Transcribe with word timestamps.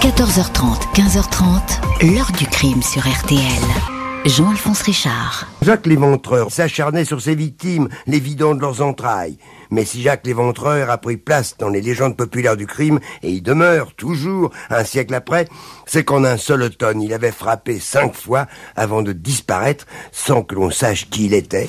14h30, 0.00 0.94
15h30, 0.94 2.14
l'heure 2.14 2.30
du 2.38 2.46
crime 2.46 2.82
sur 2.82 3.02
RTL. 3.02 3.40
Jean-Alphonse 4.26 4.82
Richard. 4.82 5.48
Jacques 5.60 5.86
Léventreur 5.86 6.52
s'acharnait 6.52 7.04
sur 7.04 7.20
ses 7.20 7.34
victimes, 7.34 7.88
les 8.06 8.20
vidant 8.20 8.54
de 8.54 8.60
leurs 8.60 8.80
entrailles. 8.80 9.38
Mais 9.72 9.84
si 9.84 10.00
Jacques 10.00 10.24
Léventreur 10.24 10.88
a 10.88 10.98
pris 10.98 11.16
place 11.16 11.56
dans 11.58 11.68
les 11.68 11.80
légendes 11.80 12.16
populaires 12.16 12.56
du 12.56 12.68
crime, 12.68 13.00
et 13.24 13.32
y 13.32 13.42
demeure 13.42 13.92
toujours 13.94 14.52
un 14.70 14.84
siècle 14.84 15.14
après, 15.14 15.48
c'est 15.84 16.04
qu'en 16.04 16.22
un 16.22 16.36
seul 16.36 16.62
automne, 16.62 17.02
il 17.02 17.12
avait 17.12 17.32
frappé 17.32 17.80
cinq 17.80 18.14
fois 18.14 18.46
avant 18.76 19.02
de 19.02 19.12
disparaître 19.12 19.84
sans 20.12 20.44
que 20.44 20.54
l'on 20.54 20.70
sache 20.70 21.10
qui 21.10 21.26
il 21.26 21.34
était. 21.34 21.68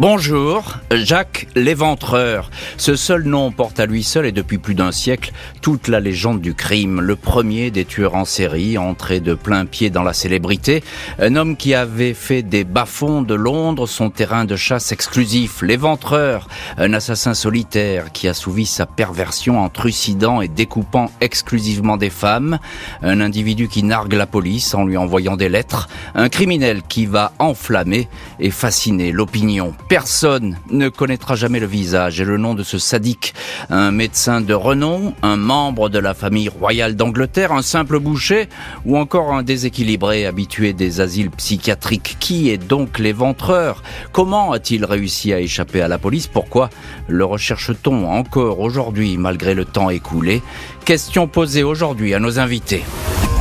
Bonjour, 0.00 0.78
Jacques 0.90 1.46
l'Éventreur. 1.54 2.50
Ce 2.78 2.96
seul 2.96 3.24
nom 3.24 3.52
porte 3.52 3.78
à 3.80 3.84
lui 3.84 4.02
seul 4.02 4.24
et 4.24 4.32
depuis 4.32 4.56
plus 4.56 4.74
d'un 4.74 4.92
siècle 4.92 5.30
toute 5.60 5.88
la 5.88 6.00
légende 6.00 6.40
du 6.40 6.54
crime. 6.54 7.02
Le 7.02 7.16
premier 7.16 7.70
des 7.70 7.84
tueurs 7.84 8.14
en 8.14 8.24
série, 8.24 8.78
entré 8.78 9.20
de 9.20 9.34
plein 9.34 9.66
pied 9.66 9.90
dans 9.90 10.02
la 10.02 10.14
célébrité. 10.14 10.82
Un 11.18 11.36
homme 11.36 11.54
qui 11.54 11.74
avait 11.74 12.14
fait 12.14 12.40
des 12.40 12.64
bas-fonds 12.64 13.20
de 13.20 13.34
Londres 13.34 13.86
son 13.86 14.08
terrain 14.08 14.46
de 14.46 14.56
chasse 14.56 14.90
exclusif. 14.90 15.60
L'Éventreur, 15.60 16.48
un 16.78 16.94
assassin 16.94 17.34
solitaire 17.34 18.10
qui 18.10 18.26
assouvit 18.26 18.64
sa 18.64 18.86
perversion 18.86 19.60
en 19.60 19.68
trucidant 19.68 20.40
et 20.40 20.48
découpant 20.48 21.10
exclusivement 21.20 21.98
des 21.98 22.08
femmes. 22.08 22.58
Un 23.02 23.20
individu 23.20 23.68
qui 23.68 23.82
nargue 23.82 24.14
la 24.14 24.26
police 24.26 24.72
en 24.72 24.86
lui 24.86 24.96
envoyant 24.96 25.36
des 25.36 25.50
lettres. 25.50 25.90
Un 26.14 26.30
criminel 26.30 26.80
qui 26.88 27.04
va 27.04 27.32
enflammer 27.38 28.08
et 28.38 28.50
fasciner 28.50 29.12
l'opinion 29.12 29.74
Personne 29.90 30.56
ne 30.70 30.88
connaîtra 30.88 31.34
jamais 31.34 31.58
le 31.58 31.66
visage 31.66 32.20
et 32.20 32.24
le 32.24 32.36
nom 32.38 32.54
de 32.54 32.62
ce 32.62 32.78
sadique. 32.78 33.34
Un 33.70 33.90
médecin 33.90 34.40
de 34.40 34.54
renom, 34.54 35.14
un 35.24 35.36
membre 35.36 35.88
de 35.88 35.98
la 35.98 36.14
famille 36.14 36.48
royale 36.48 36.94
d'Angleterre, 36.94 37.50
un 37.50 37.62
simple 37.62 37.98
boucher 37.98 38.48
ou 38.84 38.96
encore 38.96 39.32
un 39.32 39.42
déséquilibré 39.42 40.26
habitué 40.26 40.74
des 40.74 41.00
asiles 41.00 41.32
psychiatriques. 41.32 42.18
Qui 42.20 42.50
est 42.50 42.56
donc 42.56 43.00
l'éventreur? 43.00 43.82
Comment 44.12 44.52
a-t-il 44.52 44.84
réussi 44.84 45.32
à 45.32 45.40
échapper 45.40 45.82
à 45.82 45.88
la 45.88 45.98
police? 45.98 46.28
Pourquoi 46.28 46.70
le 47.08 47.24
recherche-t-on 47.24 48.08
encore 48.08 48.60
aujourd'hui 48.60 49.16
malgré 49.16 49.54
le 49.54 49.64
temps 49.64 49.90
écoulé? 49.90 50.40
Question 50.84 51.26
posée 51.26 51.64
aujourd'hui 51.64 52.14
à 52.14 52.20
nos 52.20 52.38
invités. 52.38 52.84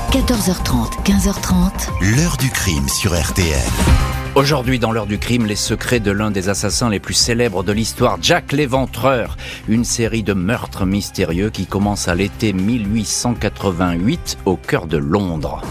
14h30, 0.09 1.03
15h30. 1.05 2.17
L'heure 2.17 2.37
du 2.37 2.49
crime 2.49 2.89
sur 2.89 3.13
RTL. 3.13 4.18
Aujourd'hui, 4.35 4.77
dans 4.77 4.91
l'heure 4.91 5.07
du 5.07 5.17
crime, 5.17 5.47
les 5.47 5.55
secrets 5.55 5.99
de 5.99 6.11
l'un 6.11 6.29
des 6.29 6.49
assassins 6.49 6.89
les 6.89 6.99
plus 6.99 7.15
célèbres 7.15 7.63
de 7.63 7.71
l'histoire, 7.71 8.19
Jack 8.21 8.51
l'Éventreur. 8.51 9.37
Une 9.67 9.83
série 9.83 10.21
de 10.21 10.33
meurtres 10.33 10.85
mystérieux 10.85 11.49
qui 11.49 11.65
commence 11.65 12.07
à 12.07 12.13
l'été 12.13 12.53
1888 12.53 14.37
au 14.45 14.55
cœur 14.55 14.85
de 14.85 14.97
Londres. 14.97 15.61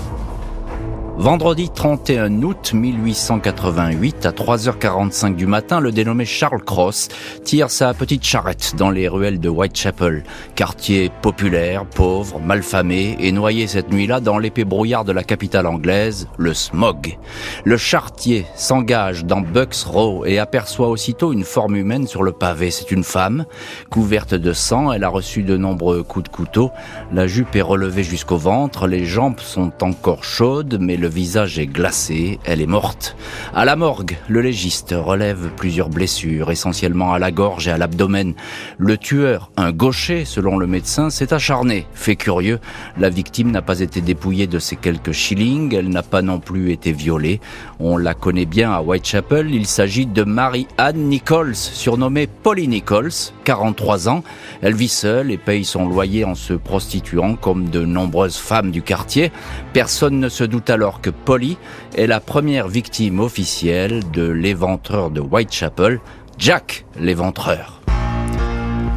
Vendredi 1.19 1.69
31 1.69 2.45
août 2.45 2.75
1888, 2.75 4.25
à 4.25 4.31
3h45 4.31 5.35
du 5.35 5.49
matin, 5.49 5.81
le 5.81 5.91
dénommé 5.91 6.25
Charles 6.25 6.63
Cross 6.63 7.09
tire 7.43 7.71
sa 7.71 7.93
petite 7.93 8.23
charrette 8.23 8.77
dans 8.77 8.91
les 8.91 9.09
ruelles 9.09 9.41
de 9.41 9.49
Whitechapel, 9.49 10.23
quartier 10.55 11.11
populaire, 11.21 11.87
pauvre, 11.87 12.39
malfamé 12.39 13.17
et 13.19 13.33
noyé 13.33 13.67
cette 13.67 13.93
nuit-là 13.93 14.21
dans 14.21 14.39
l'épais 14.39 14.63
brouillard 14.63 15.05
de 15.05 15.11
la 15.11 15.25
capitale 15.25 15.67
anglaise, 15.67 16.29
le 16.37 16.55
smog. 16.55 17.19
Le 17.65 17.77
chartier 17.77 18.47
s'engage 18.55 19.25
dans 19.25 19.41
Bucks 19.41 19.83
Row 19.87 20.25
et 20.25 20.39
aperçoit 20.39 20.89
aussitôt 20.89 21.33
une 21.33 21.43
forme 21.43 21.75
humaine 21.75 22.07
sur 22.07 22.23
le 22.23 22.31
pavé. 22.31 22.71
C'est 22.71 22.93
une 22.93 23.03
femme, 23.03 23.45
couverte 23.91 24.35
de 24.35 24.53
sang, 24.53 24.93
elle 24.93 25.03
a 25.03 25.09
reçu 25.09 25.43
de 25.43 25.57
nombreux 25.57 26.05
coups 26.05 26.31
de 26.31 26.37
couteau, 26.37 26.71
la 27.13 27.27
jupe 27.27 27.57
est 27.57 27.61
relevée 27.61 28.05
jusqu'au 28.05 28.37
ventre, 28.37 28.87
les 28.87 29.05
jambes 29.05 29.41
sont 29.41 29.73
encore 29.83 30.23
chaudes, 30.23 30.79
mais 30.81 30.97
le 30.97 31.08
le 31.09 31.15
visage 31.15 31.59
est 31.59 31.67
glacé, 31.67 32.39
elle 32.45 32.61
est 32.61 32.67
morte. 32.67 33.17
À 33.55 33.65
la 33.65 33.77
morgue, 33.77 34.19
le 34.29 34.43
légiste 34.43 34.95
relève 34.95 35.49
plusieurs 35.57 35.89
blessures, 35.89 36.51
essentiellement 36.51 37.15
à 37.15 37.19
la 37.19 37.31
gorge 37.31 37.67
et 37.67 37.71
à 37.71 37.79
l'abdomen. 37.79 38.35
Le 38.77 38.99
tueur, 38.99 39.51
un 39.57 39.73
gaucher 39.73 40.27
selon 40.27 40.59
le 40.59 40.67
médecin, 40.67 41.09
s'est 41.09 41.33
acharné. 41.33 41.87
Fait 41.95 42.17
curieux, 42.17 42.59
la 42.99 43.09
victime 43.09 43.51
n'a 43.51 43.63
pas 43.63 43.81
été 43.81 44.03
dépouillée 44.03 44.47
de 44.47 44.59
ses 44.59 44.77
quelques 44.77 45.13
shillings, 45.13 45.75
elle 45.75 45.89
n'a 45.89 46.03
pas 46.03 46.21
non 46.21 46.41
plus 46.41 46.73
été 46.73 46.93
violée. 46.93 47.41
On 47.81 47.97
la 47.97 48.13
connaît 48.13 48.45
bien 48.45 48.71
à 48.71 48.83
Whitechapel, 48.83 49.55
il 49.55 49.67
s'agit 49.67 50.05
de 50.05 50.25
Marie-Anne 50.25 51.09
Nichols, 51.09 51.57
surnommée 51.57 52.27
Polly 52.27 52.69
Nichols, 52.69 53.33
43 53.45 54.11
ans. 54.11 54.23
Elle 54.61 54.75
vit 54.75 54.89
seule 54.89 55.31
et 55.31 55.39
paye 55.39 55.65
son 55.65 55.89
loyer 55.89 56.27
en 56.27 56.35
se 56.35 56.53
prostituant 56.53 57.35
comme 57.35 57.71
de 57.71 57.87
nombreuses 57.87 58.37
femmes 58.37 58.71
du 58.71 58.83
quartier. 58.83 59.33
Personne 59.73 60.21
ne 60.21 60.29
se 60.29 60.45
doute 60.45 60.69
alors 60.69 60.98
que 61.01 61.11
Polly 61.11 61.57
est 61.95 62.07
la 62.07 62.21
première 62.21 62.69
victime 62.69 63.21
officielle 63.21 64.03
de 64.13 64.29
l'éventreur 64.29 65.11
de 65.11 65.21
Whitechapel, 65.21 66.01
Jack 66.39 66.85
l'éventreur. 66.99 67.78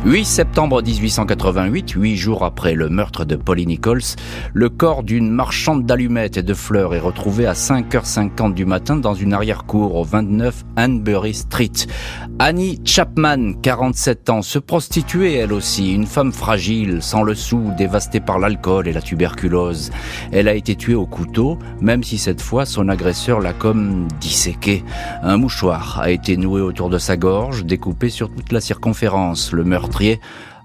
8 0.04 0.26
septembre 0.26 0.82
1888, 0.82 1.92
huit 1.92 2.16
jours 2.16 2.44
après 2.44 2.74
le 2.74 2.90
meurtre 2.90 3.24
de 3.24 3.36
Polly 3.36 3.68
Nichols, 3.68 4.02
le 4.52 4.68
corps 4.68 5.04
d'une 5.04 5.30
marchande 5.30 5.86
d'allumettes 5.86 6.38
et 6.38 6.44
de 6.44 6.56
fleurs 6.56 6.96
est 6.96 7.00
retrouvé 7.00 7.46
à 7.46 7.54
5h50 7.54 8.56
du 8.56 8.66
matin 8.66 8.96
dans 8.96 9.14
une 9.14 9.32
arrière-cour 9.32 9.94
au 9.96 10.04
29 10.04 10.66
Hanbury 10.76 11.36
Street. 11.36 11.72
Annie 12.40 12.82
Chapman, 12.84 13.54
47 13.62 14.32
ans, 14.32 14.42
se 14.42 14.58
prostituait 14.58 15.36
elle 15.36 15.54
aussi, 15.54 15.94
une 15.94 16.08
femme 16.08 16.32
fragile, 16.32 17.04
sans 17.04 17.22
le 17.22 17.36
sou, 17.36 17.72
dévastée 17.78 18.20
par 18.20 18.40
l'alcool 18.40 18.88
et 18.88 18.94
la 18.94 19.02
tuberculose. 19.04 19.92
Elle 20.32 20.48
a 20.48 20.56
été 20.56 20.76
tuée 20.76 20.96
au 20.96 21.06
couteau, 21.06 21.60
même 21.80 22.04
si 22.04 22.18
cette 22.18 22.42
fois 22.42 22.66
son 22.66 22.90
agresseur 22.90 23.40
l'a 23.40 23.54
comme 23.54 24.08
disséquée. 24.20 24.84
Un 25.22 25.38
mouchoir 25.38 26.00
a 26.02 26.10
été 26.10 26.38
noué 26.38 26.62
autour 26.62 26.90
de 26.90 26.98
sa 26.98 27.18
gorge, 27.18 27.66
découpé 27.66 28.10
sur 28.10 28.34
toute 28.34 28.52
la 28.52 28.62
circonférence. 28.62 29.52
Le 29.52 29.64
meurtrier 29.92 30.20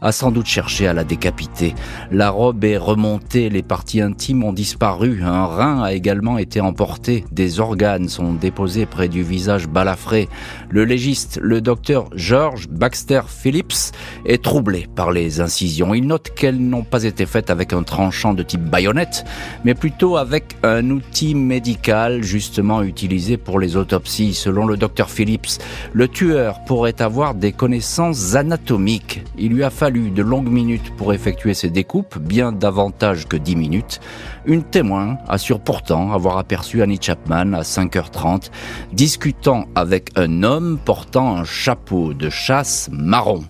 a 0.07 0.13
sans 0.13 0.31
doute 0.31 0.47
cherché 0.47 0.87
à 0.87 0.93
la 0.93 1.03
décapiter. 1.03 1.75
La 2.13 2.31
robe 2.31 2.63
est 2.63 2.77
remontée, 2.77 3.49
les 3.49 3.65
parties 3.65 4.01
intimes 4.01 4.45
ont 4.45 4.53
disparu, 4.53 5.21
un 5.25 5.47
rein 5.47 5.83
a 5.83 5.95
également 5.95 6.39
été 6.39 6.61
emporté, 6.61 7.25
des 7.33 7.59
organes 7.59 8.09
sont 8.09 8.33
déposés 8.33 8.87
près 8.87 9.09
du 9.09 9.25
visage 9.25 9.67
balafré. 9.67 10.29
Le 10.69 10.85
légiste, 10.85 11.41
le 11.43 11.61
docteur 11.61 12.09
George 12.15 12.69
Baxter 12.69 13.23
Phillips, 13.27 13.93
est 14.25 14.43
troublé 14.45 14.87
par 14.95 15.11
les 15.11 15.41
incisions. 15.41 15.93
Il 15.93 16.07
note 16.07 16.31
qu'elles 16.37 16.61
n'ont 16.61 16.85
pas 16.85 17.03
été 17.03 17.27
faites 17.27 17.51
avec 17.51 17.73
un 17.73 17.83
tranchant 17.83 18.33
de 18.33 18.45
type 18.45 18.63
baïonnette, 18.63 19.25
mais 19.65 19.75
plutôt 19.75 20.17
avec 20.17 20.57
un 20.63 20.89
outil 20.91 21.35
médical 21.35 22.23
justement 22.23 22.83
utilisé 22.83 23.37
pour 23.39 23.59
les 23.59 23.77
autopsies. 23.77 24.35
Selon 24.35 24.67
le 24.67 24.77
docteur 24.77 25.11
Phillips, 25.11 25.59
le 25.93 26.07
tueur 26.07 26.63
pourrait 26.65 27.03
avoir 27.03 27.35
des 27.35 27.51
connaissances 27.51 28.37
anatomiques. 28.37 29.25
Il 29.37 29.53
lui 29.53 29.65
a 29.65 29.71
fallu 29.71 29.96
de 29.99 30.23
longues 30.23 30.51
minutes 30.51 30.95
pour 30.97 31.13
effectuer 31.13 31.55
ces 31.55 31.71
découpes, 31.71 32.19
bien 32.19 32.53
davantage 32.53 33.27
que 33.27 33.37
dix 33.37 33.57
minutes. 33.57 34.01
Une 34.45 34.63
témoin 34.63 35.19
assure 35.29 35.61
pourtant 35.61 36.13
avoir 36.13 36.39
aperçu 36.39 36.83
Annie 36.83 36.99
Chapman 37.01 37.53
à 37.55 37.63
5h30 37.63 38.51
discutant 38.93 39.67
avec 39.75 40.11
un 40.17 40.43
homme 40.43 40.79
portant 40.85 41.37
un 41.37 41.45
chapeau 41.45 42.15
de 42.15 42.31
chasse 42.31 42.89
marron. 42.93 43.45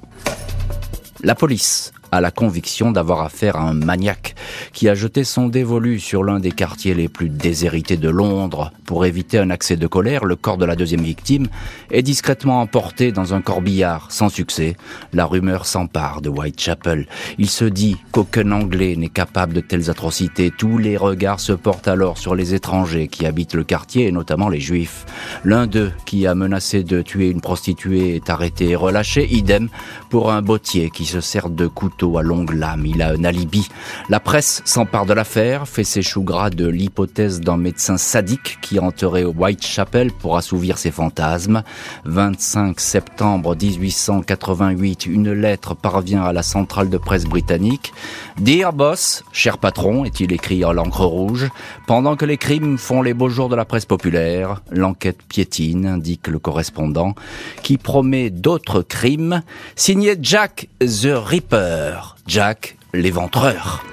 La 1.23 1.35
police 1.35 1.93
a 2.17 2.21
la 2.21 2.31
conviction 2.31 2.93
d'avoir 2.93 3.21
affaire 3.21 3.57
à 3.57 3.69
un 3.69 3.75
maniaque 3.75 4.35
qui 4.73 4.89
a 4.89 4.95
jeté 4.95 5.23
son 5.23 5.49
dévolu 5.49 6.01
sur 6.01 6.25
l'un 6.25 6.41
des 6.41 6.51
quartiers 6.51 6.95
les 6.95 7.09
plus 7.09 7.29
déshérités 7.29 7.99
de 7.99 8.09
Londres. 8.09 8.73
Pour 8.87 9.05
éviter 9.05 9.39
un 9.39 9.51
accès 9.51 9.77
de 9.77 9.87
colère, 9.87 10.25
le 10.25 10.37
corps 10.37 10.57
de 10.57 10.65
la 10.65 10.77
deuxième 10.77 11.03
victime 11.03 11.49
est 11.91 12.03
discrètement 12.03 12.61
emporté 12.61 13.13
dans 13.13 13.35
un 13.35 13.43
corbillard. 13.43 14.11
Sans 14.11 14.31
succès, 14.31 14.77
la 15.13 15.27
rumeur 15.27 15.67
s'empare 15.67 16.23
de 16.23 16.31
Whitechapel. 16.31 17.07
Il 17.39 17.51
se 17.51 17.65
dit 17.65 17.97
qu'aucun 18.13 18.51
Anglais 18.53 18.97
n'est 18.97 19.09
capable 19.09 19.53
de 19.53 19.61
telles 19.61 19.91
atrocités. 19.91 20.51
Tous 20.57 20.79
les 20.79 20.97
regards 20.97 21.41
se 21.41 21.53
portent 21.53 21.89
alors 21.89 22.17
sur 22.17 22.35
les 22.35 22.55
étrangers 22.55 23.09
qui 23.09 23.27
habitent 23.27 23.55
le 23.55 23.65
quartier 23.65 24.07
et 24.07 24.13
notamment 24.13 24.49
les 24.49 24.61
juifs. 24.61 25.05
L'un 25.45 25.67
d'eux, 25.67 25.93
qui 26.07 26.27
a 26.27 26.35
menacé 26.35 26.83
de 26.83 27.03
tuer 27.03 27.29
une 27.29 27.43
prostituée, 27.43 28.17
est 28.17 28.31
arrêté 28.31 28.71
et 28.71 28.77
relâché. 28.77 29.27
Idem 29.31 29.69
pour 30.09 30.33
un 30.33 30.41
bottier 30.41 30.91
qui 30.91 31.05
se 31.05 31.21
sert 31.21 31.51
de 31.51 31.67
couteau 31.67 32.06
à 32.17 32.23
longue 32.23 32.55
lame. 32.55 32.87
Il 32.87 33.03
a 33.03 33.11
un 33.11 33.25
alibi. 33.25 33.69
La 34.09 34.21
presse 34.21 34.63
s'empare 34.65 35.07
de 35.07 35.13
l'affaire, 35.13 35.69
fait 35.69 35.85
ses 35.85 36.03
choux 36.03 36.23
gras 36.23 36.51
de 36.51 36.67
l'hypothèse 36.67 37.41
d'un 37.41 37.57
médecin 37.57 37.97
sadique 37.97 38.59
qui 38.63 38.79
entrait 38.79 39.25
au 39.25 39.33
Whitechapel 39.33 40.13
pour 40.13 40.37
assouvir 40.37 40.79
ses 40.79 40.91
fantasmes. 40.91 41.63
25 42.05 42.79
septembre 42.81 43.57
1888, 43.61 45.07
une 45.07 45.33
lettre 45.33 45.75
parvient 45.75 46.23
à 46.23 46.33
la 46.33 46.43
centrale 46.43 46.91
de 46.91 46.99
presse 46.99 47.25
britannique. 47.25 47.93
Dear 48.39 48.73
boss, 48.73 49.25
cher 49.33 49.59
patron, 49.59 50.05
est-il 50.05 50.33
écrit 50.33 50.65
en 50.65 50.73
l'encre 50.73 51.05
rouge, 51.05 51.49
pendant 51.87 52.17
que 52.17 52.25
les 52.25 52.37
crimes 52.37 52.79
font 52.79 53.01
les 53.01 53.15
beaux 53.15 53.29
jours 53.29 53.49
de 53.49 53.57
la 53.57 53.65
presse 53.65 53.87
populaire, 53.87 54.63
l'enquête 54.71 55.23
piétine, 55.23 55.87
indique 55.87 56.29
le 56.29 56.39
correspondant, 56.39 57.15
qui 57.63 57.79
promet 57.79 58.31
d'autres 58.31 58.83
crimes, 58.83 59.43
signé 59.77 60.17
Jack 60.21 60.69
the 60.81 61.15
Ripper, 61.15 62.17
Jack 62.27 62.77
l'éventreur. 62.93 63.85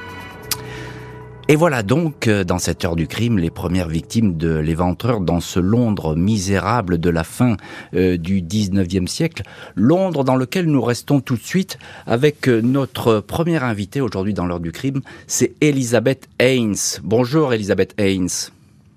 Et 1.50 1.58
voilà 1.58 1.84
donc, 1.84 2.28
euh, 2.28 2.46
dans 2.46 2.58
cette 2.58 2.86
heure 2.86 2.96
du 2.96 3.06
crime, 3.06 3.38
les 3.38 3.50
premières 3.50 3.90
victimes 3.90 4.38
de 4.38 4.56
l'éventreur 4.56 5.20
dans 5.20 5.42
ce 5.42 5.60
Londres 5.60 6.16
misérable 6.16 7.00
de 7.00 7.10
la 7.10 7.26
fin 7.26 7.58
euh, 7.96 8.16
du 8.16 8.42
19e 8.42 9.08
siècle. 9.08 9.44
Londres 9.76 10.24
dans 10.24 10.38
lequel 10.38 10.68
nous 10.68 10.82
restons 10.82 11.20
tout 11.20 11.36
de 11.36 11.44
suite 11.44 11.78
avec 12.08 12.48
euh, 12.48 12.62
notre 12.62 13.20
première 13.20 13.66
invitée 13.66 14.00
aujourd'hui 14.00 14.34
dans 14.34 14.46
l'heure 14.46 14.62
du 14.62 14.72
crime, 14.72 15.02
c'est 15.28 15.54
Elisabeth 15.60 16.30
Haynes. 16.40 16.78
Bonjour 17.04 17.54
Elisabeth 17.54 17.94
Haynes. 17.98 18.30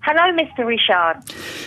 Hello, 0.08 0.22
Mr. 0.36 0.64
Richard. 0.64 1.16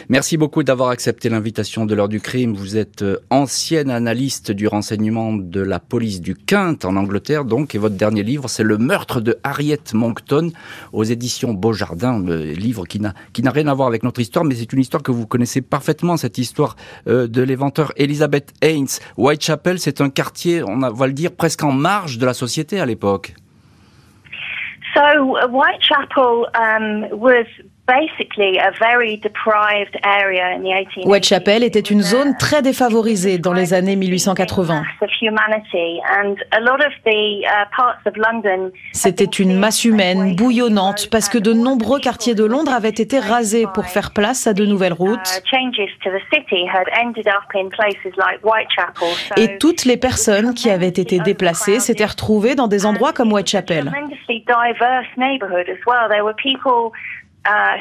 Merci 0.07 0.38
beaucoup 0.38 0.63
d'avoir 0.63 0.91
accepté 0.91 1.27
l'invitation 1.27 1.86
de 1.86 1.94
l'heure 1.94 2.07
du 2.07 2.21
crime. 2.21 2.53
Vous 2.53 2.77
êtes 2.77 3.01
euh, 3.01 3.18
ancienne 3.30 3.89
analyste 3.89 4.53
du 4.53 4.65
renseignement 4.65 5.33
de 5.33 5.59
la 5.59 5.81
police 5.81 6.21
du 6.21 6.36
Kent 6.36 6.86
en 6.86 6.95
Angleterre, 6.95 7.44
donc, 7.44 7.75
et 7.75 7.77
votre 7.77 7.97
dernier 7.97 8.24
livre, 8.24 8.47
c'est 8.47 8.63
Le 8.63 8.77
meurtre 8.77 9.19
de 9.19 9.38
Harriet 9.44 9.94
Monckton 9.94 10.53
aux 10.94 11.03
éditions 11.03 11.53
Beaujardin, 11.53 12.24
le 12.25 12.53
livre 12.53 12.86
qui 12.86 13.01
n'a 13.01 13.13
qui 13.33 13.44
n'a 13.44 13.51
rien 13.51 13.68
à 13.68 13.74
voir 13.74 13.89
avec 13.89 14.03
notre 14.03 14.21
histoire, 14.21 14.45
mais 14.45 14.56
c'est 14.56 14.71
une 14.71 14.80
histoire 14.80 15.03
que 15.03 15.12
vous 15.12 15.27
connaissez 15.27 15.62
parfaitement, 15.62 16.15
cette 16.15 16.38
histoire 16.38 16.77
euh, 17.09 17.27
de 17.27 17.42
l'éventeur 17.42 17.92
Elizabeth 17.97 18.53
Haynes. 18.62 18.88
Whitechapel, 19.18 19.80
c'est 19.80 20.00
un 20.00 20.09
quartier, 20.09 20.63
on 20.63 20.77
va 20.77 21.07
le 21.07 21.13
dire, 21.13 21.33
presque 21.35 21.63
en 21.65 21.74
marge 21.74 22.18
de 22.18 22.25
la 22.25 22.33
société 22.33 22.80
à 22.80 22.85
l'époque. 22.85 23.33
So, 24.94 25.01
Whitechapel 25.50 26.47
um, 26.56 27.06
was 27.12 27.45
Whitechapel 31.06 31.63
était 31.63 31.80
une 31.80 32.03
zone 32.03 32.38
très 32.38 32.62
défavorisée 32.62 33.39
dans 33.39 33.51
les 33.51 33.74
années 33.74 33.95
1880. 33.95 34.83
C'était 38.94 39.25
une 39.25 39.57
masse 39.57 39.86
humaine 39.86 40.36
bouillonnante 40.36 41.09
parce 41.09 41.30
que 41.30 41.39
de 41.39 41.51
nombreux 41.51 42.00
quartiers 42.00 42.36
de 42.36 42.45
Londres 42.45 42.74
avaient 42.74 42.89
été 42.89 43.18
rasés 43.18 43.65
pour 43.74 43.86
faire 43.86 44.12
place 44.13 44.45
à 44.45 44.53
de 44.53 44.68
nouvelles 44.68 44.94
routes. 44.94 45.42
Et 49.35 49.57
toutes 49.57 49.85
les 49.85 49.97
personnes 49.97 50.53
qui 50.53 50.69
avaient 50.69 50.88
été 50.88 51.18
déplacées 51.19 51.80
s'étaient 51.80 52.06
retrouvées 52.06 52.53
dans 52.53 52.68
des 52.68 52.85
endroits 52.85 53.13
comme 53.13 53.33
Whitechapel. 53.33 53.92
Uh, 57.47 57.80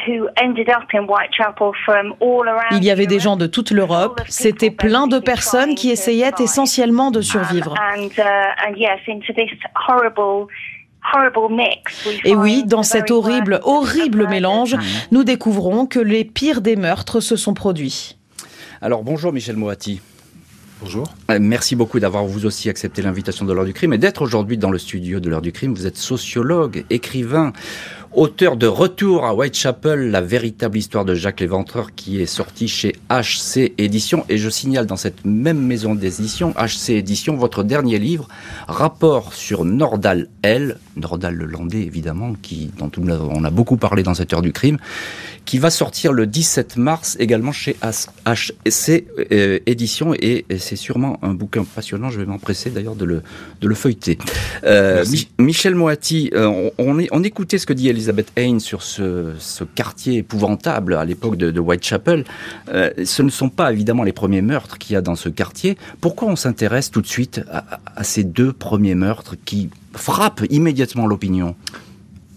Il 2.70 2.84
y 2.84 2.90
avait 2.90 3.06
des 3.06 3.18
gens 3.18 3.36
de 3.36 3.46
toute 3.46 3.70
l'Europe. 3.72 4.20
C'était 4.28 4.70
plein 4.70 5.06
de 5.08 5.18
personnes 5.18 5.74
qui 5.74 5.90
essayaient 5.90 6.30
essentiellement 6.38 7.10
de 7.10 7.20
survivre. 7.20 7.74
Et 12.24 12.34
oui, 12.34 12.64
dans 12.64 12.82
cet 12.82 13.10
horrible, 13.10 13.60
horrible 13.64 14.28
mélange, 14.28 14.76
nous 15.10 15.24
découvrons 15.24 15.86
que 15.86 15.98
les 15.98 16.24
pires 16.24 16.60
des 16.60 16.76
meurtres 16.76 17.20
se 17.20 17.36
sont 17.36 17.54
produits. 17.54 18.16
Alors 18.80 19.02
bonjour 19.02 19.32
Michel 19.32 19.56
Moati. 19.56 20.00
Bonjour. 20.80 21.12
Euh, 21.28 21.38
merci 21.40 21.74
beaucoup 21.74 21.98
d'avoir 21.98 22.24
vous 22.24 22.46
aussi 22.46 22.68
accepté 22.68 23.02
l'invitation 23.02 23.44
de 23.44 23.52
l'heure 23.52 23.64
du 23.64 23.72
crime 23.72 23.92
et 23.92 23.98
d'être 23.98 24.22
aujourd'hui 24.22 24.56
dans 24.56 24.70
le 24.70 24.78
studio 24.78 25.18
de 25.18 25.28
l'heure 25.28 25.42
du 25.42 25.50
crime. 25.50 25.74
Vous 25.74 25.88
êtes 25.88 25.96
sociologue, 25.96 26.84
écrivain, 26.88 27.52
auteur 28.12 28.56
de 28.56 28.66
Retour 28.66 29.24
à 29.24 29.34
Whitechapel, 29.34 30.10
la 30.10 30.20
véritable 30.20 30.78
histoire 30.78 31.04
de 31.04 31.14
Jacques 31.14 31.40
Léventreur 31.40 31.94
qui 31.94 32.20
est 32.20 32.26
sorti 32.26 32.68
chez 32.68 32.94
HC 33.10 33.72
Éditions. 33.78 34.24
Et 34.28 34.38
je 34.38 34.48
signale 34.48 34.86
dans 34.86 34.96
cette 34.96 35.24
même 35.24 35.60
maison 35.60 35.94
d'édition, 35.94 36.52
HC 36.52 36.90
Éditions, 36.90 37.36
votre 37.36 37.62
dernier 37.62 37.98
livre, 37.98 38.28
Rapport 38.66 39.34
sur 39.34 39.64
Nordal 39.64 40.28
L, 40.42 40.78
Nordal 40.96 41.34
le 41.34 41.46
Landais 41.46 41.82
évidemment, 41.82 42.34
qui, 42.40 42.70
dont 42.78 42.90
on 42.98 43.44
a 43.44 43.50
beaucoup 43.50 43.76
parlé 43.76 44.02
dans 44.02 44.14
cette 44.14 44.32
heure 44.32 44.42
du 44.42 44.52
crime, 44.52 44.78
qui 45.48 45.58
va 45.58 45.70
sortir 45.70 46.12
le 46.12 46.26
17 46.26 46.76
mars 46.76 47.16
également 47.18 47.52
chez 47.52 47.74
HC 47.82 49.06
euh, 49.32 49.58
Éditions 49.64 50.12
et, 50.12 50.44
c'est 50.58 50.76
sûrement 50.76 51.18
un 51.22 51.32
bouquin 51.32 51.64
passionnant. 51.64 52.10
Je 52.10 52.20
vais 52.20 52.26
m'empresser 52.26 52.68
d'ailleurs 52.68 52.96
de 52.96 53.06
le, 53.06 53.22
de 53.62 53.66
le 53.66 53.74
feuilleter. 53.74 54.18
Euh, 54.64 55.06
Michel 55.38 55.74
Moati, 55.74 56.30
euh, 56.34 56.70
on, 56.76 56.98
on, 57.10 57.24
écoutait 57.24 57.56
ce 57.56 57.64
que 57.64 57.72
dit 57.72 57.88
Elizabeth 57.88 58.30
Haynes 58.36 58.60
sur 58.60 58.82
ce, 58.82 59.32
ce 59.38 59.64
quartier 59.64 60.18
épouvantable 60.18 60.92
à 60.92 61.06
l'époque 61.06 61.38
de, 61.38 61.50
de, 61.50 61.60
Whitechapel. 61.60 62.24
Euh, 62.68 62.90
ce 63.02 63.22
ne 63.22 63.30
sont 63.30 63.48
pas 63.48 63.72
évidemment 63.72 64.02
les 64.02 64.12
premiers 64.12 64.42
meurtres 64.42 64.76
qu'il 64.76 64.92
y 64.92 64.96
a 64.96 65.00
dans 65.00 65.16
ce 65.16 65.30
quartier. 65.30 65.78
Pourquoi 66.02 66.28
on 66.28 66.36
s'intéresse 66.36 66.90
tout 66.90 67.00
de 67.00 67.06
suite 67.06 67.40
à, 67.50 67.80
à 67.96 68.04
ces 68.04 68.22
deux 68.22 68.52
premiers 68.52 68.94
meurtres 68.94 69.34
qui 69.46 69.70
frappent 69.94 70.44
immédiatement 70.50 71.06
l'opinion? 71.06 71.56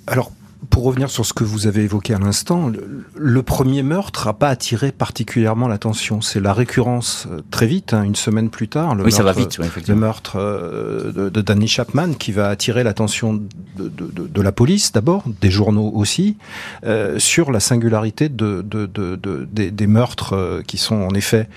Alors, 0.08 0.32
pour 0.72 0.84
revenir 0.86 1.10
sur 1.10 1.26
ce 1.26 1.34
que 1.34 1.44
vous 1.44 1.68
avez 1.68 1.84
évoqué 1.84 2.14
à 2.14 2.18
l'instant, 2.18 2.72
le, 3.14 3.44
premier 3.44 3.84
meurtre 3.84 4.28
n'a 4.28 4.34
pas 4.34 4.48
attiré 4.48 4.92
particulièrement 4.92 5.68
l'attention. 5.68 6.22
C'est 6.22 6.40
la 6.40 6.54
récurrence 6.54 7.28
euh, 7.30 7.42
très 7.52 7.68
vite, 7.68 7.94
hein, 7.94 8.04
une 8.04 8.16
semaine 8.16 8.50
plus 8.50 8.70
tard, 8.70 8.96
le 8.96 9.04
meurtre, 9.04 9.34
vite, 9.34 9.60
le 9.88 9.96
meurtre 9.96 10.38
euh, 10.38 11.30
de, 11.30 11.42
Danny 11.42 11.68
Chapman 11.68 12.14
qui 12.14 12.32
va 12.32 12.48
attirer 12.48 12.84
l'attention 12.84 13.34
de, 13.34 13.44
de, 13.78 14.42
la 14.42 14.52
police 14.54 14.94
d'abord, 14.94 15.26
des 15.42 15.52
journaux 15.52 15.92
aussi, 15.94 16.38
euh, 16.86 17.20
sur 17.20 17.52
la 17.52 17.60
singularité 17.60 18.30
de, 18.30 18.66
des, 19.52 19.72
des, 19.72 19.88
meurtres 19.88 20.62
qui 20.66 20.78
sont 20.78 20.96
en 20.96 21.14
effet 21.14 21.50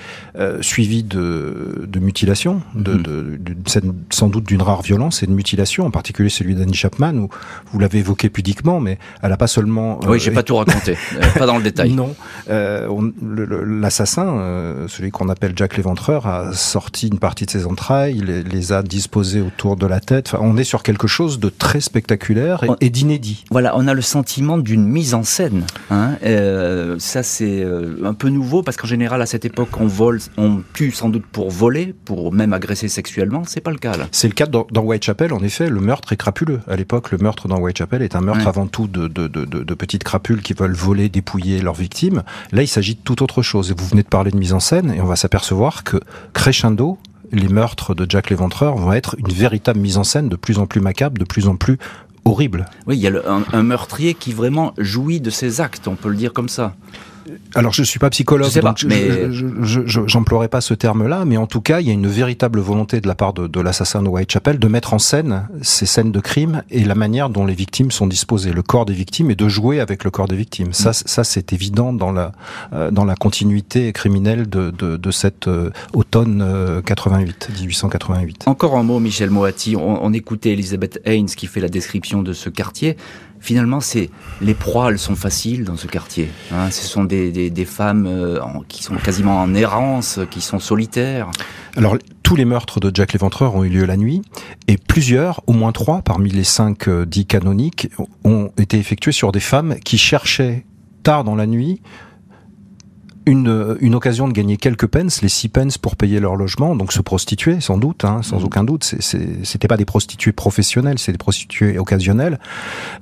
suivis 0.60 1.04
de, 1.04 1.88
mutilations, 2.00 2.62
mm-hmm. 2.76 3.92
sans 4.10 4.28
doute 4.28 4.44
d'une 4.44 4.62
rare 4.62 4.82
violence 4.82 5.22
et 5.22 5.26
de 5.26 5.32
mutilation, 5.32 5.86
en 5.86 5.90
particulier 5.92 6.28
celui 6.30 6.54
de 6.54 6.60
Danny 6.60 6.74
Chapman, 6.74 7.14
où 7.14 7.28
vous 7.70 7.78
l'avez 7.78 8.00
évoqué 8.00 8.28
pudiquement, 8.28 8.80
mais 8.80 8.98
elle 9.22 9.32
a 9.32 9.36
pas 9.36 9.46
seulement. 9.46 10.00
oui, 10.06 10.20
j'ai 10.20 10.30
euh, 10.30 10.34
pas 10.34 10.42
tout 10.42 10.56
raconté, 10.56 10.96
euh, 11.16 11.38
pas 11.38 11.46
dans 11.46 11.56
le 11.56 11.62
détail. 11.62 11.92
Non, 11.92 12.14
euh, 12.50 12.88
l'assassin, 13.22 14.84
celui 14.88 15.10
qu'on 15.10 15.28
appelle 15.28 15.52
Jack 15.56 15.76
l'Éventreur, 15.76 16.26
a 16.26 16.52
sorti 16.52 17.08
une 17.08 17.18
partie 17.18 17.46
de 17.46 17.50
ses 17.50 17.66
entrailles, 17.66 18.20
les, 18.24 18.42
les 18.42 18.72
a 18.72 18.82
disposées 18.82 19.40
autour 19.40 19.76
de 19.76 19.86
la 19.86 20.00
tête. 20.00 20.30
Enfin, 20.32 20.38
on 20.42 20.56
est 20.56 20.64
sur 20.64 20.82
quelque 20.82 21.06
chose 21.06 21.38
de 21.38 21.48
très 21.48 21.80
spectaculaire 21.80 22.64
et, 22.80 22.90
d'inédit. 22.90 23.44
Voilà, 23.50 23.76
on 23.76 23.86
a 23.88 23.94
le 23.94 24.02
sentiment 24.02 24.58
d'une 24.58 24.86
mise 24.86 25.14
en 25.14 25.22
scène. 25.22 25.64
Hein. 25.90 26.16
ça, 26.98 27.22
c'est 27.22 27.64
un 28.04 28.14
peu 28.14 28.28
nouveau 28.28 28.62
parce 28.62 28.76
qu'en 28.76 28.88
général, 28.88 29.22
à 29.22 29.26
cette 29.26 29.44
époque, 29.44 29.68
on 29.80 29.86
vole, 29.86 30.20
on 30.36 30.62
tue 30.72 30.90
sans 30.90 31.08
doute 31.08 31.24
pour 31.30 31.50
voler, 31.50 31.94
pour 32.04 32.32
même 32.32 32.52
agresser 32.52 32.88
sexuellement. 32.88 33.42
C'est 33.46 33.60
pas 33.60 33.70
le 33.70 33.78
cas 33.78 33.96
là. 33.96 34.06
C'est 34.12 34.28
le 34.28 34.34
cas 34.34 34.46
dans, 34.46 34.66
dans 34.70 34.82
Whitechapel. 34.82 35.32
En 35.32 35.42
effet, 35.42 35.68
le 35.68 35.80
meurtre 35.80 36.12
est 36.12 36.16
crapuleux. 36.16 36.60
À 36.68 36.76
l'époque, 36.76 37.10
le 37.10 37.18
meurtre 37.18 37.48
dans 37.48 37.58
Whitechapel 37.58 38.02
est 38.02 38.16
un 38.16 38.20
meurtre 38.20 38.46
avant 38.46 38.66
tout 38.66 38.86
de, 38.98 39.74
petites 39.74 40.04
crapules 40.04 40.42
qui 40.42 40.54
veulent 40.54 40.74
voler, 40.74 41.08
dépouiller 41.08 41.60
leurs 41.60 41.74
victimes. 41.74 42.22
Là, 42.52 42.62
il 42.62 42.68
s'agit 42.68 42.94
de 42.94 43.00
tout 43.00 43.22
autre 43.22 43.42
chose. 43.42 43.70
Et 43.70 43.74
vous 43.76 43.86
venez 43.86 44.02
de 44.02 44.08
parler 44.08 44.30
de 44.30 44.36
mise 44.36 44.52
en 44.52 44.60
scène, 44.60 44.92
et 44.92 45.00
on 45.00 45.06
va 45.06 45.16
s'apercevoir 45.16 45.84
que 45.84 45.98
crescendo, 46.32 46.98
les 47.32 47.48
meurtres 47.48 47.94
de 47.94 48.06
Jack 48.08 48.30
l'Éventreur 48.30 48.76
vont 48.76 48.92
être 48.92 49.16
une 49.18 49.32
véritable 49.32 49.80
mise 49.80 49.98
en 49.98 50.04
scène 50.04 50.28
de 50.28 50.36
plus 50.36 50.58
en 50.58 50.66
plus 50.66 50.80
macabre, 50.80 51.18
de 51.18 51.24
plus 51.24 51.48
en 51.48 51.56
plus 51.56 51.78
horrible. 52.24 52.66
Oui, 52.86 52.96
il 52.96 53.02
y 53.02 53.08
a 53.08 53.12
un 53.52 53.62
meurtrier 53.62 54.14
qui 54.14 54.32
vraiment 54.32 54.72
jouit 54.78 55.20
de 55.20 55.30
ses 55.30 55.60
actes, 55.60 55.88
on 55.88 55.96
peut 55.96 56.08
le 56.08 56.16
dire 56.16 56.32
comme 56.32 56.48
ça. 56.48 56.74
Alors 57.54 57.72
je 57.72 57.82
suis 57.82 57.98
pas 57.98 58.10
psychologue, 58.10 58.50
je 58.52 58.60
donc 58.60 58.84
mais... 58.84 59.32
je 59.32 59.80
j'emploierai 60.06 60.48
pas 60.48 60.60
ce 60.60 60.74
terme-là, 60.74 61.24
mais 61.24 61.36
en 61.36 61.46
tout 61.46 61.60
cas 61.60 61.80
il 61.80 61.86
y 61.86 61.90
a 61.90 61.92
une 61.92 62.06
véritable 62.06 62.60
volonté 62.60 63.00
de 63.00 63.06
la 63.06 63.14
part 63.14 63.32
de, 63.32 63.46
de 63.46 63.60
l'assassin 63.60 64.02
de 64.02 64.08
Whitechapel 64.08 64.58
de 64.58 64.68
mettre 64.68 64.94
en 64.94 64.98
scène 64.98 65.48
ces 65.62 65.86
scènes 65.86 66.12
de 66.12 66.20
crime 66.20 66.62
et 66.70 66.84
la 66.84 66.94
manière 66.94 67.30
dont 67.30 67.46
les 67.46 67.54
victimes 67.54 67.90
sont 67.90 68.06
disposées, 68.06 68.52
le 68.52 68.62
corps 68.62 68.86
des 68.86 68.94
victimes 68.94 69.30
et 69.30 69.34
de 69.34 69.48
jouer 69.48 69.80
avec 69.80 70.04
le 70.04 70.10
corps 70.10 70.28
des 70.28 70.36
victimes. 70.36 70.72
Ça, 70.72 70.90
mm. 70.90 70.94
ça 71.06 71.24
c'est 71.24 71.52
évident 71.52 71.92
dans 71.92 72.12
la 72.12 72.32
euh, 72.72 72.90
dans 72.90 73.04
la 73.04 73.14
continuité 73.14 73.92
criminelle 73.92 74.48
de 74.48 74.70
de, 74.70 74.96
de 74.96 75.10
cette 75.10 75.48
euh, 75.48 75.70
automne 75.92 76.82
88, 76.84 77.48
euh, 77.50 77.60
1888. 77.60 78.44
Encore 78.46 78.76
un 78.76 78.82
mot, 78.82 79.00
Michel 79.00 79.30
Moati. 79.30 79.76
On, 79.76 80.04
on 80.04 80.12
écoutait 80.12 80.50
Elisabeth 80.50 81.00
Haynes 81.04 81.26
qui 81.26 81.46
fait 81.46 81.60
la 81.60 81.68
description 81.68 82.22
de 82.22 82.32
ce 82.32 82.48
quartier 82.48 82.96
finalement, 83.44 83.80
c'est 83.80 84.10
les 84.40 84.54
proies, 84.54 84.90
elles 84.90 84.98
sont 84.98 85.14
faciles 85.14 85.64
dans 85.64 85.76
ce 85.76 85.86
quartier. 85.86 86.30
Hein. 86.50 86.70
ce 86.70 86.86
sont 86.86 87.04
des, 87.04 87.64
femmes 87.66 88.06
euh, 88.06 88.40
qui 88.68 88.82
sont 88.82 88.96
quasiment 88.96 89.40
en 89.40 89.54
errance, 89.54 90.18
qui 90.30 90.40
sont 90.40 90.58
solitaires. 90.58 91.30
Alors, 91.76 91.96
tous 92.22 92.36
les 92.36 92.46
meurtres 92.46 92.80
de 92.80 92.90
Jack 92.92 93.12
l'Éventreur 93.12 93.54
ont 93.54 93.62
eu 93.62 93.68
lieu 93.68 93.84
la 93.84 93.98
nuit, 93.98 94.22
et 94.66 94.78
plusieurs, 94.78 95.42
au 95.46 95.52
moins 95.52 95.72
trois, 95.72 96.00
parmi 96.00 96.30
les 96.30 96.44
cinq 96.44 96.88
euh, 96.88 97.04
dits 97.04 97.26
canoniques, 97.26 97.90
ont 98.24 98.50
été 98.58 98.78
effectués 98.78 99.12
sur 99.12 99.30
des 99.30 99.40
femmes 99.40 99.76
qui 99.84 99.98
cherchaient 99.98 100.64
tard 101.02 101.22
dans 101.22 101.36
la 101.36 101.46
nuit 101.46 101.82
une, 103.26 103.76
une 103.80 103.94
occasion 103.94 104.28
de 104.28 104.32
gagner 104.32 104.56
quelques 104.56 104.86
pence, 104.86 105.22
les 105.22 105.28
six 105.28 105.48
pence 105.48 105.78
pour 105.78 105.96
payer 105.96 106.20
leur 106.20 106.36
logement, 106.36 106.76
donc 106.76 106.92
se 106.92 107.00
prostituer 107.00 107.60
sans 107.60 107.78
doute, 107.78 108.04
hein, 108.04 108.20
sans 108.22 108.40
mmh. 108.40 108.44
aucun 108.44 108.64
doute. 108.64 108.84
C'était 108.84 109.68
pas 109.68 109.76
des 109.76 109.84
prostituées 109.84 110.32
professionnelles, 110.32 110.98
c'est 110.98 111.12
des 111.12 111.18
prostituées 111.18 111.78
occasionnelles, 111.78 112.38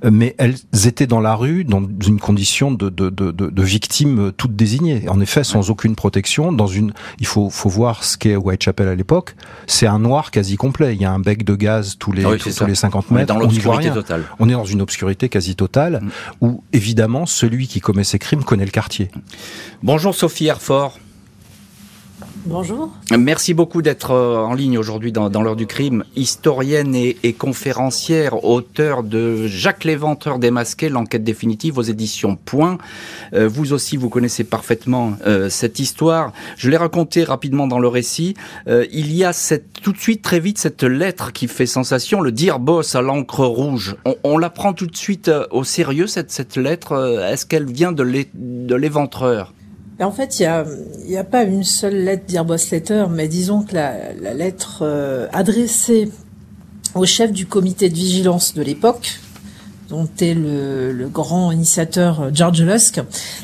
euh, 0.05 0.11
mais 0.13 0.35
elles 0.39 0.57
étaient 0.87 1.07
dans 1.07 1.21
la 1.21 1.35
rue 1.35 1.65
dans 1.65 1.83
une 2.07 2.21
condition 2.21 2.71
de, 2.71 2.89
de, 2.89 3.11
de, 3.11 3.31
de 3.33 3.63
victimes 3.63 4.33
toutes 4.37 4.55
désignées. 4.55 5.09
En 5.09 5.21
effet, 5.21 5.45
sans 5.45 5.71
aucune 5.71 5.97
protection, 5.97 6.53
dans 6.53 6.67
une, 6.67 6.93
il 7.19 7.27
faut, 7.27 7.51
faut 7.51 7.69
voir 7.69 8.05
ce 8.05 8.17
qu'est 8.17 8.37
Whitechapel 8.37 8.89
à 8.89 8.95
l'époque. 8.95 9.35
C'est 9.67 9.87
un 9.87 9.99
noir 9.99 10.31
quasi 10.31 10.57
complet. 10.57 10.95
Il 10.95 11.01
y 11.01 11.05
a 11.05 11.13
un 11.13 11.19
bec 11.19 11.45
de 11.45 11.55
gaz 11.55 11.97
tous 11.99 12.13
les, 12.13 12.25
ah 12.25 12.37
tous, 12.39 12.65
les 12.65 12.75
50 12.75 13.11
mètres. 13.11 13.33
On 13.33 13.37
est 13.37 13.39
dans 13.39 13.39
l'obscurité 13.39 13.91
totale. 13.91 14.25
On 14.39 14.49
est 14.49 14.53
dans 14.53 14.65
une 14.65 14.83
obscurité 14.83 15.29
quasi 15.29 15.57
totale, 15.57 16.01
mmh. 16.03 16.11
où 16.41 16.63
évidemment 16.73 17.27
celui 17.27 17.67
qui 17.67 17.81
commet 17.81 18.05
ces 18.05 18.19
crimes 18.19 18.45
connaît 18.45 18.65
le 18.65 18.71
quartier. 18.71 19.11
Bonjour 19.83 20.12
Sophie 20.13 20.47
Herfort. 20.47 20.99
Bonjour. 22.45 22.91
Merci 23.17 23.55
beaucoup 23.55 23.83
d'être 23.83 24.11
euh, 24.11 24.39
en 24.39 24.55
ligne 24.55 24.77
aujourd'hui 24.77 25.13
dans, 25.13 25.29
l'heure 25.43 25.55
du 25.55 25.69
crime. 25.69 26.05
Historienne 26.17 26.95
et, 26.97 27.33
conférencière, 27.35 28.45
auteur 28.45 29.05
de 29.05 29.47
Jacques 29.47 29.85
Léventreur 29.85 30.41
démasqué, 30.41 30.89
l'enquête 30.89 31.23
définitive 31.23 31.79
aux 31.79 31.83
éditions 31.83 32.35
Point. 32.35 32.79
Euh, 33.33 33.47
vous 33.47 33.73
aussi, 33.73 33.97
vous 33.97 34.09
connaissez 34.09 34.43
parfaitement 34.43 35.13
euh, 35.25 35.49
cette 35.49 35.79
histoire. 35.79 36.33
Je 36.57 36.69
l'ai 36.69 36.77
racontée 36.77 37.23
rapidement 37.23 37.69
dans 37.69 37.79
le 37.79 37.89
récit. 37.89 38.35
il 38.67 39.15
y 39.15 39.25
a 39.25 39.33
cette, 39.33 39.81
tout 39.81 39.93
de 39.93 39.99
suite, 39.99 40.23
très 40.23 40.41
vite, 40.41 40.59
cette 40.59 40.83
lettre 40.83 41.33
qui 41.33 41.47
fait 41.47 41.67
sensation, 41.67 42.21
le 42.21 42.33
dire 42.33 42.59
boss 42.59 42.97
à 42.97 43.03
l'encre 43.03 43.45
rouge. 43.45 43.95
On, 44.25 44.37
la 44.37 44.51
prend 44.51 44.73
tout 44.73 44.87
de 44.87 44.97
suite 44.97 45.31
au 45.53 45.63
sérieux, 45.63 46.09
cette, 46.09 46.33
cette 46.33 46.57
lettre. 46.57 47.21
Est-ce 47.31 47.47
qu'elle 47.47 47.71
vient 47.71 47.93
de 47.93 48.75
l'éventreur? 48.75 49.53
En 50.01 50.11
fait, 50.11 50.41
il 50.41 50.43
n'y 51.07 51.17
a, 51.17 51.21
a, 51.21 51.25
pas 51.25 51.45
une 51.45 51.65
seule 51.65 51.97
lettre 51.97 52.25
d'Irboss 52.27 52.71
Letter, 52.71 53.07
mais 53.11 53.29
disons 53.29 53.63
que 53.63 53.75
la, 53.75 54.35
lettre 54.35 54.81
euh, 54.83 55.27
adressée 55.33 56.11
au 56.95 57.07
chef 57.07 57.33
du 57.33 57.47
comité 57.47 57.89
de 57.89 57.95
vigilance 57.95 58.55
de 58.55 58.63
l'époque, 58.63 59.21
dont 59.89 60.09
est 60.21 60.35
le, 60.35 61.09
grand 61.13 61.53
initiateur 61.53 62.21
euh, 62.21 62.31
George 62.33 62.63
Lusk, 62.63 63.01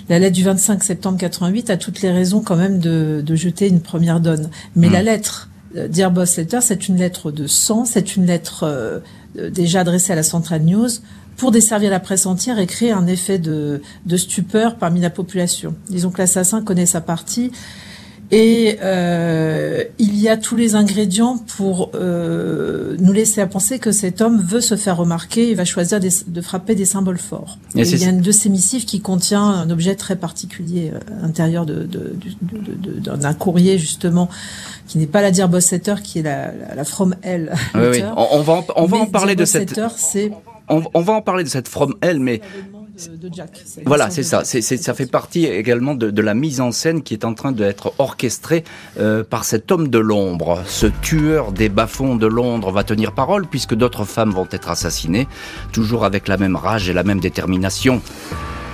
la 0.08 0.18
lettre 0.18 0.34
du 0.34 0.44
25 0.44 0.82
septembre 0.82 1.18
88 1.18 1.70
a 1.70 1.76
toutes 1.76 2.00
les 2.02 2.10
raisons 2.10 2.40
quand 2.40 2.56
même 2.56 2.78
de, 2.78 3.22
jeter 3.34 3.68
une 3.68 3.80
première 3.80 4.20
donne. 4.20 4.50
Mais 4.74 4.88
la 4.88 5.02
hmm. 5.02 5.06
lettre 5.06 5.50
d'Irboss 5.74 6.36
Letter, 6.38 6.60
c'est 6.62 6.88
une 6.88 6.96
lettre 6.96 7.30
de 7.30 7.46
sang, 7.46 7.84
c'est 7.84 8.16
une 8.16 8.24
lettre 8.24 8.64
euh, 8.64 9.00
déjà 9.50 9.80
adressée 9.80 10.12
à 10.12 10.16
la 10.16 10.22
Central 10.22 10.62
News 10.62 10.88
pour 11.38 11.52
desservir 11.52 11.90
la 11.90 12.00
presse 12.00 12.26
entière 12.26 12.58
et 12.58 12.66
créer 12.66 12.90
un 12.90 13.06
effet 13.06 13.38
de, 13.38 13.80
stupeur 14.16 14.76
parmi 14.76 15.00
la 15.00 15.08
population. 15.08 15.74
Disons 15.88 16.10
que 16.10 16.18
l'assassin 16.18 16.62
connaît 16.62 16.84
sa 16.84 17.00
partie 17.00 17.52
et 18.30 18.76
euh, 18.82 19.84
il 19.98 20.20
y 20.20 20.28
a 20.28 20.36
tous 20.36 20.56
les 20.56 20.74
ingrédients 20.74 21.38
pour 21.38 21.92
euh, 21.94 22.94
nous 22.98 23.12
laisser 23.12 23.40
à 23.40 23.46
penser 23.46 23.78
que 23.78 23.90
cet 23.90 24.20
homme 24.20 24.42
veut 24.42 24.60
se 24.60 24.76
faire 24.76 24.98
remarquer 24.98 25.50
et 25.50 25.54
va 25.54 25.64
choisir 25.64 25.98
de 25.98 26.40
frapper 26.42 26.74
des 26.74 26.84
symboles 26.84 27.18
forts. 27.18 27.56
il 27.74 27.86
y 27.86 28.04
a 28.04 28.10
une 28.10 28.20
de 28.20 28.32
ces 28.32 28.50
missives 28.50 28.84
qui 28.84 29.00
contient 29.00 29.42
un 29.42 29.70
objet 29.70 29.94
très 29.94 30.16
particulier 30.16 30.92
euh, 30.92 31.24
intérieur 31.24 31.64
d'un 31.64 31.86
de, 31.86 33.38
courrier 33.38 33.78
justement 33.78 34.28
qui 34.88 34.98
n'est 34.98 35.06
pas 35.06 35.22
la 35.22 35.30
dire 35.30 35.48
Bossetter, 35.48 35.94
qui 36.02 36.18
est 36.18 36.22
la, 36.22 36.52
la, 36.74 36.84
From 36.84 37.14
Hell. 37.22 37.54
Oui, 37.74 38.02
On, 38.16 38.42
va 38.42 38.54
en, 38.54 38.66
on 38.76 38.86
va 38.86 38.96
en 38.98 39.06
parler 39.06 39.36
de 39.36 39.44
cette. 39.46 39.80
c'est 39.96 40.32
on, 40.68 41.00
va 41.00 41.12
en 41.12 41.22
parler 41.22 41.44
de 41.44 41.48
cette 41.48 41.68
From 41.68 41.94
Hell, 42.02 42.20
mais 42.20 42.40
voilà, 43.84 44.10
c'est 44.10 44.22
ça. 44.22 44.42
C'est, 44.44 44.62
ça 44.62 44.94
fait 44.94 45.06
partie 45.06 45.46
également 45.46 45.94
de, 45.94 46.22
la 46.22 46.34
mise 46.34 46.60
en 46.60 46.72
scène 46.72 47.02
qui 47.02 47.14
est 47.14 47.24
en 47.24 47.34
train 47.34 47.52
d'être 47.52 47.92
orchestrée 47.98 48.64
euh, 48.98 49.22
par 49.24 49.44
cet 49.44 49.70
homme 49.70 49.88
de 49.88 49.98
l'ombre. 49.98 50.62
Ce 50.66 50.86
tueur 50.86 51.52
des 51.52 51.68
bas-fonds 51.68 52.16
de 52.16 52.26
Londres 52.26 52.72
va 52.72 52.84
tenir 52.84 53.12
parole 53.12 53.46
puisque 53.46 53.74
d'autres 53.74 54.04
femmes 54.04 54.30
vont 54.30 54.48
être 54.50 54.68
assassinées, 54.68 55.28
toujours 55.72 56.04
avec 56.04 56.28
la 56.28 56.36
même 56.36 56.56
rage 56.56 56.88
et 56.88 56.92
la 56.92 57.04
même 57.04 57.20
détermination. 57.20 58.02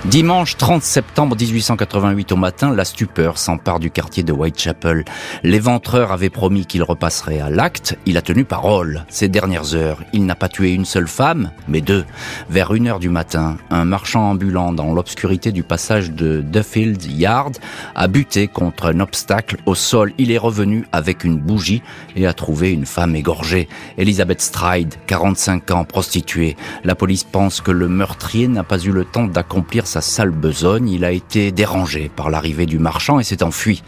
Dimanche 0.09 0.55
30 0.55 0.83
septembre 0.83 1.35
1888 1.35 2.31
au 2.31 2.35
matin, 2.35 2.71
la 2.71 2.85
stupeur 2.85 3.39
s'empare 3.39 3.79
du 3.79 3.89
quartier 3.89 4.21
de 4.21 4.31
Whitechapel. 4.31 5.03
L'éventreur 5.41 6.11
avait 6.11 6.29
promis 6.29 6.67
qu'il 6.67 6.83
repasserait 6.83 7.39
à 7.39 7.49
l'acte. 7.49 7.97
Il 8.05 8.15
a 8.15 8.21
tenu 8.21 8.45
parole. 8.45 9.03
Ces 9.09 9.29
dernières 9.29 9.73
heures, 9.73 10.03
il 10.13 10.27
n'a 10.27 10.35
pas 10.35 10.47
tué 10.47 10.73
une 10.73 10.85
seule 10.85 11.07
femme, 11.07 11.49
mais 11.67 11.81
deux. 11.81 12.05
Vers 12.51 12.75
une 12.75 12.87
heure 12.87 12.99
du 12.99 13.09
matin, 13.09 13.57
un 13.71 13.83
marchand 13.83 14.29
ambulant 14.29 14.71
dans 14.73 14.93
l'obscurité 14.93 15.51
du 15.51 15.63
passage 15.63 16.11
de 16.11 16.39
Duffield 16.39 17.03
Yard 17.03 17.57
a 17.95 18.07
buté 18.07 18.47
contre 18.47 18.85
un 18.85 18.99
obstacle 18.99 19.57
au 19.65 19.73
sol. 19.73 20.13
Il 20.19 20.31
est 20.31 20.37
revenu 20.37 20.85
avec 20.91 21.23
une 21.23 21.39
bougie 21.39 21.81
et 22.15 22.27
a 22.27 22.33
trouvé 22.33 22.71
une 22.71 22.85
femme 22.85 23.15
égorgée. 23.15 23.67
Elizabeth 23.97 24.41
Stride, 24.41 24.93
45 25.07 25.71
ans, 25.71 25.83
prostituée. 25.83 26.55
La 26.83 26.93
police 26.93 27.23
pense 27.23 27.59
que 27.59 27.71
le 27.71 27.87
meurtrier 27.87 28.47
n'a 28.47 28.63
pas 28.63 28.77
eu 28.77 28.91
le 28.91 29.03
temps 29.03 29.25
d'accomplir 29.25 29.87
sa 29.95 30.01
sale 30.01 30.31
besogne, 30.31 30.89
il 30.89 31.05
a 31.05 31.11
été 31.11 31.53
dérangé 31.53 32.11
par 32.13 32.29
l'arrivée 32.29 32.65
du 32.65 32.79
marchand 32.79 33.17
et 33.17 33.23
s'est 33.23 33.43
enfui. 33.43 33.81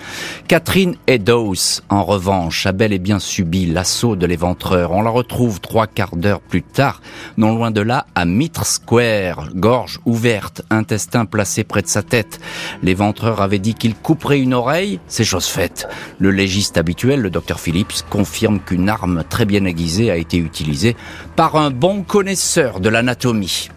Catherine 0.48 0.96
Eddowes, 1.06 1.82
en 1.90 2.06
revanche, 2.06 2.66
a 2.66 2.72
bel 2.72 2.94
et 2.94 2.98
bien 2.98 3.20
subi 3.20 3.66
l'assaut 3.66 4.16
de 4.16 4.26
l'éventreur. 4.26 4.94
On 4.94 5.02
la 5.02 5.10
retrouve 5.10 5.60
trois 5.60 5.86
quarts 5.86 6.16
d'heure 6.16 6.40
plus 6.40 6.64
tard, 6.64 7.02
non 7.36 7.54
loin 7.54 7.72
de 7.72 7.82
là, 7.82 8.06
à 8.16 8.24
Mitre 8.24 8.66
Square, 8.66 9.50
gorge 9.54 10.00
ouverte, 10.06 10.62
intestin 10.70 11.26
placé 11.26 11.66
près 11.66 11.82
de 11.82 11.88
sa 11.88 12.04
tête. 12.04 12.40
L'éventreur 12.82 13.42
avait 13.42 13.60
dit 13.60 13.74
qu'il 13.74 13.94
couperait 13.94 14.40
une 14.40 14.54
oreille, 14.54 15.02
c'est 15.10 15.26
chose 15.26 15.48
faite. 15.48 15.90
Le 16.20 16.32
légiste 16.32 16.78
habituel, 16.78 17.20
le 17.20 17.30
docteur 17.30 17.60
Phillips, 17.60 18.06
confirme 18.10 18.62
qu'une 18.62 18.88
arme 18.88 19.26
très 19.30 19.44
bien 19.44 19.66
aiguisée 19.66 20.10
a 20.10 20.16
été 20.16 20.38
utilisée 20.38 20.96
par 21.36 21.58
un 21.58 21.70
bon 21.70 22.04
connaisseur 22.04 22.80
de 22.80 22.88
l'anatomie. 22.88 23.68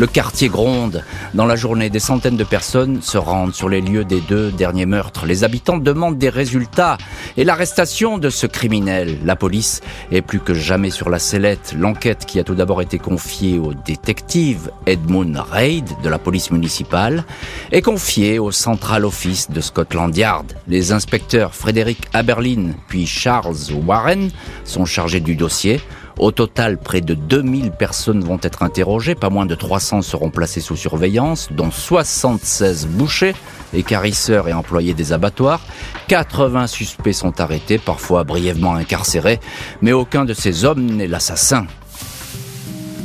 Le 0.00 0.06
quartier 0.06 0.48
gronde. 0.48 1.04
Dans 1.34 1.44
la 1.44 1.56
journée, 1.56 1.90
des 1.90 1.98
centaines 2.00 2.38
de 2.38 2.44
personnes 2.44 3.02
se 3.02 3.18
rendent 3.18 3.52
sur 3.52 3.68
les 3.68 3.82
lieux 3.82 4.06
des 4.06 4.22
deux 4.22 4.50
derniers 4.50 4.86
meurtres. 4.86 5.26
Les 5.26 5.44
habitants 5.44 5.76
demandent 5.76 6.16
des 6.16 6.30
résultats 6.30 6.96
et 7.36 7.44
l'arrestation 7.44 8.16
de 8.16 8.30
ce 8.30 8.46
criminel. 8.46 9.18
La 9.26 9.36
police 9.36 9.82
est 10.10 10.22
plus 10.22 10.40
que 10.40 10.54
jamais 10.54 10.88
sur 10.88 11.10
la 11.10 11.18
sellette. 11.18 11.74
L'enquête 11.78 12.24
qui 12.24 12.38
a 12.38 12.44
tout 12.44 12.54
d'abord 12.54 12.80
été 12.80 12.98
confiée 12.98 13.58
au 13.58 13.74
détective 13.74 14.70
Edmund 14.86 15.36
Reid 15.36 15.90
de 16.02 16.08
la 16.08 16.18
police 16.18 16.50
municipale 16.50 17.26
est 17.70 17.82
confiée 17.82 18.38
au 18.38 18.52
Central 18.52 19.04
Office 19.04 19.50
de 19.50 19.60
Scotland 19.60 20.16
Yard. 20.16 20.54
Les 20.66 20.92
inspecteurs 20.92 21.54
Frédéric 21.54 22.08
Aberlin 22.14 22.70
puis 22.88 23.04
Charles 23.04 23.54
Warren 23.84 24.30
sont 24.64 24.86
chargés 24.86 25.20
du 25.20 25.36
dossier. 25.36 25.78
Au 26.20 26.32
total, 26.32 26.76
près 26.76 27.00
de 27.00 27.14
2000 27.14 27.70
personnes 27.70 28.22
vont 28.22 28.38
être 28.42 28.62
interrogées, 28.62 29.14
pas 29.14 29.30
moins 29.30 29.46
de 29.46 29.54
300 29.54 30.02
seront 30.02 30.28
placées 30.28 30.60
sous 30.60 30.76
surveillance, 30.76 31.48
dont 31.50 31.70
76 31.70 32.88
bouchers, 32.88 33.34
écarisseurs 33.72 34.46
et 34.46 34.52
employés 34.52 34.92
des 34.92 35.14
abattoirs. 35.14 35.62
80 36.08 36.66
suspects 36.66 37.14
sont 37.14 37.40
arrêtés, 37.40 37.78
parfois 37.78 38.24
brièvement 38.24 38.74
incarcérés, 38.74 39.40
mais 39.80 39.92
aucun 39.92 40.26
de 40.26 40.34
ces 40.34 40.66
hommes 40.66 40.84
n'est 40.84 41.08
l'assassin. 41.08 41.66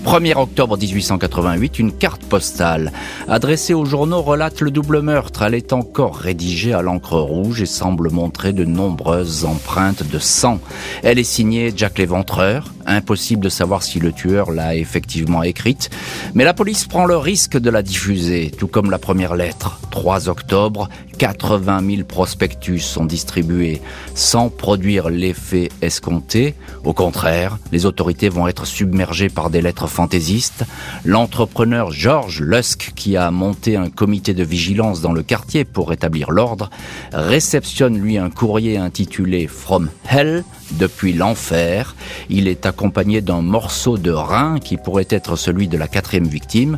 1er 0.06 0.38
octobre 0.38 0.78
1888, 0.78 1.80
une 1.80 1.92
carte 1.92 2.22
postale 2.26 2.94
adressée 3.28 3.74
aux 3.74 3.86
journaux 3.86 4.22
relate 4.22 4.62
le 4.62 4.70
double 4.70 5.02
meurtre. 5.02 5.42
Elle 5.42 5.56
est 5.56 5.74
encore 5.74 6.16
rédigée 6.16 6.74
à 6.74 6.84
l'encre 6.84 7.18
rouge 7.18 7.64
et 7.64 7.66
semble 7.66 8.12
montrer 8.12 8.54
de 8.54 8.66
nombreuses 8.66 9.46
empreintes 9.46 10.08
de 10.08 10.20
sang. 10.20 10.60
Elle 11.02 11.18
est 11.18 11.24
signée 11.24 11.74
Jack 11.76 11.98
Léventreur. 11.98 12.72
Impossible 12.88 13.44
de 13.44 13.50
savoir 13.50 13.82
si 13.82 14.00
le 14.00 14.12
tueur 14.12 14.52
l'a 14.52 14.76
effectivement 14.76 15.42
écrite, 15.42 15.90
mais 16.36 16.44
la 16.44 16.54
police 16.54 16.86
prend 16.86 17.06
le 17.06 17.18
risque 17.18 17.58
de 17.58 17.72
la 17.72 17.82
diffuser, 17.82 18.52
tout 18.56 18.68
comme 18.68 18.92
la 18.92 19.00
première 19.00 19.34
lettre. 19.34 19.80
3 19.90 20.30
octobre, 20.30 20.88
80 21.18 21.82
000 21.96 22.04
prospectus 22.04 22.82
sont 22.82 23.06
distribués 23.06 23.82
sans 24.14 24.50
produire 24.50 25.10
l'effet 25.10 25.70
escompté. 25.82 26.54
Au 26.84 26.94
contraire, 26.94 27.58
les 27.72 27.88
autorités 27.88 28.30
vont 28.30 28.48
être 28.48 28.68
submergées 28.68 29.30
par 29.30 29.50
des 29.50 29.62
lettres 29.62 29.88
fantaisiste, 29.96 30.66
l'entrepreneur 31.06 31.90
George 31.90 32.42
Lusk, 32.42 32.92
qui 32.98 33.16
a 33.16 33.32
monté 33.32 33.78
un 33.78 33.90
comité 33.90 34.34
de 34.34 34.44
vigilance 34.44 35.00
dans 35.00 35.14
le 35.14 35.24
quartier 35.24 35.64
pour 35.64 35.88
rétablir 35.88 36.32
l'ordre, 36.32 36.70
réceptionne 37.14 37.98
lui 37.98 38.18
un 38.18 38.30
courrier 38.30 38.78
intitulé 38.78 39.48
From 39.48 39.90
Hell, 40.10 40.44
depuis 40.74 41.14
l'enfer. 41.14 41.96
Il 42.30 42.50
est 42.50 42.66
accompagné 42.66 43.22
d'un 43.22 43.42
morceau 43.42 43.98
de 43.98 44.12
rein 44.12 44.60
qui 44.60 44.76
pourrait 44.76 45.08
être 45.10 45.38
celui 45.38 45.70
de 45.70 45.78
la 45.78 45.88
quatrième 45.88 46.28
victime, 46.28 46.78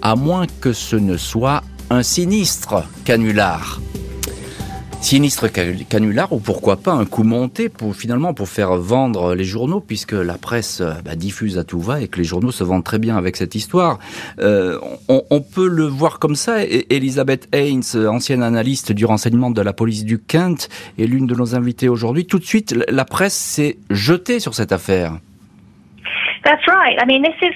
à 0.00 0.16
moins 0.16 0.46
que 0.62 0.72
ce 0.72 0.96
ne 0.96 1.18
soit 1.18 1.62
un 1.90 2.02
sinistre 2.02 2.84
canular. 3.04 3.80
Sinistre 5.00 5.46
canular 5.88 6.32
ou 6.32 6.40
pourquoi 6.40 6.76
pas 6.76 6.92
un 6.92 7.04
coup 7.04 7.22
monté 7.22 7.68
pour 7.68 7.94
finalement 7.94 8.34
pour 8.34 8.48
faire 8.48 8.74
vendre 8.74 9.34
les 9.34 9.44
journaux 9.44 9.80
puisque 9.80 10.12
la 10.12 10.36
presse 10.36 10.82
bah, 11.04 11.14
diffuse 11.14 11.58
à 11.58 11.64
tout 11.64 11.80
va 11.80 12.00
et 12.00 12.08
que 12.08 12.18
les 12.18 12.24
journaux 12.24 12.50
se 12.50 12.64
vendent 12.64 12.82
très 12.82 12.98
bien 12.98 13.16
avec 13.16 13.36
cette 13.36 13.54
histoire. 13.54 13.98
Euh, 14.40 14.80
on, 15.08 15.40
peut 15.40 15.68
le 15.68 15.84
voir 15.84 16.18
comme 16.18 16.34
ça. 16.34 16.64
Et 16.64 16.86
Elisabeth 16.90 17.48
Haynes, 17.52 17.84
ancienne 18.08 18.42
analyste 18.42 18.92
du 18.92 19.04
renseignement 19.04 19.50
de 19.50 19.62
la 19.62 19.72
police 19.72 20.04
du 20.04 20.18
Kent, 20.18 20.68
est 20.98 21.06
l'une 21.06 21.26
de 21.26 21.34
nos 21.34 21.54
invités 21.54 21.88
aujourd'hui. 21.88 22.26
Tout 22.26 22.38
de 22.38 22.44
suite, 22.44 22.74
la 22.88 23.04
presse 23.04 23.36
s'est 23.36 23.76
jetée 23.90 24.40
sur 24.40 24.54
cette 24.54 24.72
affaire. 24.72 25.12
That's 26.44 26.66
right. 26.68 26.96
I 27.00 27.06
mean, 27.06 27.22
this 27.22 27.34
is 27.42 27.54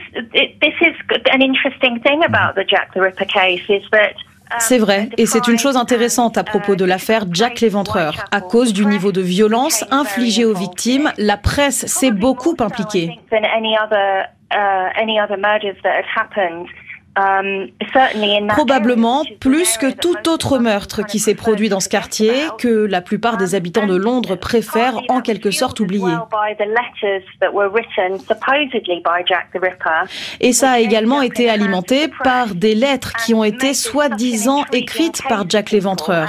this 0.61 0.75
is 0.81 0.97
an 1.33 1.41
interesting 1.41 2.01
thing 2.01 2.25
about 2.25 2.57
the 2.57 2.65
Jack 2.69 2.93
the 2.93 3.01
Ripper 3.01 3.25
case 3.25 3.63
is 3.69 3.89
that 3.93 4.15
c'est 4.59 4.79
vrai, 4.79 5.09
et 5.17 5.27
c'est 5.27 5.49
une 5.49 5.59
chose 5.59 5.77
intéressante 5.77 6.37
à 6.39 6.45
propos 6.45 6.77
de 6.77 6.85
l'affaire 6.85 7.25
Jack 7.31 7.61
l'Éventreur. 7.61 8.25
À 8.31 8.41
cause 8.41 8.73
du 8.73 8.85
niveau 8.87 9.13
de 9.13 9.21
violence 9.21 9.85
infligé 9.91 10.45
aux 10.45 10.55
victimes, 10.55 11.13
la 11.19 11.37
presse 11.37 11.87
s'est 11.87 12.11
beaucoup 12.11 12.57
impliquée. 12.59 13.19
Probablement 18.49 19.25
plus 19.41 19.77
que 19.79 19.91
tout 19.91 20.29
autre 20.29 20.59
meurtre 20.59 21.03
qui 21.05 21.19
s'est 21.19 21.35
produit 21.35 21.69
dans 21.69 21.81
ce 21.81 21.89
quartier, 21.89 22.33
que 22.59 22.87
la 22.87 23.01
plupart 23.01 23.37
des 23.37 23.55
habitants 23.55 23.87
de 23.87 23.97
Londres 23.97 24.37
préfèrent 24.37 25.01
en 25.09 25.21
quelque 25.21 25.51
sorte 25.51 25.81
oublier. 25.81 26.15
Et 30.41 30.53
ça 30.53 30.71
a 30.71 30.79
également 30.79 31.23
été 31.23 31.51
alimenté 31.51 32.09
par 32.25 32.55
des 32.55 32.75
lettres 32.75 33.15
qui 33.25 33.35
ont 33.35 33.45
été 33.45 33.75
soi-disant 33.75 34.65
écrites 34.73 35.23
par 35.29 35.49
Jack 35.49 35.71
l'Éventreur. 35.71 36.29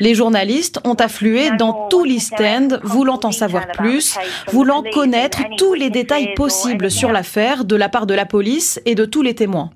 Les 0.00 0.14
journalistes 0.14 0.80
ont 0.84 0.94
afflué 0.94 1.50
dans 1.52 1.88
tout 1.88 2.04
l'East 2.04 2.40
End, 2.40 2.78
voulant 2.82 3.20
en 3.22 3.32
savoir 3.32 3.68
plus, 3.68 4.18
voulant 4.48 4.82
connaître 4.92 5.42
tous 5.56 5.74
les 5.74 5.90
détails 5.90 6.34
possibles 6.34 6.90
sur 6.90 7.12
l'affaire 7.12 7.64
de 7.64 7.76
la 7.76 7.88
part 7.88 8.06
de 8.06 8.14
la 8.14 8.26
police 8.26 8.80
et 8.84 8.94
de 8.94 9.04
tous 9.04 9.22
les 9.22 9.34
témoins. 9.34 9.70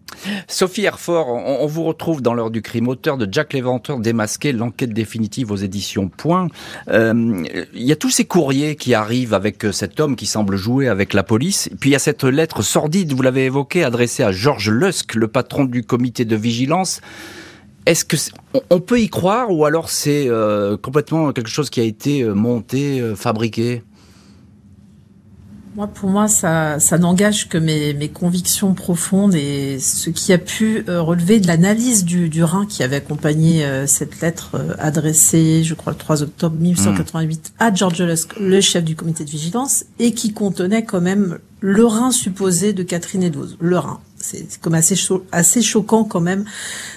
Sophie 0.48 0.84
Herford, 0.84 1.28
on, 1.28 1.66
vous 1.66 1.84
retrouve 1.84 2.22
dans 2.22 2.34
l'heure 2.34 2.50
du 2.50 2.62
crime, 2.62 2.88
auteur 2.88 3.18
de 3.18 3.28
Jack 3.30 3.52
l'Éventreur 3.52 3.98
démasqué, 3.98 4.52
l'enquête 4.52 4.92
définitive 4.92 5.52
aux 5.52 5.56
éditions 5.56 6.08
Point. 6.08 6.48
Euh, 6.88 7.44
il 7.74 7.82
y 7.82 7.92
a 7.92 7.96
tous 7.96 8.10
ces 8.10 8.24
courriers 8.24 8.76
qui 8.76 8.94
arrivent 8.94 9.34
avec 9.34 9.64
euh, 9.64 9.72
cet 9.72 10.00
homme 10.00 10.16
qui 10.16 10.26
semble 10.26 10.56
jouer 10.56 10.88
avec 10.88 11.12
la 11.12 11.22
police. 11.22 11.68
Puis 11.80 11.90
il 11.90 11.92
y 11.92 11.96
a 11.96 12.00
cette 12.00 12.24
lettre 12.24 12.62
sordide, 12.62 13.12
vous 13.12 13.22
l'avez 13.22 13.44
évoquée, 13.44 13.84
adressée 13.84 14.22
à 14.22 14.32
George 14.32 14.70
Lusk, 14.70 15.14
le 15.14 15.28
patron 15.28 15.64
du 15.64 15.84
comité 15.84 16.24
de 16.24 16.36
vigilance. 16.36 17.00
Est-ce 17.86 18.04
que 18.04 18.16
on 18.70 18.80
peut 18.80 19.00
y 19.00 19.08
croire 19.08 19.50
ou 19.50 19.64
alors 19.64 19.90
c'est 19.90 20.28
euh, 20.28 20.76
complètement 20.76 21.32
quelque 21.32 21.48
chose 21.48 21.70
qui 21.70 21.80
a 21.80 21.84
été 21.84 22.22
euh, 22.22 22.34
monté, 22.34 23.00
euh, 23.00 23.14
fabriqué? 23.14 23.84
Moi, 25.76 25.86
pour 25.86 26.08
moi, 26.08 26.26
ça, 26.26 26.80
ça 26.80 26.98
n'engage 26.98 27.48
que 27.48 27.58
mes, 27.58 27.92
mes, 27.92 28.08
convictions 28.08 28.72
profondes 28.72 29.34
et 29.34 29.78
ce 29.78 30.08
qui 30.08 30.32
a 30.32 30.38
pu 30.38 30.82
relever 30.88 31.38
de 31.38 31.46
l'analyse 31.46 32.06
du, 32.06 32.30
du 32.30 32.42
Rhin 32.42 32.64
qui 32.64 32.82
avait 32.82 32.96
accompagné 32.96 33.62
cette 33.86 34.22
lettre 34.22 34.58
adressée, 34.78 35.64
je 35.64 35.74
crois, 35.74 35.92
le 35.92 35.98
3 35.98 36.22
octobre 36.22 36.56
1988 36.58 37.52
à 37.58 37.74
George 37.74 38.00
Lusk, 38.00 38.32
le 38.40 38.62
chef 38.62 38.84
du 38.84 38.96
comité 38.96 39.26
de 39.26 39.28
vigilance, 39.28 39.84
et 39.98 40.12
qui 40.12 40.32
contenait 40.32 40.86
quand 40.86 41.02
même 41.02 41.40
le 41.60 41.84
Rhin 41.84 42.10
supposé 42.10 42.72
de 42.72 42.82
Catherine 42.82 43.24
Eddowes. 43.24 43.56
Le 43.60 43.78
Rhin 43.78 44.00
c'est 44.18 44.60
comme 44.60 44.74
assez, 44.74 44.96
assez 45.32 45.62
choquant 45.62 46.04
quand 46.04 46.20
même 46.20 46.44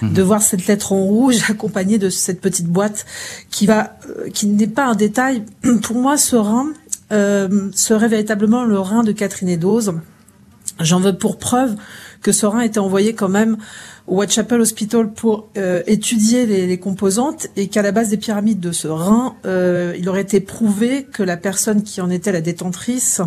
mhm. 0.02 0.12
de 0.12 0.22
voir 0.22 0.42
cette 0.42 0.66
lettre 0.66 0.92
en 0.92 1.02
rouge 1.02 1.36
accompagnée 1.48 1.98
de 1.98 2.10
cette 2.10 2.40
petite 2.40 2.66
boîte 2.66 3.06
qui 3.50 3.66
va, 3.66 3.96
euh, 4.08 4.28
qui 4.30 4.46
n'est 4.46 4.66
pas 4.66 4.86
un 4.86 4.94
détail. 4.94 5.44
Pour 5.82 5.96
moi, 5.96 6.16
ce 6.16 6.36
rein 6.36 6.72
euh, 7.12 7.70
serait 7.74 8.08
véritablement 8.08 8.64
le 8.64 8.78
rein 8.78 9.02
de 9.02 9.12
Catherine 9.12 9.48
Eddowes. 9.48 10.00
J'en 10.78 11.00
veux 11.00 11.16
pour 11.16 11.38
preuve 11.38 11.76
que 12.22 12.32
ce 12.32 12.46
rein 12.46 12.60
était 12.60 12.78
envoyé 12.78 13.14
quand 13.14 13.28
même 13.28 13.58
au 14.06 14.16
Whitechapel 14.18 14.60
Hospital 14.60 15.12
pour 15.12 15.48
euh, 15.56 15.82
étudier 15.86 16.46
les, 16.46 16.66
les, 16.66 16.78
composantes 16.78 17.48
et 17.56 17.68
qu'à 17.68 17.82
la 17.82 17.92
base 17.92 18.08
des 18.08 18.16
pyramides 18.16 18.60
de 18.60 18.72
ce 18.72 18.88
rein, 18.88 19.36
euh, 19.46 19.94
il 19.98 20.08
aurait 20.08 20.22
été 20.22 20.40
prouvé 20.40 21.04
que 21.04 21.22
la 21.22 21.36
personne 21.36 21.82
qui 21.82 22.00
en 22.00 22.10
était 22.10 22.32
la 22.32 22.40
détentrice 22.40 23.20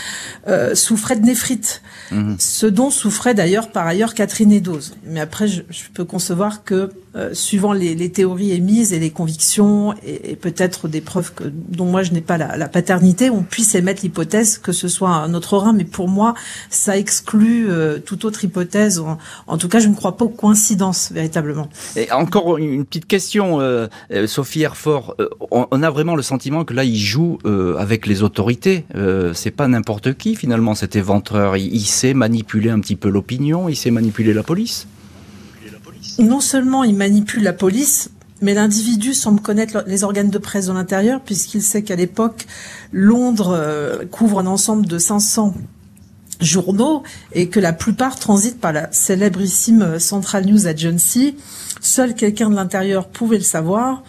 euh, 0.48 0.74
souffrait 0.74 1.16
de 1.16 1.24
néphrite, 1.24 1.82
mhm. 2.10 2.36
ce 2.38 2.66
dont 2.66 2.90
souffrait 2.90 3.34
d'ailleurs 3.34 3.70
par 3.70 3.86
ailleurs 3.86 4.14
Catherine 4.14 4.52
Eddowes. 4.52 4.94
Mais 5.04 5.20
après, 5.20 5.48
je, 5.48 5.62
je 5.70 5.84
peux 5.92 6.04
concevoir 6.04 6.64
que 6.64 6.90
euh, 7.16 7.34
suivant 7.34 7.72
les, 7.72 7.96
les, 7.96 8.12
théories 8.12 8.52
émises 8.52 8.92
et 8.92 9.00
les 9.00 9.10
convictions 9.10 9.94
et, 10.06 10.30
et 10.30 10.36
peut-être 10.36 10.86
des 10.86 11.00
preuves 11.00 11.34
que, 11.34 11.42
dont 11.42 11.86
moi 11.86 12.04
je 12.04 12.12
n'ai 12.12 12.20
pas 12.20 12.38
la, 12.38 12.56
la, 12.56 12.68
paternité, 12.68 13.30
on 13.30 13.42
puisse 13.42 13.74
émettre 13.74 14.02
l'hypothèse 14.04 14.58
que 14.58 14.70
ce 14.70 14.86
soit 14.86 15.10
un 15.10 15.34
autre 15.34 15.56
rein. 15.56 15.72
Mais 15.72 15.82
pour 15.82 16.06
moi, 16.06 16.34
ça 16.68 16.96
exclut 16.96 17.68
euh, 17.68 17.98
toute 17.98 18.24
autre 18.24 18.44
hypothèse. 18.44 19.00
En, 19.00 19.18
en, 19.48 19.58
tout 19.58 19.66
cas, 19.68 19.80
je 19.80 19.88
ne 19.88 19.96
crois 19.96 20.16
pas 20.16 20.19
aux 20.22 20.28
coïncidences 20.28 21.12
véritablement. 21.12 21.68
Et 21.96 22.10
encore 22.12 22.58
une 22.58 22.84
petite 22.84 23.06
question, 23.06 23.60
euh, 23.60 23.88
euh 24.12 24.26
Sophie 24.26 24.62
Herfort. 24.62 25.16
On, 25.50 25.66
on, 25.70 25.82
a 25.82 25.90
vraiment 25.90 26.16
le 26.16 26.22
sentiment 26.22 26.64
que 26.64 26.74
là, 26.74 26.84
il 26.84 26.98
joue 26.98 27.38
avec 27.78 28.06
les 28.06 28.22
autorités. 28.22 28.84
C'est 29.34 29.50
pas 29.50 29.68
n'importe 29.68 30.14
qui 30.14 30.36
finalement 30.36 30.74
cet 30.74 30.96
éventreur. 30.96 31.56
Il, 31.56 31.74
il 31.74 31.86
sait 31.86 32.14
manipuler 32.14 32.70
un 32.70 32.80
petit 32.80 32.96
peu 32.96 33.08
l'opinion. 33.08 33.68
Il 33.68 33.76
sait 33.76 33.90
manipuler 33.90 34.32
la 34.32 34.42
police 34.42 34.86
non 36.18 36.40
seulement 36.40 36.84
il 36.84 36.94
manipule 36.94 37.42
la 37.42 37.52
police, 37.52 38.10
mais 38.42 38.54
l'individu 38.54 39.14
semble 39.14 39.40
connaître 39.40 39.84
les 39.86 40.04
organes 40.04 40.30
de 40.30 40.38
presse 40.38 40.66
de 40.66 40.72
l'intérieur, 40.72 41.20
puisqu'il 41.20 41.62
sait 41.62 41.82
qu'à 41.82 41.96
l'époque, 41.96 42.46
Londres 42.92 43.54
euh, 43.54 44.04
couvre 44.06 44.40
un 44.40 44.46
ensemble 44.46 44.86
de 44.86 44.98
500 44.98 45.54
journaux 46.40 47.02
et 47.32 47.48
que 47.48 47.60
la 47.60 47.72
plupart 47.72 48.18
transitent 48.18 48.60
par 48.60 48.72
la 48.72 48.90
célébrissime 48.92 49.98
Central 49.98 50.46
News 50.46 50.66
Agency. 50.66 51.36
Seul 51.80 52.14
quelqu'un 52.14 52.50
de 52.50 52.56
l'intérieur 52.56 53.08
pouvait 53.08 53.38
le 53.38 53.44
savoir. 53.44 54.02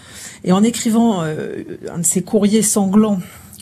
Et 0.44 0.52
en 0.52 0.64
écrivant 0.64 1.22
euh, 1.24 1.64
un 1.94 2.00
de 2.00 2.06
ces 2.06 2.22
courriers 2.22 2.64
sanglants 2.64 3.20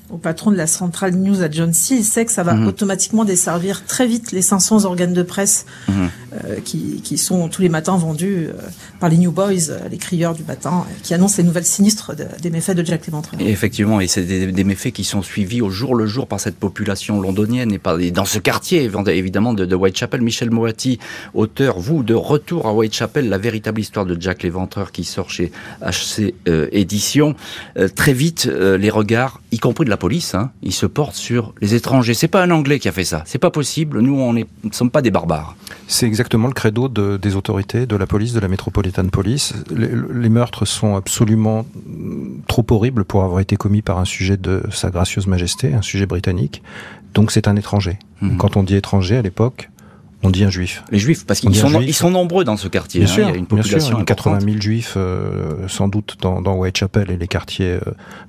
au 0.09 0.17
patron 0.17 0.51
de 0.51 0.55
la 0.55 0.67
Central 0.67 1.15
News 1.15 1.41
Agency, 1.41 1.97
il 1.97 2.03
sait 2.03 2.25
que 2.25 2.31
ça 2.31 2.43
va 2.43 2.53
mhm. 2.53 2.67
automatiquement 2.67 3.25
desservir 3.25 3.85
très 3.85 4.07
vite 4.07 4.31
les 4.31 4.41
500 4.41 4.85
organes 4.85 5.13
de 5.13 5.23
presse 5.23 5.65
mhm. 5.87 6.09
euh, 6.33 6.59
qui, 6.63 7.01
qui, 7.03 7.17
sont 7.17 7.47
tous 7.49 7.61
les 7.61 7.69
matins 7.69 7.97
vendus 7.97 8.47
euh, 8.47 8.53
par 8.99 9.09
les 9.09 9.17
New 9.17 9.31
Boys, 9.31 9.69
euh, 9.69 9.87
les 9.89 9.97
crieurs 9.97 10.33
du 10.33 10.43
matin, 10.43 10.85
euh, 10.87 10.93
qui 11.03 11.13
annoncent 11.13 11.35
les 11.37 11.43
nouvelles 11.43 11.65
sinistres 11.65 12.15
de, 12.15 12.25
des 12.41 12.49
méfaits 12.49 12.75
de 12.75 12.85
Jack 12.85 13.05
Léventreur. 13.05 13.39
Et 13.39 13.49
effectivement, 13.49 13.99
et 13.99 14.07
c'est 14.07 14.23
des, 14.23 14.51
des, 14.51 14.63
méfaits 14.63 14.91
qui 14.91 15.03
sont 15.03 15.21
suivis 15.21 15.61
au 15.61 15.69
jour 15.69 15.95
le 15.95 16.05
jour 16.05 16.27
par 16.27 16.39
cette 16.39 16.55
population 16.55 17.21
londonienne 17.21 17.71
et, 17.71 17.79
par, 17.79 17.99
et 17.99 18.11
dans 18.11 18.25
ce 18.25 18.39
quartier 18.39 18.89
évidemment 19.07 19.53
de, 19.53 19.65
de, 19.65 19.75
Whitechapel. 19.75 20.21
Michel 20.21 20.51
Moati, 20.51 20.99
auteur, 21.33 21.79
vous, 21.79 22.03
de 22.03 22.13
Retour 22.13 22.67
à 22.67 22.73
Whitechapel, 22.73 23.29
la 23.29 23.37
véritable 23.37 23.79
histoire 23.79 24.05
de 24.05 24.19
Jack 24.19 24.43
Léventreur 24.43 24.91
qui 24.91 25.03
sort 25.03 25.29
chez 25.29 25.51
HC 25.81 26.33
Éditions. 26.71 27.35
très 27.95 28.13
vite, 28.13 28.45
les 28.45 28.89
regards, 28.89 29.41
y 29.51 29.59
compris 29.59 29.85
de 29.85 29.89
la 29.89 29.97
police, 29.99 30.33
hein, 30.33 30.51
il 30.63 30.73
se 30.73 30.87
porte 30.87 31.13
sur 31.13 31.53
les 31.61 31.75
étrangers. 31.75 32.15
C'est 32.15 32.27
pas 32.27 32.41
un 32.41 32.49
Anglais 32.49 32.79
qui 32.79 32.87
a 32.87 32.91
fait 32.91 33.03
ça. 33.03 33.23
C'est 33.25 33.37
pas 33.37 33.51
possible. 33.51 33.99
Nous, 33.99 34.19
on 34.19 34.33
ne 34.33 34.43
sommes 34.71 34.89
pas 34.89 35.03
des 35.03 35.11
barbares. 35.11 35.55
C'est 35.87 36.07
exactement 36.07 36.47
le 36.47 36.53
credo 36.53 36.87
de, 36.89 37.17
des 37.17 37.35
autorités, 37.35 37.85
de 37.85 37.95
la 37.95 38.07
police, 38.07 38.33
de 38.33 38.39
la 38.39 38.47
Metropolitan 38.47 39.07
Police. 39.09 39.53
Les, 39.75 39.89
les, 40.13 40.29
meurtres 40.29 40.65
sont 40.65 40.95
absolument 40.95 41.65
trop 42.47 42.65
horribles 42.69 43.05
pour 43.05 43.23
avoir 43.23 43.39
été 43.39 43.55
commis 43.55 43.81
par 43.81 43.99
un 43.99 44.05
sujet 44.05 44.37
de 44.37 44.63
Sa 44.71 44.89
Gracieuse 44.89 45.27
Majesté, 45.27 45.73
un 45.73 45.81
sujet 45.81 46.05
britannique. 46.05 46.63
Donc 47.13 47.31
c'est 47.31 47.47
un 47.47 47.55
étranger. 47.55 47.99
Mmh. 48.21 48.37
Quand 48.37 48.57
on 48.57 48.63
dit 48.63 48.75
étranger 48.75 49.17
à 49.17 49.21
l'époque, 49.21 49.69
on 50.21 50.31
dit 50.31 50.43
un 50.43 50.49
juif. 50.49 50.83
Les 50.91 50.99
juifs, 50.99 51.25
parce 51.25 51.39
qu'ils 51.39 51.55
sont, 51.55 51.79
ils 51.79 51.93
sont 51.93 52.11
nombreux 52.11 52.43
dans 52.43 52.57
ce 52.57 52.67
quartier. 52.67 53.01
Bien 53.01 53.09
hein, 53.09 53.13
sûr, 53.13 53.27
il 53.29 53.31
y 53.31 53.33
a 53.33 53.37
une 53.37 53.45
population 53.45 53.77
bien 53.77 53.97
sûr, 53.99 54.05
80 54.05 54.39
000 54.41 54.59
juifs, 54.59 54.93
euh, 54.97 55.67
sans 55.69 55.87
doute 55.87 56.17
dans, 56.21 56.41
dans, 56.41 56.55
Whitechapel 56.55 57.09
et 57.09 57.17
les 57.17 57.27
quartiers 57.27 57.71
euh, 57.71 57.79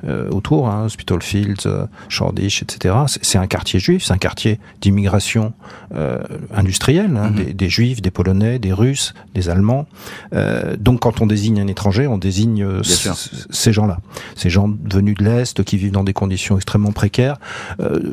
euh 0.05 0.31
autour, 0.31 0.69
hein, 0.69 0.85
Hospital 0.85 1.21
Fields, 1.21 1.67
euh, 1.67 1.87
Shoreditch, 2.09 2.63
etc. 2.63 2.95
C'est 3.23 3.39
un 3.39 3.49
quartier 3.49 3.81
juif, 3.81 4.05
c'est 4.05 4.13
un 4.13 4.19
quartier 4.19 4.61
d'immigration 4.81 5.53
euh, 5.95 6.19
industrielle, 6.55 7.17
hein, 7.17 7.31
mm 7.31 7.35
-hmm. 7.35 7.45
des, 7.45 7.55
des, 7.55 7.69
juifs, 7.69 8.01
des 8.01 8.13
polonais, 8.13 8.61
des 8.61 8.73
russes, 8.73 9.13
des 9.35 9.49
allemands. 9.49 9.87
donc 10.79 11.01
quand 11.01 11.21
on 11.21 11.27
désigne 11.27 11.61
un 11.61 11.67
étranger, 11.67 12.07
on 12.07 12.19
désigne 12.19 12.65
ces 13.51 13.73
gens-là, 13.73 13.99
ces 14.37 14.51
gens 14.51 14.69
venus 14.95 15.17
de 15.17 15.25
l'est 15.25 15.65
qui 15.65 15.77
vivent 15.77 15.93
dans 15.93 16.05
des 16.05 16.13
conditions 16.13 16.57
extrêmement 16.57 16.93
précaires, 16.93 17.37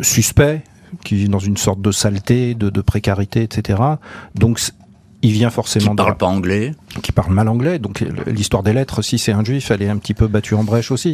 suspects 0.01 0.61
qui 1.03 1.15
vit 1.15 1.29
dans 1.29 1.39
une 1.39 1.57
sorte 1.57 1.81
de 1.81 1.91
saleté, 1.91 2.55
de, 2.55 2.69
de 2.69 2.81
précarité, 2.81 3.43
etc. 3.43 3.81
Donc 4.35 4.59
il 5.21 5.31
vient 5.31 5.49
forcément. 5.49 5.91
Qui 5.91 5.95
parle 5.95 6.17
pas 6.17 6.27
anglais. 6.27 6.73
Qui 7.01 7.11
parle 7.11 7.33
mal 7.33 7.47
anglais. 7.47 7.79
Donc 7.79 8.03
l'histoire 8.27 8.63
des 8.63 8.73
lettres, 8.73 9.01
si 9.01 9.17
c'est 9.17 9.31
un 9.31 9.43
juif, 9.43 9.71
elle 9.71 9.81
est 9.81 9.89
un 9.89 9.97
petit 9.97 10.13
peu 10.13 10.27
battue 10.27 10.53
en 10.53 10.63
brèche 10.63 10.91
aussi. 10.91 11.11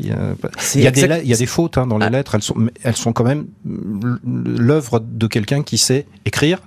Il 0.76 0.82
y, 0.82 0.88
a 0.88 0.92
des, 0.92 1.02
il 1.24 1.30
y 1.30 1.34
a 1.34 1.38
des 1.38 1.46
fautes 1.46 1.78
hein, 1.78 1.88
dans 1.88 1.98
les 1.98 2.08
ah. 2.08 2.10
lettres. 2.10 2.36
Elles 2.36 2.42
sont, 2.42 2.56
elles 2.84 2.96
sont 2.96 3.14
quand 3.14 3.24
même 3.24 3.48
l'œuvre 3.66 5.00
de 5.00 5.28
quelqu'un 5.28 5.64
qui 5.64 5.78
sait 5.78 6.06
écrire, 6.26 6.60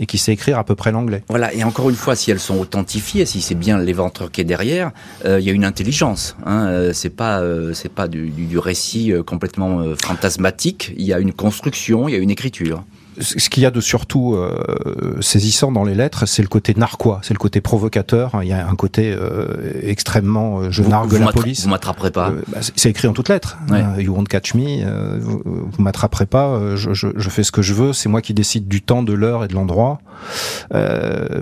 et 0.00 0.06
qui 0.06 0.18
sait 0.18 0.32
écrire 0.32 0.58
à 0.58 0.64
peu 0.64 0.74
près 0.74 0.92
l'anglais. 0.92 1.22
Voilà, 1.28 1.52
et 1.54 1.64
encore 1.64 1.90
une 1.90 1.96
fois, 1.96 2.16
si 2.16 2.30
elles 2.30 2.40
sont 2.40 2.58
authentifiées, 2.58 3.26
si 3.26 3.40
c'est 3.40 3.54
bien 3.54 3.78
l'éventreur 3.78 4.30
qui 4.30 4.40
est 4.40 4.44
derrière, 4.44 4.90
il 5.24 5.40
y 5.40 5.50
a 5.50 5.52
une 5.52 5.64
intelligence. 5.64 6.36
Hein, 6.44 6.90
c'est 6.92 7.10
pas, 7.10 7.42
c'est 7.72 7.92
pas 7.92 8.08
du, 8.08 8.30
du 8.30 8.58
récit 8.58 9.12
complètement 9.26 9.82
fantasmatique. 10.02 10.92
Il 10.96 11.04
y 11.04 11.12
a 11.12 11.18
une 11.18 11.32
construction, 11.32 12.08
il 12.08 12.12
y 12.12 12.14
a 12.14 12.18
une 12.18 12.30
écriture 12.30 12.84
ce 13.20 13.48
qu'il 13.48 13.62
y 13.62 13.66
a 13.66 13.70
de 13.70 13.80
surtout 13.80 14.34
euh, 14.34 15.18
saisissant 15.20 15.72
dans 15.72 15.84
les 15.84 15.94
lettres, 15.94 16.26
c'est 16.26 16.42
le 16.42 16.48
côté 16.48 16.74
narquois, 16.76 17.20
c'est 17.22 17.34
le 17.34 17.38
côté 17.38 17.60
provocateur. 17.60 18.32
Il 18.42 18.48
y 18.48 18.52
a 18.52 18.66
un 18.68 18.74
côté 18.74 19.12
euh, 19.12 19.46
extrêmement 19.82 20.60
euh, 20.60 20.70
je 20.70 20.82
nargue 20.82 21.12
la 21.12 21.32
police. 21.32 21.64
Vous 21.64 21.70
m'attraperez 21.70 22.10
pas. 22.10 22.30
Euh, 22.30 22.42
bah, 22.48 22.58
c'est 22.60 22.90
écrit 22.90 23.08
en 23.08 23.12
toutes 23.12 23.28
lettres. 23.28 23.58
you 23.98 24.14
won't 24.14 24.24
catch 24.24 24.54
me. 24.54 25.18
vous, 25.18 25.42
vous 25.44 25.82
m'attraperez 25.82 26.26
pas. 26.26 26.76
Je, 26.76 26.92
je, 26.92 27.08
je, 27.14 27.30
fais 27.30 27.42
ce 27.42 27.52
que 27.52 27.62
je 27.62 27.74
veux. 27.74 27.92
C'est 27.92 28.08
moi 28.08 28.22
qui 28.22 28.34
décide 28.34 28.68
du 28.68 28.82
temps, 28.82 29.02
de 29.02 29.12
l'heure 29.12 29.44
et 29.44 29.48
de 29.48 29.54
l'endroit. 29.54 30.00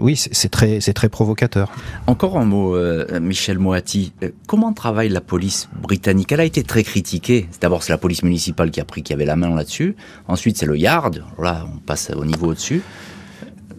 oui, 0.01 0.17
c'est 0.17 0.51
très, 0.51 0.81
c'est 0.81 0.95
très 0.95 1.09
provocateur. 1.09 1.71
Encore 2.07 2.39
un 2.39 2.45
mot, 2.45 2.77
Michel 3.21 3.59
Moati. 3.59 4.13
Comment 4.47 4.73
travaille 4.73 5.09
la 5.09 5.21
police 5.21 5.69
britannique? 5.81 6.33
Elle 6.33 6.41
a 6.41 6.45
été 6.45 6.63
très 6.63 6.83
critiquée. 6.83 7.49
D'abord, 7.61 7.83
c'est 7.83 7.93
la 7.93 7.99
police 7.99 8.23
municipale 8.23 8.71
qui 8.71 8.81
a 8.81 8.85
pris, 8.85 9.03
qui 9.03 9.13
avait 9.13 9.25
la 9.25 9.37
main 9.37 9.55
là-dessus. 9.55 9.97
Ensuite, 10.29 10.59
c'est 10.59 10.67
le 10.67 10.77
Yard. 10.77 11.25
Là, 11.39 11.64
on 11.65 11.79
passe 11.79 12.11
au 12.15 12.25
niveau 12.25 12.49
au-dessus. 12.49 12.83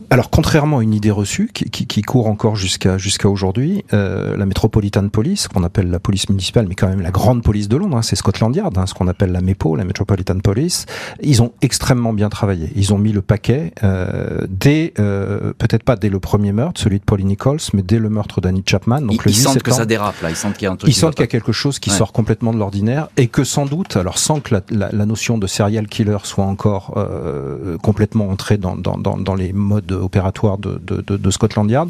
Alors, 0.09 0.29
contrairement 0.29 0.79
à 0.79 0.83
une 0.83 0.93
idée 0.93 1.11
reçue 1.11 1.49
qui, 1.53 1.69
qui, 1.69 1.87
qui 1.87 2.01
court 2.01 2.27
encore 2.27 2.55
jusqu'à 2.55 2.97
jusqu'à 2.97 3.29
aujourd'hui, 3.29 3.83
euh, 3.93 4.37
la 4.37 4.45
Metropolitan 4.45 5.07
Police, 5.09 5.47
qu'on 5.47 5.63
appelle 5.63 5.89
la 5.89 5.99
police 5.99 6.29
municipale, 6.29 6.67
mais 6.67 6.75
quand 6.75 6.87
même 6.87 7.01
la 7.01 7.11
grande 7.11 7.43
police 7.43 7.67
de 7.67 7.77
Londres, 7.77 7.97
hein, 7.97 8.01
c'est 8.01 8.15
Scotland 8.15 8.55
Yard, 8.55 8.77
hein, 8.77 8.85
ce 8.85 8.93
qu'on 8.93 9.07
appelle 9.07 9.31
la 9.31 9.41
MEPO, 9.41 9.75
la 9.75 9.83
Metropolitan 9.83 10.39
Police, 10.39 10.85
ils 11.21 11.41
ont 11.41 11.53
extrêmement 11.61 12.13
bien 12.13 12.29
travaillé. 12.29 12.71
Ils 12.75 12.93
ont 12.93 12.97
mis 12.97 13.11
le 13.11 13.21
paquet 13.21 13.73
euh, 13.83 14.41
dès, 14.49 14.93
euh, 14.99 15.53
peut-être 15.57 15.83
pas 15.83 15.95
dès 15.95 16.09
le 16.09 16.19
premier 16.19 16.51
meurtre, 16.51 16.79
celui 16.79 16.99
de 16.99 17.03
Polly 17.03 17.25
Nichols, 17.25 17.59
mais 17.73 17.81
dès 17.81 17.99
le 17.99 18.09
meurtre 18.09 18.41
d'Annie 18.41 18.63
Chapman. 18.65 19.01
Donc 19.01 19.13
ils, 19.13 19.21
le 19.25 19.31
ils 19.31 19.35
sentent 19.35 19.63
que 19.63 19.71
ça 19.71 19.85
dérape 19.85 20.21
là, 20.21 20.29
ils 20.29 20.35
sentent 20.35 20.55
qu'il 20.55 20.65
y 20.65 20.67
a 20.67 20.71
un 20.71 20.75
truc. 20.75 20.89
Ils 20.89 20.93
sentent 20.93 21.15
qu'il 21.15 21.23
y 21.23 21.25
a 21.25 21.27
quelque 21.27 21.51
chose 21.51 21.79
qui 21.79 21.89
sort 21.89 22.11
complètement 22.13 22.53
de 22.53 22.59
l'ordinaire 22.59 23.09
et 23.17 23.27
que 23.27 23.43
sans 23.43 23.65
doute, 23.65 23.97
alors 23.97 24.17
sans 24.17 24.39
que 24.39 24.53
la, 24.53 24.61
la, 24.69 24.89
la 24.91 25.05
notion 25.05 25.37
de 25.37 25.47
serial 25.47 25.87
killer 25.87 26.17
soit 26.23 26.45
encore 26.45 26.93
euh, 26.97 27.77
complètement 27.79 28.29
entrée 28.29 28.57
dans, 28.57 28.75
dans, 28.75 28.97
dans, 28.97 29.17
dans 29.17 29.35
les 29.35 29.51
modes 29.51 29.94
opératoire 29.95 30.57
de, 30.57 31.31
Scotland 31.31 31.69
Yard, 31.69 31.89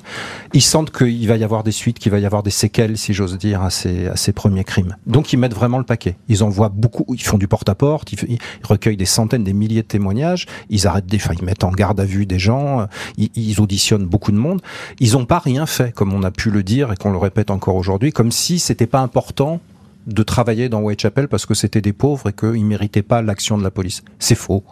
ils 0.53 0.61
sentent 0.61 0.91
qu'il 0.91 1.27
va 1.27 1.37
y 1.37 1.43
avoir 1.43 1.63
des 1.63 1.71
suites, 1.71 1.99
qu'il 1.99 2.11
va 2.11 2.19
y 2.19 2.25
avoir 2.25 2.43
des 2.43 2.51
séquelles, 2.51 2.97
si 2.97 3.13
j'ose 3.13 3.37
dire, 3.37 3.61
à 3.61 3.69
ces, 3.69 4.31
premiers 4.33 4.63
crimes. 4.63 4.95
Donc 5.07 5.33
ils 5.33 5.37
mettent 5.37 5.53
vraiment 5.53 5.77
le 5.77 5.83
paquet. 5.83 6.17
Ils 6.27 6.43
envoient 6.43 6.69
beaucoup, 6.69 7.05
ils 7.13 7.21
font 7.21 7.37
du 7.37 7.47
porte-à-porte, 7.47 8.11
ils, 8.13 8.39
recueillent 8.63 8.97
des 8.97 9.05
centaines, 9.05 9.43
des 9.43 9.53
milliers 9.53 9.81
de 9.81 9.87
témoignages, 9.87 10.45
ils 10.69 10.87
arrêtent 10.87 11.05
des, 11.05 11.19
ils 11.37 11.45
mettent 11.45 11.63
en 11.63 11.71
garde 11.71 11.99
à 11.99 12.05
vue 12.05 12.25
des 12.25 12.39
gens, 12.39 12.87
ils, 13.17 13.61
auditionnent 13.61 14.05
beaucoup 14.05 14.31
de 14.31 14.37
monde. 14.37 14.61
Ils 14.99 15.13
n'ont 15.13 15.25
pas 15.25 15.39
rien 15.39 15.65
fait, 15.65 15.93
comme 15.93 16.13
on 16.13 16.23
a 16.23 16.31
pu 16.31 16.49
le 16.49 16.63
dire 16.63 16.91
et 16.91 16.95
qu'on 16.95 17.11
le 17.11 17.17
répète 17.17 17.51
encore 17.51 17.75
aujourd'hui, 17.75 18.11
comme 18.11 18.31
si 18.31 18.59
c'était 18.59 18.87
pas 18.87 18.99
important 18.99 19.59
de 20.07 20.23
travailler 20.23 20.69
dans 20.69 20.81
Whitechapel 20.81 21.27
parce 21.27 21.45
que 21.45 21.53
c'était 21.53 21.81
des 21.81 21.93
pauvres 21.93 22.29
et 22.29 22.33
qu'ils 22.33 22.65
méritaient 22.65 23.01
pas 23.01 23.21
l'action 23.21 23.57
de 23.57 23.63
la 23.63 23.71
police. 23.71 24.03
C'est 24.19 24.35
faux. 24.35 24.63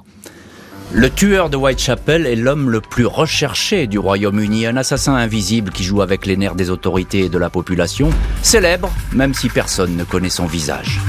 Le 0.95 1.09
tueur 1.09 1.49
de 1.49 1.57
Whitechapel 1.57 2.27
est 2.27 2.35
l'homme 2.35 2.69
le 2.69 2.79
plus 2.79 3.07
recherché 3.07 3.87
du 3.87 3.97
Royaume-Uni, 3.97 4.67
un 4.67 4.77
assassin 4.77 5.15
invisible 5.15 5.71
qui 5.71 5.83
joue 5.83 6.03
avec 6.03 6.27
les 6.27 6.37
nerfs 6.37 6.53
des 6.53 6.69
autorités 6.69 7.21
et 7.21 7.29
de 7.29 7.39
la 7.39 7.49
population, 7.49 8.11
célèbre 8.43 8.91
même 9.11 9.33
si 9.33 9.49
personne 9.49 9.97
ne 9.97 10.03
connaît 10.03 10.29
son 10.29 10.45
visage. 10.45 10.99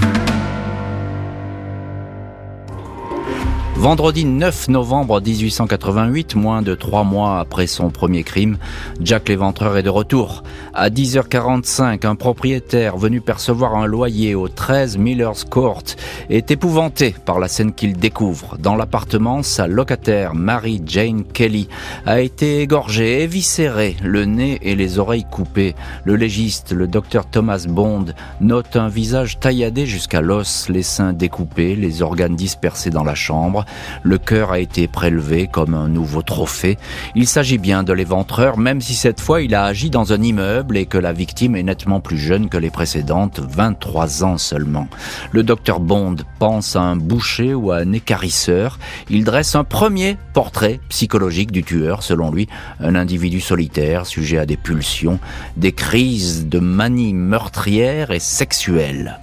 Vendredi 3.77 4.25
9 4.25 4.69
novembre 4.69 5.21
1888, 5.21 6.37
moins 6.37 6.63
de 6.63 6.75
trois 6.75 7.03
mois 7.03 7.41
après 7.41 7.67
son 7.67 7.91
premier 7.91 8.23
crime, 8.23 8.57
Jack 9.01 9.29
l'Éventreur 9.29 9.77
est 9.77 9.83
de 9.83 9.91
retour. 9.91 10.45
À 10.73 10.91
10h45, 10.91 12.07
un 12.07 12.15
propriétaire 12.15 12.97
venu 12.97 13.21
percevoir 13.21 13.75
un 13.75 13.87
loyer 13.87 14.35
au 14.37 14.49
13 14.49 14.97
Miller's 14.97 15.45
Court 15.45 15.83
est 16.31 16.51
épouvanté 16.53 17.15
par 17.27 17.41
la 17.41 17.49
scène 17.49 17.75
qu'il 17.75 17.97
découvre. 17.97 18.57
Dans 18.59 18.77
l'appartement, 18.77 19.43
sa 19.43 19.67
locataire, 19.67 20.35
Mary 20.35 20.81
Jane 20.87 21.25
Kelly, 21.25 21.69
a 22.07 22.21
été 22.21 22.61
égorgée, 22.61 23.23
éviscérée, 23.23 23.97
le 24.03 24.25
nez 24.25 24.61
et 24.63 24.77
les 24.77 24.99
oreilles 24.99 25.27
coupées. 25.31 25.75
Le 26.05 26.15
légiste, 26.17 26.73
le 26.73 26.87
docteur 26.87 27.27
Thomas 27.27 27.67
Bond, 27.69 28.07
note 28.41 28.77
un 28.77 28.89
visage 28.89 29.41
tailladé 29.41 29.85
jusqu'à 29.85 30.21
l'os, 30.21 30.69
les 30.69 30.83
seins 30.83 31.13
découpés, 31.13 31.77
les 31.77 32.03
organes 32.03 32.37
dispersés 32.37 32.91
dans 32.91 33.05
la 33.05 33.17
chambre. 33.17 33.64
Le 34.03 34.19
cœur 34.19 34.53
a 34.53 34.59
été 34.59 34.89
prélevé 34.89 35.47
comme 35.47 35.75
un 35.75 35.89
nouveau 35.89 36.23
trophée. 36.23 36.79
Il 37.15 37.27
s'agit 37.27 37.59
bien 37.59 37.83
de 37.83 37.93
l'éventreur, 37.93 38.59
même 38.59 38.81
si 38.81 38.95
cette 38.95 39.21
fois 39.21 39.43
il 39.43 39.55
a 39.55 39.65
agi 39.65 39.91
dans 39.91 40.13
un 40.13 40.23
immeuble 40.23 40.77
et 40.77 40.87
que 40.87 40.99
la 40.99 41.13
victime 41.13 41.57
est 41.57 41.63
nettement 41.63 42.01
plus 42.01 42.19
jeune 42.19 42.49
que 42.49 42.59
les 42.59 42.71
précédentes, 42.71 43.41
23 43.41 44.25
ans 44.25 44.39
seulement. 44.39 44.89
Le 45.33 45.43
docteur 45.43 45.81
Bond 45.81 46.17
pense 46.39 46.77
à 46.77 46.83
un 46.83 46.97
boucher 46.97 47.55
ou 47.55 47.71
à 47.71 47.79
un 47.79 47.93
écarisseur. 47.93 48.79
Il 49.09 49.25
dresse 49.25 49.55
un 49.55 49.65
premier 49.65 50.17
portrait 50.33 50.81
psychologique 50.89 51.53
du 51.53 51.63
tueur, 51.63 52.03
selon 52.03 52.31
lui, 52.31 52.49
un 52.81 52.95
individu 52.95 53.41
solitaire, 53.41 54.07
sujet 54.07 54.39
à 54.39 54.47
des 54.47 54.57
pulsions, 54.57 55.19
des 55.57 55.73
crises 55.73 56.49
de 56.49 56.59
manie 56.59 57.15
meurtrière 57.15 58.11
et 58.11 58.21
sexuelle. 58.21 59.21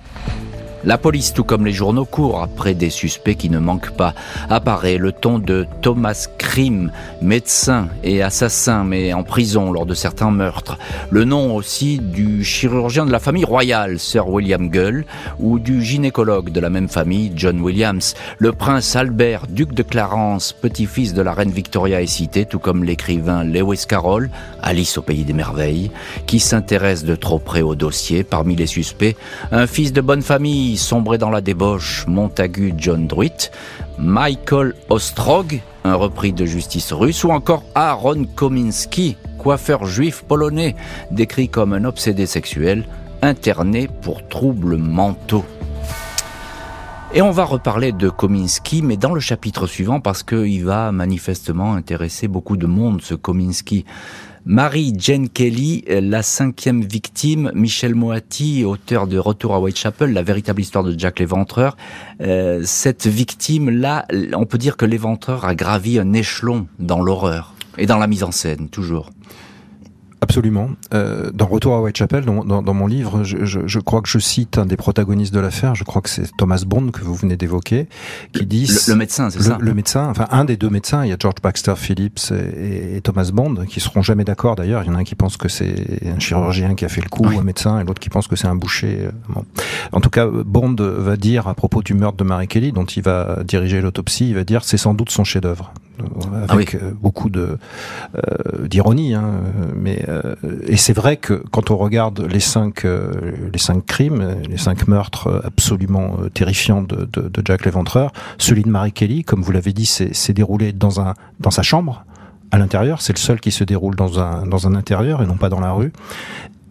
La 0.83 0.97
police, 0.97 1.31
tout 1.33 1.43
comme 1.43 1.65
les 1.65 1.73
journaux, 1.73 2.05
court 2.05 2.41
après 2.41 2.73
des 2.73 2.89
suspects 2.89 3.35
qui 3.35 3.51
ne 3.51 3.59
manquent 3.59 3.91
pas. 3.91 4.15
Apparaît 4.49 4.97
le 4.97 5.11
ton 5.11 5.37
de 5.37 5.67
Thomas 5.81 6.27
Krim, 6.39 6.91
médecin 7.21 7.87
et 8.03 8.23
assassin, 8.23 8.83
mais 8.83 9.13
en 9.13 9.23
prison 9.23 9.71
lors 9.71 9.85
de 9.85 9.93
certains 9.93 10.31
meurtres. 10.31 10.79
Le 11.11 11.23
nom 11.23 11.55
aussi 11.55 11.99
du 11.99 12.43
chirurgien 12.43 13.05
de 13.05 13.11
la 13.11 13.19
famille 13.19 13.45
royale, 13.45 13.99
Sir 13.99 14.27
William 14.27 14.69
Gull, 14.69 15.05
ou 15.39 15.59
du 15.59 15.83
gynécologue 15.83 16.49
de 16.49 16.59
la 16.59 16.71
même 16.71 16.89
famille, 16.89 17.31
John 17.35 17.61
Williams. 17.61 18.15
Le 18.39 18.51
prince 18.51 18.95
Albert, 18.95 19.45
duc 19.47 19.73
de 19.73 19.83
Clarence, 19.83 20.51
petit-fils 20.51 21.13
de 21.13 21.21
la 21.21 21.33
reine 21.33 21.51
Victoria 21.51 22.01
est 22.01 22.07
cité, 22.07 22.45
tout 22.45 22.59
comme 22.59 22.83
l'écrivain 22.83 23.43
Lewis 23.43 23.85
Carroll, 23.87 24.31
Alice 24.63 24.97
au 24.97 25.03
pays 25.03 25.25
des 25.25 25.33
merveilles, 25.33 25.91
qui 26.25 26.39
s'intéresse 26.39 27.03
de 27.03 27.15
trop 27.15 27.37
près 27.37 27.61
au 27.61 27.75
dossier. 27.75 28.23
Parmi 28.23 28.55
les 28.55 28.67
suspects, 28.67 29.15
un 29.51 29.67
fils 29.67 29.93
de 29.93 30.01
bonne 30.01 30.23
famille 30.23 30.70
sombré 30.77 31.17
dans 31.17 31.29
la 31.29 31.41
débauche, 31.41 32.05
Montagu 32.07 32.73
John 32.77 33.07
Druitt, 33.07 33.51
Michael 33.97 34.73
Ostrog, 34.89 35.61
un 35.83 35.95
repris 35.95 36.33
de 36.33 36.45
justice 36.45 36.93
russe, 36.93 37.23
ou 37.23 37.31
encore 37.31 37.63
Aaron 37.75 38.25
Kominski, 38.35 39.17
coiffeur 39.37 39.85
juif 39.85 40.23
polonais, 40.27 40.75
décrit 41.11 41.49
comme 41.49 41.73
un 41.73 41.85
obsédé 41.85 42.25
sexuel, 42.25 42.85
interné 43.21 43.89
pour 44.01 44.27
troubles 44.27 44.77
mentaux. 44.77 45.45
Et 47.13 47.21
on 47.21 47.31
va 47.31 47.43
reparler 47.43 47.91
de 47.91 48.09
Kominski, 48.09 48.81
mais 48.81 48.95
dans 48.95 49.13
le 49.13 49.19
chapitre 49.19 49.67
suivant, 49.67 49.99
parce 49.99 50.23
qu'il 50.23 50.63
va 50.63 50.93
manifestement 50.93 51.73
intéresser 51.73 52.29
beaucoup 52.29 52.55
de 52.55 52.67
monde, 52.67 53.01
ce 53.01 53.15
Kominski. 53.15 53.85
Marie 54.45 54.93
Jane 54.97 55.29
Kelly, 55.29 55.83
la 55.87 56.23
cinquième 56.23 56.81
victime, 56.81 57.51
Michel 57.53 57.93
Moati, 57.93 58.65
auteur 58.65 59.05
de 59.05 59.19
Retour 59.19 59.53
à 59.53 59.59
Whitechapel, 59.59 60.13
la 60.13 60.23
véritable 60.23 60.61
histoire 60.61 60.83
de 60.83 60.97
Jack 60.97 61.19
l'Éventreur. 61.19 61.77
Euh, 62.21 62.61
cette 62.65 63.05
victime-là, 63.05 64.07
on 64.33 64.45
peut 64.45 64.57
dire 64.57 64.77
que 64.77 64.85
l'Éventreur 64.85 65.45
a 65.45 65.53
gravi 65.53 65.99
un 65.99 66.13
échelon 66.13 66.67
dans 66.79 67.01
l'horreur 67.01 67.53
et 67.77 67.85
dans 67.85 67.97
la 67.97 68.07
mise 68.07 68.23
en 68.23 68.31
scène, 68.31 68.67
toujours. 68.69 69.11
Absolument. 70.21 70.69
Euh, 70.93 71.31
dans 71.33 71.47
Retour 71.47 71.73
à 71.73 71.81
Whitechapel, 71.81 72.25
dans, 72.25 72.45
dans, 72.45 72.61
dans 72.61 72.73
mon 72.75 72.85
livre, 72.85 73.23
je, 73.23 73.43
je, 73.43 73.61
je, 73.65 73.79
crois 73.79 74.01
que 74.01 74.07
je 74.07 74.19
cite 74.19 74.59
un 74.59 74.67
des 74.67 74.77
protagonistes 74.77 75.33
de 75.33 75.39
l'affaire. 75.39 75.73
Je 75.73 75.83
crois 75.83 76.03
que 76.03 76.09
c'est 76.09 76.29
Thomas 76.37 76.63
Bond 76.65 76.91
que 76.91 77.01
vous 77.01 77.15
venez 77.15 77.35
d'évoquer, 77.35 77.87
qui 78.31 78.45
dit 78.45 78.69
le, 78.87 78.95
médecin, 78.95 79.31
c'est 79.31 79.41
ça. 79.41 79.57
Le 79.59 79.73
médecin, 79.73 80.07
enfin 80.09 80.27
un 80.29 80.45
des 80.45 80.57
deux 80.57 80.69
médecins. 80.69 81.03
Il 81.03 81.09
y 81.09 81.11
a 81.11 81.17
George 81.19 81.41
Baxter 81.41 81.73
Phillips 81.75 82.31
et, 82.31 82.97
et 82.97 83.01
Thomas 83.01 83.31
Bond 83.33 83.65
qui 83.67 83.79
seront 83.79 84.03
jamais 84.03 84.23
d'accord. 84.23 84.55
D'ailleurs, 84.55 84.83
il 84.83 84.87
y 84.87 84.89
en 84.91 84.95
a 84.95 84.99
un 84.99 85.03
qui 85.03 85.15
pense 85.15 85.37
que 85.37 85.49
c'est 85.49 85.75
un 86.05 86.19
chirurgien 86.19 86.75
qui 86.75 86.85
a 86.85 86.89
fait 86.89 87.01
le 87.01 87.09
coup, 87.09 87.25
un 87.25 87.43
médecin, 87.43 87.79
et 87.79 87.83
l'autre 87.83 87.99
qui 87.99 88.09
pense 88.09 88.27
que 88.27 88.35
c'est 88.35 88.47
un 88.47 88.55
boucher. 88.55 89.07
Euh, 89.07 89.11
bon. 89.27 89.43
En 89.91 90.01
tout 90.01 90.11
cas, 90.11 90.27
Bond 90.27 90.75
va 90.77 91.17
dire 91.17 91.47
à 91.47 91.55
propos 91.55 91.81
du 91.81 91.95
meurtre 91.95 92.17
de 92.17 92.23
Mary 92.23 92.47
Kelly, 92.47 92.71
dont 92.71 92.85
il 92.85 93.01
va 93.01 93.39
diriger 93.43 93.81
l'autopsie, 93.81 94.29
il 94.29 94.35
va 94.35 94.43
dire 94.43 94.63
c'est 94.63 94.77
sans 94.77 94.93
doute 94.93 95.09
son 95.09 95.23
chef-d'œuvre 95.23 95.73
avec 96.49 96.75
ah 96.75 96.83
euh, 96.83 96.91
beaucoup 96.93 97.29
de 97.29 97.57
euh, 98.15 98.67
d'ironie. 98.67 99.13
Hein, 99.13 99.41
mais 99.75 100.03
euh, 100.07 100.35
et 100.67 100.77
c'est 100.77 100.93
vrai 100.93 101.17
que 101.17 101.43
quand 101.51 101.71
on 101.71 101.77
regarde 101.77 102.21
les 102.21 102.39
cinq 102.39 102.85
les 102.85 103.59
cinq 103.59 103.85
crimes, 103.85 104.37
les 104.49 104.57
cinq 104.57 104.87
meurtres 104.87 105.41
absolument 105.43 106.17
terrifiants 106.33 106.81
de, 106.81 107.07
de, 107.11 107.29
de 107.29 107.41
Jack 107.43 107.65
l'Éventreur, 107.65 108.11
celui 108.37 108.63
de 108.63 108.69
Mary 108.69 108.91
Kelly, 108.91 109.23
comme 109.23 109.41
vous 109.41 109.51
l'avez 109.51 109.73
dit, 109.73 109.85
s'est 109.85 110.33
déroulé 110.33 110.71
dans 110.73 110.99
un 111.01 111.13
dans 111.39 111.51
sa 111.51 111.63
chambre 111.63 112.05
à 112.51 112.57
l'intérieur. 112.57 113.01
C'est 113.01 113.13
le 113.13 113.19
seul 113.19 113.39
qui 113.39 113.51
se 113.51 113.63
déroule 113.63 113.95
dans 113.95 114.19
un 114.19 114.45
dans 114.45 114.67
un 114.67 114.75
intérieur 114.75 115.21
et 115.21 115.25
non 115.25 115.37
pas 115.37 115.49
dans 115.49 115.59
la 115.59 115.71
rue, 115.71 115.91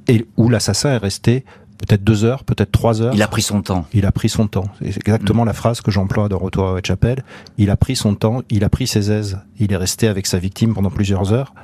et 0.08 0.26
où 0.36 0.48
l'assassin 0.48 0.90
est 0.90 0.98
resté 0.98 1.44
peut-être 1.86 2.04
deux 2.04 2.24
heures, 2.24 2.44
peut-être 2.44 2.70
trois 2.70 3.02
heures. 3.02 3.14
Il 3.14 3.22
a 3.22 3.28
pris 3.28 3.42
son 3.42 3.62
temps. 3.62 3.86
Il 3.92 4.06
a 4.06 4.12
pris 4.12 4.28
son 4.28 4.46
temps. 4.46 4.66
C'est 4.80 4.96
exactement 4.96 5.44
mm. 5.44 5.48
la 5.48 5.52
phrase 5.52 5.80
que 5.80 5.90
j'emploie 5.90 6.28
de 6.28 6.34
Retour 6.34 6.68
à 6.68 6.74
Whitechapel. 6.74 7.24
Il 7.58 7.70
a 7.70 7.76
pris 7.76 7.96
son 7.96 8.14
temps, 8.14 8.42
il 8.50 8.64
a 8.64 8.68
pris 8.68 8.86
ses 8.86 9.10
aises. 9.10 9.38
Il 9.58 9.72
est 9.72 9.76
resté 9.76 10.08
avec 10.08 10.26
sa 10.26 10.38
victime 10.38 10.74
pendant 10.74 10.90
plusieurs 10.90 11.32
heures. 11.32 11.54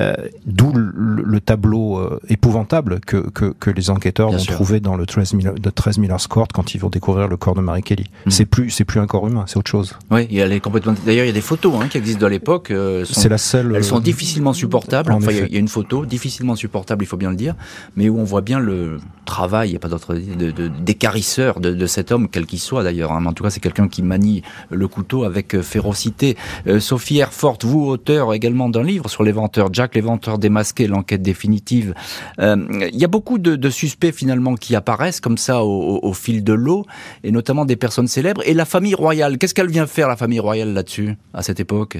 Euh, 0.00 0.14
D'où 0.46 0.72
le, 0.74 1.40
tableau 1.40 1.98
euh, 1.98 2.20
épouvantable 2.28 3.00
que, 3.00 3.16
que, 3.16 3.46
que, 3.46 3.70
les 3.70 3.90
enquêteurs 3.90 4.30
vont 4.30 4.44
trouver 4.44 4.80
dans 4.80 4.96
le 4.96 5.06
13, 5.06 5.34
de 5.34 5.70
13 5.70 5.98
Miller's 5.98 6.26
Court 6.26 6.48
quand 6.52 6.74
ils 6.74 6.80
vont 6.80 6.88
découvrir 6.88 7.28
le 7.28 7.36
corps 7.36 7.54
de 7.54 7.60
Mary 7.60 7.82
Kelly. 7.82 8.10
Mm. 8.26 8.30
C'est 8.30 8.46
plus 8.46 8.70
c'est 8.70 8.84
plus 8.84 9.00
un 9.00 9.06
corps 9.06 9.26
humain, 9.28 9.44
c'est 9.46 9.56
autre 9.56 9.70
chose. 9.70 9.96
Oui, 10.10 10.26
est 10.30 10.60
complètement. 10.60 10.94
D'ailleurs, 11.04 11.24
il 11.24 11.28
y 11.28 11.30
a 11.30 11.34
des 11.34 11.40
photos 11.40 11.74
hein, 11.80 11.88
qui 11.88 11.98
existent 11.98 12.20
de 12.20 12.26
l'époque. 12.26 12.70
Euh, 12.70 13.04
c'est 13.04 13.28
la 13.28 13.38
seule. 13.38 13.74
Elles 13.76 13.84
sont 13.84 14.00
difficilement 14.00 14.52
supportables. 14.52 15.12
Enfin, 15.12 15.30
il 15.30 15.52
y, 15.52 15.56
a 15.56 15.60
une 15.60 15.68
photo 15.68 16.06
difficilement 16.06 16.56
supportable, 16.56 17.04
il 17.04 17.06
faut 17.06 17.16
bien 17.16 17.30
le 17.30 17.36
dire, 17.36 17.54
mais 17.96 18.08
où 18.08 18.18
on 18.18 18.24
voit 18.24 18.40
bien 18.40 18.58
le 18.58 18.98
travail, 19.34 19.70
il 19.70 19.72
n'y 19.72 19.76
a 19.76 19.80
pas 19.80 19.88
d'autre 19.88 20.14
d'écarisseur 20.14 21.58
de, 21.58 21.86
cet 21.86 22.12
homme, 22.12 22.28
quel 22.28 22.46
qu'il 22.46 22.60
soit 22.60 22.84
d'ailleurs. 22.84 23.10
Hein. 23.10 23.26
En 23.26 23.32
tout 23.32 23.42
cas, 23.42 23.50
c'est 23.50 23.58
quelqu'un 23.58 23.88
qui 23.88 24.02
manie 24.02 24.42
le 24.70 24.86
couteau 24.86 25.24
avec 25.24 25.56
euh, 25.56 25.62
férocité. 25.62 26.36
Euh, 26.68 26.78
Sophie 26.78 27.18
Erfort, 27.18 27.58
vous, 27.62 27.84
auteur 27.84 28.32
également 28.32 28.68
d'un 28.68 28.84
livre 28.84 29.10
sur 29.10 29.24
l'éventeur, 29.24 29.70
Jack 29.72 29.96
l'éventeur 29.96 30.38
démasqué, 30.38 30.86
l'enquête 30.86 31.20
définitive. 31.20 31.94
Euh, 32.38 32.56
il 32.92 32.96
y 32.96 33.04
a 33.04 33.08
beaucoup 33.08 33.38
de, 33.38 33.56
de, 33.56 33.70
suspects 33.70 34.12
finalement 34.12 34.54
qui 34.54 34.76
apparaissent 34.76 35.20
comme 35.20 35.38
ça 35.38 35.64
au, 35.64 35.98
au, 36.00 36.12
fil 36.12 36.44
de 36.44 36.52
l'eau, 36.52 36.86
et 37.24 37.32
notamment 37.32 37.64
des 37.64 37.76
personnes 37.76 38.06
célèbres. 38.06 38.42
Et 38.46 38.54
la 38.54 38.64
famille 38.64 38.94
royale, 38.94 39.36
qu'est-ce 39.38 39.54
qu'elle 39.54 39.70
vient 39.70 39.88
faire 39.88 40.08
la 40.08 40.16
famille 40.16 40.40
royale 40.40 40.72
là-dessus, 40.74 41.16
à 41.32 41.42
cette 41.42 41.58
époque? 41.58 41.98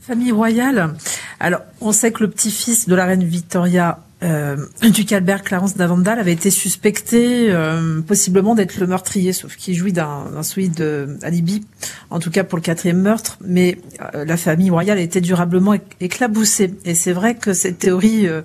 Famille 0.00 0.32
royale? 0.32 0.94
Alors, 1.38 1.60
on 1.80 1.92
sait 1.92 2.10
que 2.10 2.24
le 2.24 2.30
petit-fils 2.30 2.88
de 2.88 2.96
la 2.96 3.04
reine 3.04 3.22
Victoria 3.22 4.00
euh, 4.22 4.56
duc 4.82 5.12
Albert 5.12 5.42
Clarence 5.42 5.76
d'Avandal 5.76 6.18
avait 6.18 6.32
été 6.32 6.50
suspecté 6.50 7.50
euh, 7.50 8.00
possiblement 8.00 8.54
d'être 8.54 8.78
le 8.78 8.86
meurtrier, 8.86 9.32
sauf 9.32 9.56
qu'il 9.56 9.74
jouit 9.76 9.92
d'un 9.92 10.42
solide 10.42 11.18
alibi, 11.22 11.64
en 12.10 12.18
tout 12.18 12.30
cas 12.30 12.44
pour 12.44 12.58
le 12.58 12.62
quatrième 12.62 13.00
meurtre. 13.00 13.38
Mais 13.44 13.78
euh, 14.14 14.24
la 14.24 14.36
famille 14.36 14.70
royale 14.70 14.98
était 14.98 15.20
durablement 15.20 15.74
éclaboussée. 16.00 16.74
Et 16.84 16.94
c'est 16.94 17.12
vrai 17.12 17.34
que 17.34 17.52
cette 17.52 17.78
théorie 17.78 18.26
euh, 18.26 18.42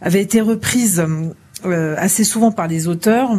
avait 0.00 0.22
été 0.22 0.40
reprise 0.40 1.00
euh, 1.00 1.30
assez 1.72 2.24
souvent 2.24 2.52
par 2.52 2.68
les 2.68 2.88
auteurs, 2.88 3.30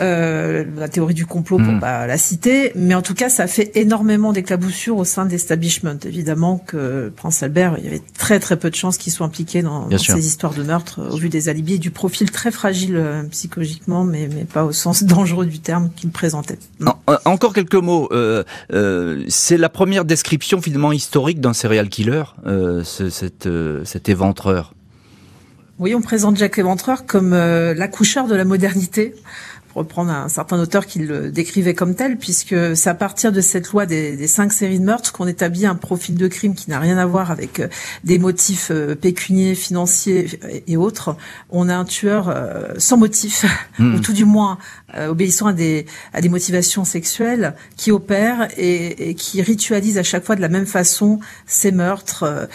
euh, 0.00 0.64
la 0.76 0.88
théorie 0.88 1.14
du 1.14 1.26
complot 1.26 1.58
pour 1.58 1.74
hmm. 1.74 1.80
pas 1.80 2.06
la 2.06 2.18
citer, 2.18 2.72
mais 2.74 2.94
en 2.94 3.02
tout 3.02 3.14
cas 3.14 3.28
ça 3.28 3.46
fait 3.46 3.72
énormément 3.74 4.32
d'éclaboussures 4.32 4.96
au 4.96 5.04
sein 5.04 5.26
de 5.26 5.30
l'establishment. 5.30 5.98
Évidemment 6.04 6.58
que 6.58 7.12
Prince 7.14 7.42
Albert, 7.42 7.76
il 7.78 7.84
y 7.84 7.88
avait 7.88 8.02
très 8.16 8.40
très 8.40 8.56
peu 8.56 8.70
de 8.70 8.74
chances 8.74 8.98
qu'il 8.98 9.12
soit 9.12 9.26
impliqué 9.26 9.62
dans, 9.62 9.88
ces 9.98 10.26
histoires 10.26 10.54
de 10.54 10.62
meurtre 10.62 11.00
au 11.10 11.16
vu 11.16 11.28
des 11.28 11.48
alibis 11.48 11.74
et 11.74 11.78
du 11.78 11.90
profil 11.90 12.30
très 12.30 12.50
fragile 12.50 12.96
euh, 12.96 13.22
psychologiquement, 13.24 14.04
mais, 14.04 14.28
mais 14.32 14.44
pas 14.44 14.64
au 14.64 14.72
sens 14.72 15.02
dangereux 15.04 15.46
du 15.46 15.60
terme 15.60 15.90
qu'il 15.94 16.10
présentait. 16.10 16.58
encore 17.24 17.52
quelques 17.52 17.74
mots. 17.74 18.08
C'est 19.28 19.56
la 19.56 19.68
première 19.68 20.04
description 20.04 20.60
finalement 20.60 20.92
historique 20.92 21.40
d'un 21.40 21.52
serial 21.52 21.88
killer, 21.88 22.24
ce, 22.44 23.10
cet, 23.10 23.48
cet 23.84 24.08
éventreur. 24.08 24.72
Oui, 25.78 25.94
on 25.94 26.00
présente 26.00 26.36
Jacques 26.36 26.56
Léventreur 26.56 27.06
comme 27.06 27.32
euh, 27.32 27.72
l'accoucheur 27.72 28.26
de 28.26 28.34
la 28.34 28.44
modernité, 28.44 29.14
pour 29.68 29.82
reprendre 29.82 30.10
un 30.10 30.28
certain 30.28 30.58
auteur 30.58 30.86
qui 30.86 30.98
le 30.98 31.30
décrivait 31.30 31.74
comme 31.74 31.94
tel, 31.94 32.16
puisque 32.16 32.74
c'est 32.74 32.90
à 32.90 32.94
partir 32.94 33.30
de 33.30 33.40
cette 33.40 33.70
loi 33.70 33.86
des, 33.86 34.26
cinq 34.26 34.52
séries 34.52 34.80
de 34.80 34.84
meurtres 34.84 35.12
qu'on 35.12 35.28
établit 35.28 35.66
un 35.66 35.76
profil 35.76 36.16
de 36.16 36.26
crime 36.26 36.56
qui 36.56 36.68
n'a 36.68 36.80
rien 36.80 36.98
à 36.98 37.06
voir 37.06 37.30
avec 37.30 37.60
euh, 37.60 37.68
des 38.02 38.18
motifs 38.18 38.72
euh, 38.72 38.96
pécuniers, 38.96 39.54
financiers 39.54 40.40
et 40.66 40.76
autres. 40.76 41.16
On 41.50 41.68
a 41.68 41.76
un 41.76 41.84
tueur 41.84 42.36
sans 42.78 42.96
motif, 42.96 43.44
hmm. 43.78 43.94
ou 43.94 44.00
tout 44.00 44.12
du 44.12 44.24
moins 44.24 44.58
obéissant 44.96 45.48
à 45.48 45.52
des, 45.52 45.86
à 46.12 46.20
des 46.20 46.28
motivations 46.28 46.84
sexuelles, 46.84 47.54
qui 47.76 47.90
opère 47.90 48.48
et, 48.56 49.10
et, 49.10 49.14
qui 49.14 49.42
ritualise 49.42 49.98
à 49.98 50.02
chaque 50.02 50.24
fois 50.24 50.34
de 50.34 50.40
la 50.40 50.48
même 50.48 50.66
façon 50.66 51.20
ses 51.46 51.72
meurtres 51.72 52.48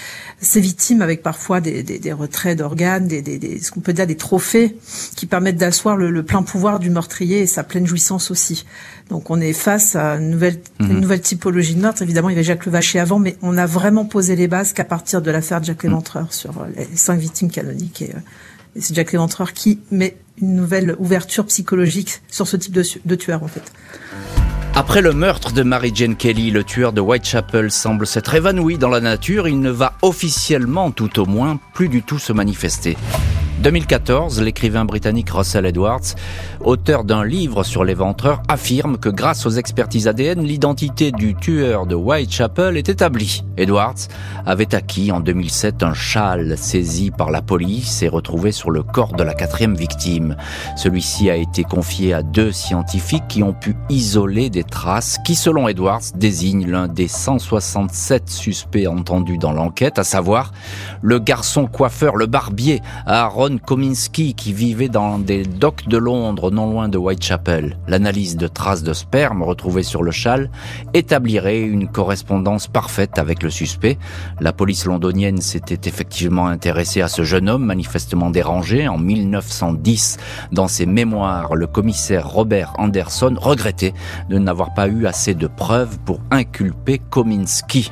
ces 0.43 0.59
victimes 0.59 1.01
avec 1.01 1.23
parfois 1.23 1.61
des, 1.61 1.83
des, 1.83 1.99
des 1.99 2.13
retraits 2.13 2.57
d'organes, 2.57 3.07
des, 3.07 3.21
des, 3.21 3.59
ce 3.59 3.71
qu'on 3.71 3.79
peut 3.79 3.93
dire 3.93 4.07
des 4.07 4.17
trophées 4.17 4.77
qui 5.15 5.25
permettent 5.25 5.57
d'asseoir 5.57 5.95
le, 5.95 6.23
plein 6.23 6.43
pouvoir 6.43 6.79
du 6.79 6.89
meurtrier 6.89 7.39
et 7.39 7.47
sa 7.47 7.63
pleine 7.63 7.87
jouissance 7.87 8.29
aussi. 8.29 8.65
Donc 9.09 9.29
on 9.29 9.39
est 9.39 9.53
face 9.53 9.95
à 9.95 10.15
une 10.15 10.29
nouvelle, 10.29 10.59
une 10.79 10.87
mhm. 10.87 10.99
nouvelle 10.99 11.21
typologie 11.21 11.75
de 11.75 11.81
meurtre. 11.81 12.01
Évidemment, 12.01 12.29
il 12.29 12.33
y 12.33 12.35
avait 12.35 12.43
Jacques 12.43 12.65
Levaché 12.65 12.99
avant, 12.99 13.19
mais 13.19 13.37
on 13.41 13.57
a 13.57 13.65
vraiment 13.65 14.05
posé 14.05 14.35
les 14.35 14.47
bases 14.47 14.73
qu'à 14.73 14.85
partir 14.85 15.21
de 15.21 15.31
l'affaire 15.31 15.61
de 15.61 15.65
Jacques 15.65 15.83
Léventreur 15.83 16.33
sur 16.33 16.61
euh, 16.61 16.65
les 16.77 16.95
cinq 16.95 17.19
victimes 17.19 17.49
canoniques. 17.49 18.01
Et, 18.01 18.11
euh, 18.11 18.19
c'est 18.79 18.95
Jacques 18.95 19.11
Léventreur 19.11 19.53
qui 19.53 19.79
met 19.91 20.17
une 20.41 20.55
nouvelle 20.55 20.95
ouverture 20.99 21.45
psychologique 21.45 22.21
sur 22.29 22.47
ce 22.47 22.57
type 22.57 22.73
de, 22.73 22.83
de 23.05 23.15
tueur 23.15 23.43
en 23.43 23.47
fait. 23.47 23.71
Après 24.75 25.01
le 25.01 25.13
meurtre 25.13 25.51
de 25.53 25.61
Mary 25.61 25.91
Jane 25.93 26.15
Kelly, 26.15 26.49
le 26.49 26.63
tueur 26.63 26.93
de 26.93 27.01
Whitechapel 27.01 27.69
semble 27.69 28.07
s'être 28.07 28.33
évanoui 28.33 28.79
dans 28.79 28.89
la 28.89 29.01
nature. 29.01 29.47
Il 29.47 29.59
ne 29.59 29.69
va 29.69 29.93
officiellement, 30.01 30.89
tout 30.89 31.19
au 31.19 31.27
moins, 31.27 31.59
plus 31.75 31.89
du 31.89 32.01
tout 32.01 32.17
se 32.17 32.33
manifester. 32.33 32.97
2014, 33.61 34.41
l'écrivain 34.41 34.83
britannique 34.83 35.29
Russell 35.29 35.65
Edwards, 35.65 36.15
auteur 36.61 37.03
d'un 37.03 37.23
livre 37.23 37.63
sur 37.63 37.83
les 37.83 37.93
ventreurs, 37.93 38.41
affirme 38.47 38.97
que 38.97 39.09
grâce 39.09 39.45
aux 39.45 39.51
expertises 39.51 40.07
ADN, 40.07 40.43
l'identité 40.43 41.11
du 41.11 41.35
tueur 41.35 41.85
de 41.85 41.95
Whitechapel 41.95 42.77
est 42.77 42.89
établie. 42.89 43.43
Edwards 43.57 43.95
avait 44.45 44.75
acquis 44.75 45.11
en 45.11 45.19
2007 45.19 45.83
un 45.83 45.93
châle 45.93 46.57
saisi 46.57 47.11
par 47.11 47.31
la 47.31 47.41
police 47.41 48.01
et 48.01 48.09
retrouvé 48.09 48.51
sur 48.51 48.71
le 48.71 48.83
corps 48.83 49.13
de 49.13 49.23
la 49.23 49.33
quatrième 49.33 49.75
victime. 49.75 50.35
Celui-ci 50.75 51.29
a 51.29 51.35
été 51.35 51.63
confié 51.63 52.13
à 52.13 52.23
deux 52.23 52.51
scientifiques 52.51 53.27
qui 53.29 53.43
ont 53.43 53.53
pu 53.53 53.75
isoler 53.89 54.49
des 54.49 54.63
traces 54.63 55.19
qui, 55.25 55.35
selon 55.35 55.67
Edwards, 55.67 56.01
désignent 56.15 56.69
l'un 56.69 56.87
des 56.87 57.07
167 57.07 58.29
suspects 58.29 58.87
entendus 58.87 59.37
dans 59.37 59.53
l'enquête, 59.53 59.99
à 59.99 60.03
savoir 60.03 60.51
le 61.01 61.19
garçon 61.19 61.67
coiffeur, 61.67 62.15
le 62.15 62.25
barbier, 62.25 62.81
Kominski, 63.49 64.35
qui 64.35 64.53
vivait 64.53 64.87
dans 64.87 65.19
des 65.19 65.43
docks 65.43 65.87
de 65.87 65.97
Londres, 65.97 66.49
non 66.49 66.71
loin 66.71 66.87
de 66.87 66.97
Whitechapel. 66.97 67.77
L'analyse 67.89 68.37
de 68.37 68.47
traces 68.47 68.83
de 68.83 68.93
sperme 68.93 69.43
retrouvées 69.43 69.83
sur 69.83 70.01
le 70.01 70.11
châle 70.11 70.49
établirait 70.93 71.59
une 71.59 71.89
correspondance 71.89 72.67
parfaite 72.67 73.19
avec 73.19 73.43
le 73.43 73.49
suspect. 73.49 73.97
La 74.39 74.53
police 74.53 74.85
londonienne 74.85 75.41
s'était 75.41 75.89
effectivement 75.89 76.47
intéressée 76.47 77.01
à 77.01 77.09
ce 77.09 77.23
jeune 77.23 77.49
homme 77.49 77.65
manifestement 77.65 78.29
dérangé. 78.29 78.87
En 78.87 78.97
1910, 78.97 80.19
dans 80.53 80.69
ses 80.69 80.85
mémoires, 80.85 81.55
le 81.55 81.67
commissaire 81.67 82.29
Robert 82.29 82.73
Anderson 82.77 83.35
regrettait 83.37 83.93
de 84.29 84.37
n'avoir 84.37 84.73
pas 84.73 84.87
eu 84.87 85.05
assez 85.05 85.33
de 85.33 85.47
preuves 85.47 85.99
pour 86.05 86.21
inculper 86.31 87.01
Kominski. 87.09 87.91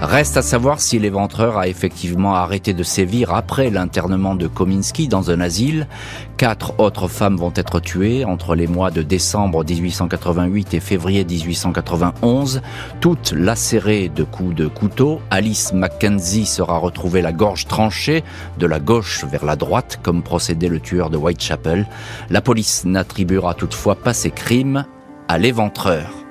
Reste 0.00 0.36
à 0.36 0.42
savoir 0.42 0.78
si 0.78 1.00
l'éventreur 1.00 1.58
a 1.58 1.66
effectivement 1.66 2.36
arrêté 2.36 2.72
de 2.72 2.84
sévir 2.84 3.34
après 3.34 3.68
l'internement 3.68 4.36
de 4.36 4.46
Kominski 4.46 5.08
dans 5.08 5.32
un 5.32 5.40
asile. 5.40 5.88
Quatre 6.36 6.78
autres 6.78 7.08
femmes 7.08 7.36
vont 7.36 7.52
être 7.56 7.80
tuées 7.80 8.24
entre 8.24 8.54
les 8.54 8.68
mois 8.68 8.92
de 8.92 9.02
décembre 9.02 9.64
1888 9.64 10.74
et 10.74 10.80
février 10.80 11.24
1891, 11.24 12.62
toutes 13.00 13.32
lacérées 13.32 14.08
de 14.08 14.22
coups 14.22 14.54
de 14.54 14.68
couteau. 14.68 15.20
Alice 15.30 15.72
Mackenzie 15.72 16.46
sera 16.46 16.78
retrouvée 16.78 17.20
la 17.20 17.32
gorge 17.32 17.66
tranchée 17.66 18.22
de 18.56 18.66
la 18.66 18.78
gauche 18.78 19.24
vers 19.24 19.44
la 19.44 19.56
droite 19.56 19.98
comme 20.04 20.22
procédait 20.22 20.68
le 20.68 20.78
tueur 20.78 21.10
de 21.10 21.16
Whitechapel. 21.16 21.88
La 22.30 22.40
police 22.40 22.84
n'attribuera 22.84 23.54
toutefois 23.54 23.96
pas 23.96 24.14
ces 24.14 24.30
crimes 24.30 24.84
à 25.26 25.38
l'éventreur. 25.38 26.27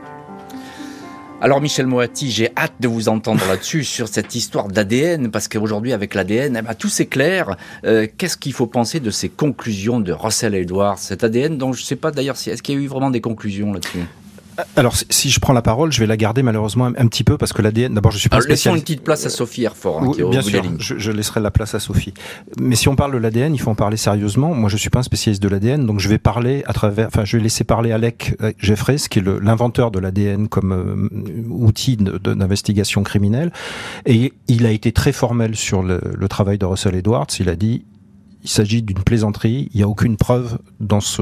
Alors 1.39 1.61
Michel 1.61 1.85
Moati, 1.85 2.31
j'ai 2.31 2.49
hâte 2.57 2.73
de 2.79 2.87
vous 2.87 3.09
entendre 3.09 3.45
là-dessus 3.47 3.83
sur 3.83 4.07
cette 4.07 4.33
histoire 4.33 4.69
d'ADN 4.69 5.29
parce 5.29 5.47
qu'aujourd'hui 5.47 5.93
avec 5.93 6.15
l'ADN, 6.15 6.57
eh 6.57 6.61
ben, 6.63 6.73
tout 6.73 6.89
s'éclaire. 6.89 7.57
Euh, 7.85 8.07
Qu'est-ce 8.17 8.37
qu'il 8.37 8.53
faut 8.53 8.65
penser 8.65 8.99
de 8.99 9.11
ces 9.11 9.29
conclusions 9.29 9.99
de 9.99 10.11
Russell 10.11 10.55
Edwards, 10.55 10.97
cet 10.97 11.23
ADN 11.23 11.59
dont 11.59 11.73
je 11.73 11.81
ne 11.81 11.85
sais 11.85 11.95
pas 11.95 12.09
d'ailleurs 12.09 12.37
si 12.37 12.49
est-ce 12.49 12.63
qu'il 12.63 12.75
y 12.75 12.77
a 12.79 12.81
eu 12.81 12.87
vraiment 12.87 13.11
des 13.11 13.21
conclusions 13.21 13.71
là-dessus? 13.71 13.99
Alors, 14.75 14.95
si 15.09 15.29
je 15.29 15.39
prends 15.39 15.53
la 15.53 15.61
parole, 15.61 15.91
je 15.91 15.99
vais 15.99 16.07
la 16.07 16.17
garder 16.17 16.43
malheureusement 16.43 16.85
un, 16.85 17.07
petit 17.07 17.23
peu 17.23 17.37
parce 17.37 17.53
que 17.53 17.61
l'ADN. 17.61 17.93
D'abord, 17.93 18.11
je 18.11 18.17
suis 18.17 18.29
pas 18.29 18.37
Alors, 18.37 18.47
Laissons 18.47 18.75
une 18.75 18.81
petite 18.81 19.03
place 19.03 19.25
à 19.25 19.29
Sophie 19.29 19.63
Herfort. 19.63 20.01
Hein, 20.01 20.29
bien 20.29 20.41
sûr, 20.41 20.63
je, 20.79 20.97
je, 20.97 21.11
laisserai 21.11 21.41
la 21.41 21.51
place 21.51 21.75
à 21.75 21.79
Sophie. 21.79 22.13
Mais 22.59 22.75
si 22.75 22.87
on 22.87 22.95
parle 22.95 23.13
de 23.13 23.17
l'ADN, 23.17 23.53
il 23.53 23.59
faut 23.59 23.71
en 23.71 23.75
parler 23.75 23.97
sérieusement. 23.97 24.53
Moi, 24.53 24.69
je 24.69 24.77
suis 24.77 24.89
pas 24.89 24.99
un 24.99 25.03
spécialiste 25.03 25.41
de 25.41 25.49
l'ADN, 25.49 25.85
donc 25.85 25.99
je 25.99 26.09
vais 26.09 26.17
parler 26.17 26.63
à 26.65 26.73
travers. 26.73 27.07
Enfin, 27.07 27.25
je 27.25 27.37
vais 27.37 27.43
laisser 27.43 27.63
parler 27.63 27.91
Alec 27.91 28.35
euh, 28.41 28.51
Jeffreys, 28.57 28.99
qui 29.09 29.19
est 29.19 29.25
l'inventeur 29.41 29.91
de 29.91 29.99
l'ADN 29.99 30.47
comme 30.47 30.71
euh, 30.71 31.47
outil 31.49 31.97
d'investigation 31.97 33.03
criminelle, 33.03 33.51
et 34.05 34.33
il 34.47 34.65
a 34.65 34.71
été 34.71 34.91
très 34.91 35.11
formel 35.11 35.55
sur 35.55 35.83
le, 35.83 36.01
le 36.15 36.27
travail 36.27 36.57
de 36.57 36.65
Russell 36.65 36.95
Edwards. 36.95 37.27
Il 37.39 37.49
a 37.49 37.55
dit 37.55 37.85
il 38.43 38.49
s'agit 38.49 38.81
d'une 38.81 39.03
plaisanterie. 39.03 39.69
Il 39.73 39.77
n'y 39.77 39.83
a 39.83 39.87
aucune 39.87 40.15
preuve 40.15 40.59
dans 40.79 41.01
ce 41.01 41.21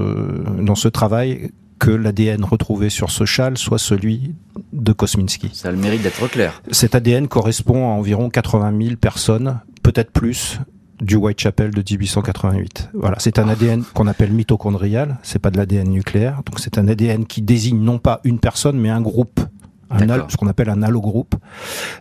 dans 0.61 0.75
ce 0.75 0.87
travail 0.87 1.49
que 1.79 1.91
l'ADN 1.91 2.43
retrouvé 2.43 2.89
sur 2.89 3.11
ce 3.11 3.25
châle 3.25 3.57
soit 3.57 3.77
celui 3.77 4.35
de 4.73 4.93
Kosminski. 4.93 5.51
Ça 5.53 5.69
a 5.69 5.71
le 5.71 5.77
mérite 5.77 6.01
d'être 6.01 6.27
clair. 6.27 6.61
Cet 6.71 6.95
ADN 6.95 7.27
correspond 7.27 7.89
à 7.89 7.93
environ 7.93 8.29
80 8.29 8.73
000 8.81 8.95
personnes, 8.95 9.59
peut-être 9.83 10.11
plus, 10.11 10.59
du 11.01 11.15
Whitechapel 11.15 11.71
de 11.71 11.81
1888. 11.81 12.89
Voilà, 12.93 13.17
c'est 13.19 13.39
un 13.39 13.49
ADN 13.49 13.83
qu'on 13.93 14.07
appelle 14.07 14.31
mitochondrial, 14.31 15.17
c'est 15.23 15.39
pas 15.39 15.51
de 15.51 15.57
l'ADN 15.57 15.89
nucléaire, 15.89 16.41
donc 16.45 16.59
c'est 16.59 16.77
un 16.77 16.87
ADN 16.87 17.25
qui 17.25 17.41
désigne 17.41 17.79
non 17.79 17.99
pas 17.99 18.21
une 18.23 18.39
personne 18.39 18.79
mais 18.79 18.89
un 18.89 19.01
groupe 19.01 19.41
un 19.89 20.29
ce 20.29 20.37
qu'on 20.37 20.47
appelle 20.47 20.69
un 20.69 20.81
allogroupe. 20.83 21.35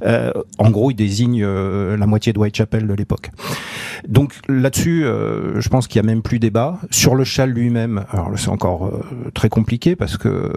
Euh, 0.05 0.33
en 0.59 0.71
gros, 0.71 0.91
il 0.91 0.95
désigne 0.95 1.43
euh, 1.43 1.97
la 1.97 2.07
moitié 2.07 2.33
de 2.33 2.39
Whitechapel 2.39 2.87
de 2.87 2.95
l'époque. 2.95 3.31
Donc 4.09 4.35
là-dessus, 4.49 5.05
euh, 5.05 5.61
je 5.61 5.69
pense 5.69 5.87
qu'il 5.87 5.97
y 5.97 6.05
a 6.05 6.07
même 6.07 6.23
plus 6.23 6.39
débat. 6.39 6.79
Sur 6.91 7.15
le 7.15 7.25
châle 7.25 7.51
lui-même, 7.51 8.05
alors 8.11 8.31
c'est 8.37 8.49
encore 8.49 8.87
euh, 8.87 9.31
très 9.35 9.49
compliqué 9.49 9.97
parce 9.97 10.17
que 10.17 10.53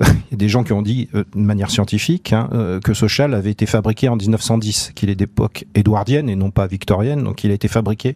il 0.00 0.32
y 0.32 0.34
a 0.34 0.36
des 0.36 0.48
gens 0.48 0.64
qui 0.64 0.72
ont 0.72 0.82
dit 0.82 1.08
de 1.12 1.24
manière 1.34 1.70
scientifique 1.70 2.32
hein, 2.32 2.48
que 2.84 2.94
ce 2.94 3.06
châle 3.06 3.34
avait 3.34 3.50
été 3.50 3.66
fabriqué 3.66 4.08
en 4.08 4.16
1910, 4.16 4.92
qu'il 4.94 5.10
est 5.10 5.14
d'époque 5.14 5.64
édouardienne 5.74 6.28
et 6.28 6.36
non 6.36 6.50
pas 6.50 6.66
victorienne, 6.66 7.22
donc 7.22 7.44
il 7.44 7.50
a 7.50 7.54
été 7.54 7.68
fabriqué 7.68 8.14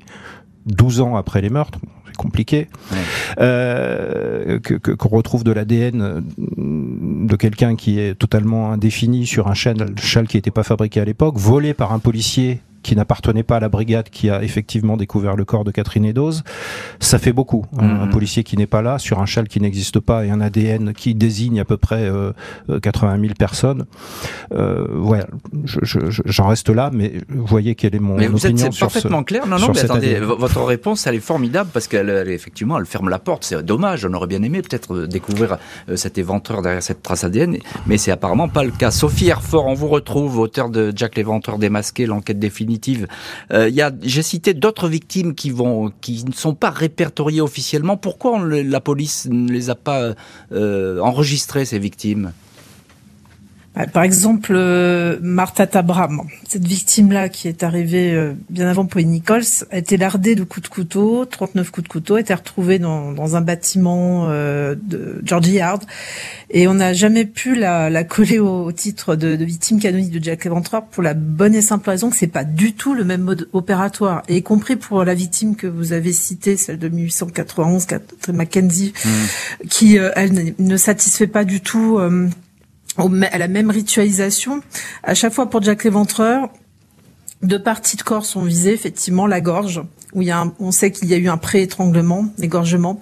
12 0.66 1.00
ans 1.00 1.16
après 1.16 1.40
les 1.40 1.50
meurtres 1.50 1.78
compliqué, 2.16 2.68
euh, 3.40 4.58
qu'on 4.60 5.08
retrouve 5.08 5.44
de 5.44 5.52
l'ADN 5.52 6.22
de 6.36 7.36
quelqu'un 7.36 7.76
qui 7.76 7.98
est 7.98 8.14
totalement 8.14 8.72
indéfini 8.72 9.26
sur 9.26 9.48
un 9.48 9.54
châle, 9.54 9.94
châle 9.98 10.26
qui 10.26 10.36
n'était 10.36 10.50
pas 10.50 10.62
fabriqué 10.62 11.00
à 11.00 11.04
l'époque, 11.04 11.36
volé 11.36 11.74
par 11.74 11.92
un 11.92 11.98
policier 11.98 12.60
qui 12.82 12.96
n'appartenait 12.96 13.42
pas 13.42 13.56
à 13.56 13.60
la 13.60 13.68
brigade 13.68 14.08
qui 14.10 14.30
a 14.30 14.42
effectivement 14.42 14.96
découvert 14.96 15.36
le 15.36 15.44
corps 15.44 15.64
de 15.64 15.70
Catherine 15.70 16.04
Eddowes, 16.04 16.42
ça 17.00 17.18
fait 17.18 17.32
beaucoup. 17.32 17.66
Un, 17.78 18.06
mhm. 18.06 18.10
policier 18.10 18.44
qui 18.44 18.56
n'est 18.56 18.66
pas 18.66 18.82
là, 18.82 18.98
sur 18.98 19.20
un 19.20 19.26
châle 19.26 19.48
qui 19.48 19.60
n'existe 19.60 20.00
pas 20.00 20.24
et 20.24 20.30
un 20.30 20.40
ADN 20.40 20.92
qui 20.92 21.14
désigne 21.14 21.60
à 21.60 21.64
peu 21.64 21.76
près 21.76 22.04
euh, 22.04 22.32
80 22.80 23.20
000 23.20 23.34
personnes. 23.38 23.86
Euh, 24.52 24.86
ouais, 24.98 25.24
j'en 25.64 26.48
reste 26.48 26.68
là, 26.68 26.90
mais 26.92 27.12
vous 27.28 27.46
voyez 27.46 27.74
quelle 27.74 27.94
est 27.94 28.00
mon 28.00 28.16
mais 28.16 28.26
vous 28.28 28.46
êtes 28.46 28.78
parfaitement 28.78 29.22
clair. 29.22 29.46
Non, 29.46 29.58
non, 29.58 29.72
mais 29.72 29.80
attendez, 29.80 30.20
votre 30.20 30.62
réponse, 30.62 31.06
elle 31.06 31.14
est 31.14 31.20
formidable 31.20 31.70
parce 31.72 31.88
qu'elle, 31.88 32.10
effectivement, 32.28 32.78
elle 32.78 32.86
ferme 32.86 33.08
la 33.08 33.18
porte. 33.18 33.44
C'est 33.44 33.62
dommage. 33.62 34.04
On 34.04 34.12
aurait 34.14 34.26
bien 34.26 34.42
aimé 34.42 34.62
peut-être 34.62 34.94
euh, 34.94 35.06
découvrir 35.06 35.58
euh, 35.88 35.96
cet 35.96 36.18
éventreur 36.18 36.62
derrière 36.62 36.82
cette 36.82 37.02
trace 37.02 37.24
ADN, 37.24 37.58
mais 37.86 37.98
c'est 37.98 38.10
apparemment 38.10 38.48
pas 38.48 38.64
le 38.64 38.70
cas. 38.70 38.90
Sophie 38.90 39.28
Herfort, 39.28 39.66
on 39.66 39.74
vous 39.74 39.88
retrouve, 39.88 40.38
auteur 40.38 40.70
de 40.70 40.92
Jack 40.94 41.16
l'éventreur 41.16 41.58
démasqué, 41.58 42.06
l'enquête 42.06 42.38
définie 42.38 42.71
euh, 43.52 43.70
j'ai 44.02 44.22
cité 44.22 44.54
d'autres 44.54 44.88
victimes 44.88 45.34
qui 45.34 45.50
vont, 45.50 45.92
qui 46.00 46.24
ne 46.24 46.32
sont 46.32 46.54
pas 46.54 46.70
répertoriées 46.70 47.40
officiellement. 47.40 47.96
Pourquoi 47.96 48.38
la 48.46 48.80
police 48.80 49.28
ne 49.30 49.50
les 49.50 49.70
a 49.70 49.74
pas 49.74 50.14
euh, 50.52 50.98
enregistrées 51.00 51.64
ces 51.64 51.78
victimes? 51.78 52.32
Par 53.92 54.02
exemple, 54.02 54.52
euh, 54.54 55.18
Martha 55.22 55.66
Tabram, 55.66 56.22
cette 56.46 56.66
victime-là 56.66 57.30
qui 57.30 57.48
est 57.48 57.62
arrivée 57.62 58.12
euh, 58.12 58.34
bien 58.50 58.68
avant 58.68 58.84
Pauline 58.84 59.10
Nichols, 59.10 59.64
a 59.70 59.78
été 59.78 59.96
lardée 59.96 60.34
de 60.34 60.44
coups 60.44 60.68
de 60.68 60.74
couteau, 60.74 61.24
39 61.24 61.70
coups 61.70 61.84
de 61.84 61.88
couteau, 61.88 62.14
a 62.16 62.20
été 62.20 62.34
retrouvée 62.34 62.78
dans, 62.78 63.12
dans 63.12 63.34
un 63.34 63.40
bâtiment 63.40 64.26
euh, 64.28 64.74
de 64.74 65.22
Georgie 65.24 65.54
Yard. 65.54 65.84
Et 66.50 66.68
on 66.68 66.74
n'a 66.74 66.92
jamais 66.92 67.24
pu 67.24 67.54
la, 67.54 67.88
la 67.88 68.04
coller 68.04 68.38
au, 68.38 68.70
titre 68.72 69.16
de, 69.16 69.36
de, 69.36 69.44
victime 69.44 69.80
canonique 69.80 70.10
de 70.10 70.22
Jack 70.22 70.44
Leventreur 70.44 70.84
pour 70.84 71.02
la 71.02 71.14
bonne 71.14 71.54
et 71.54 71.62
simple 71.62 71.88
raison 71.88 72.10
que 72.10 72.16
c'est 72.16 72.26
pas 72.26 72.44
du 72.44 72.74
tout 72.74 72.92
le 72.92 73.04
même 73.04 73.22
mode 73.22 73.48
opératoire. 73.54 74.22
Et 74.28 74.36
y 74.36 74.42
compris 74.42 74.76
pour 74.76 75.02
la 75.02 75.14
victime 75.14 75.56
que 75.56 75.66
vous 75.66 75.94
avez 75.94 76.12
citée, 76.12 76.58
celle 76.58 76.78
de 76.78 76.90
1891, 76.90 77.86
Catherine 77.86 78.36
Mackenzie, 78.36 78.92
mmh. 79.02 79.66
qui, 79.68 79.96
elle, 79.96 80.54
ne 80.58 80.76
satisfait 80.76 81.26
pas 81.26 81.44
du 81.44 81.62
tout 81.62 81.98
à 82.98 83.38
la 83.38 83.48
même 83.48 83.70
ritualisation. 83.70 84.62
À 85.02 85.14
chaque 85.14 85.32
fois 85.32 85.48
pour 85.48 85.62
Jack 85.62 85.84
l'Éventreur, 85.84 86.48
deux 87.42 87.62
parties 87.62 87.96
de 87.96 88.02
corps 88.02 88.24
sont 88.24 88.42
visées, 88.42 88.72
effectivement, 88.72 89.26
la 89.26 89.40
gorge, 89.40 89.82
où 90.12 90.22
il 90.22 90.28
y 90.28 90.30
a 90.30 90.44
on 90.60 90.70
sait 90.70 90.92
qu'il 90.92 91.08
y 91.08 91.14
a 91.14 91.16
eu 91.16 91.28
un 91.28 91.38
pré-étranglement, 91.38 92.26
égorgement, 92.40 93.00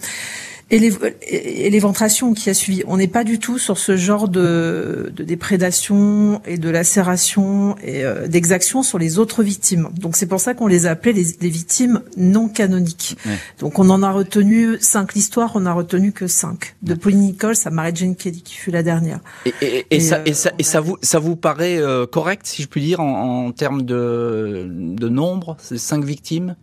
et 0.71 1.71
l'éventration 1.71 2.33
qui 2.33 2.49
a 2.49 2.55
suivi. 2.55 2.83
On 2.87 2.97
n'est 2.97 3.09
pas 3.09 3.25
du 3.25 3.39
tout 3.39 3.59
sur 3.59 3.77
ce 3.77 3.97
genre 3.97 4.29
de, 4.29 5.13
de 5.15 5.25
déprédation 5.25 6.41
et 6.47 6.59
de 6.59 6.71
lacération 6.71 7.77
et 7.83 8.05
euh, 8.05 8.29
d'exaction 8.29 8.83
sur 8.83 8.99
les 8.99 9.19
autres 9.19 9.43
victimes. 9.43 9.89
Donc 9.99 10.17
c'est 10.17 10.27
pour 10.27 10.41
ça 10.41 10.55
qu'on 10.55 10.69
les 10.69 10.87
a 10.87 10.93
appelées 10.93 11.13
les, 11.13 11.27
les 11.41 11.49
victimes 11.49 12.03
non 12.17 12.49
canoniques. 12.49 13.17
Donc 13.59 13.79
on 13.79 13.91
en 13.91 14.03
a 14.03 14.13
retenu 14.13 14.77
cinq. 14.81 15.15
L'histoire, 15.15 15.53
on 15.55 15.67
a 15.67 15.73
retenu 15.73 16.13
que 16.13 16.27
cinq. 16.27 16.77
De 16.83 16.95
Pauline 16.95 17.21
Nichols 17.21 17.57
à 17.65 17.71
Mary 17.71 17.93
Jane 17.95 18.15
Kelly, 18.15 18.43
qui 18.43 18.55
fut 18.55 18.71
la 18.71 18.83
dernière. 18.83 19.21
Et, 19.47 19.55
et, 19.63 19.87
et, 19.91 20.01
ça, 20.01 20.21
et, 20.25 20.35
ça, 20.35 20.53
et 20.59 20.63
ça, 20.63 20.81
vous, 20.81 20.97
ça 21.03 21.19
vous 21.19 21.37
paraît 21.37 21.79
euh, 21.79 22.07
correct, 22.07 22.47
si 22.47 22.63
je 22.63 22.69
puis 22.69 22.81
dire, 22.81 23.01
en, 23.01 23.47
en 23.47 23.53
termes 23.53 23.83
de, 23.83 24.69
de 24.71 25.09
nombre, 25.09 25.57
ces 25.61 25.79
cinq 25.79 26.05
victimes? 26.05 26.55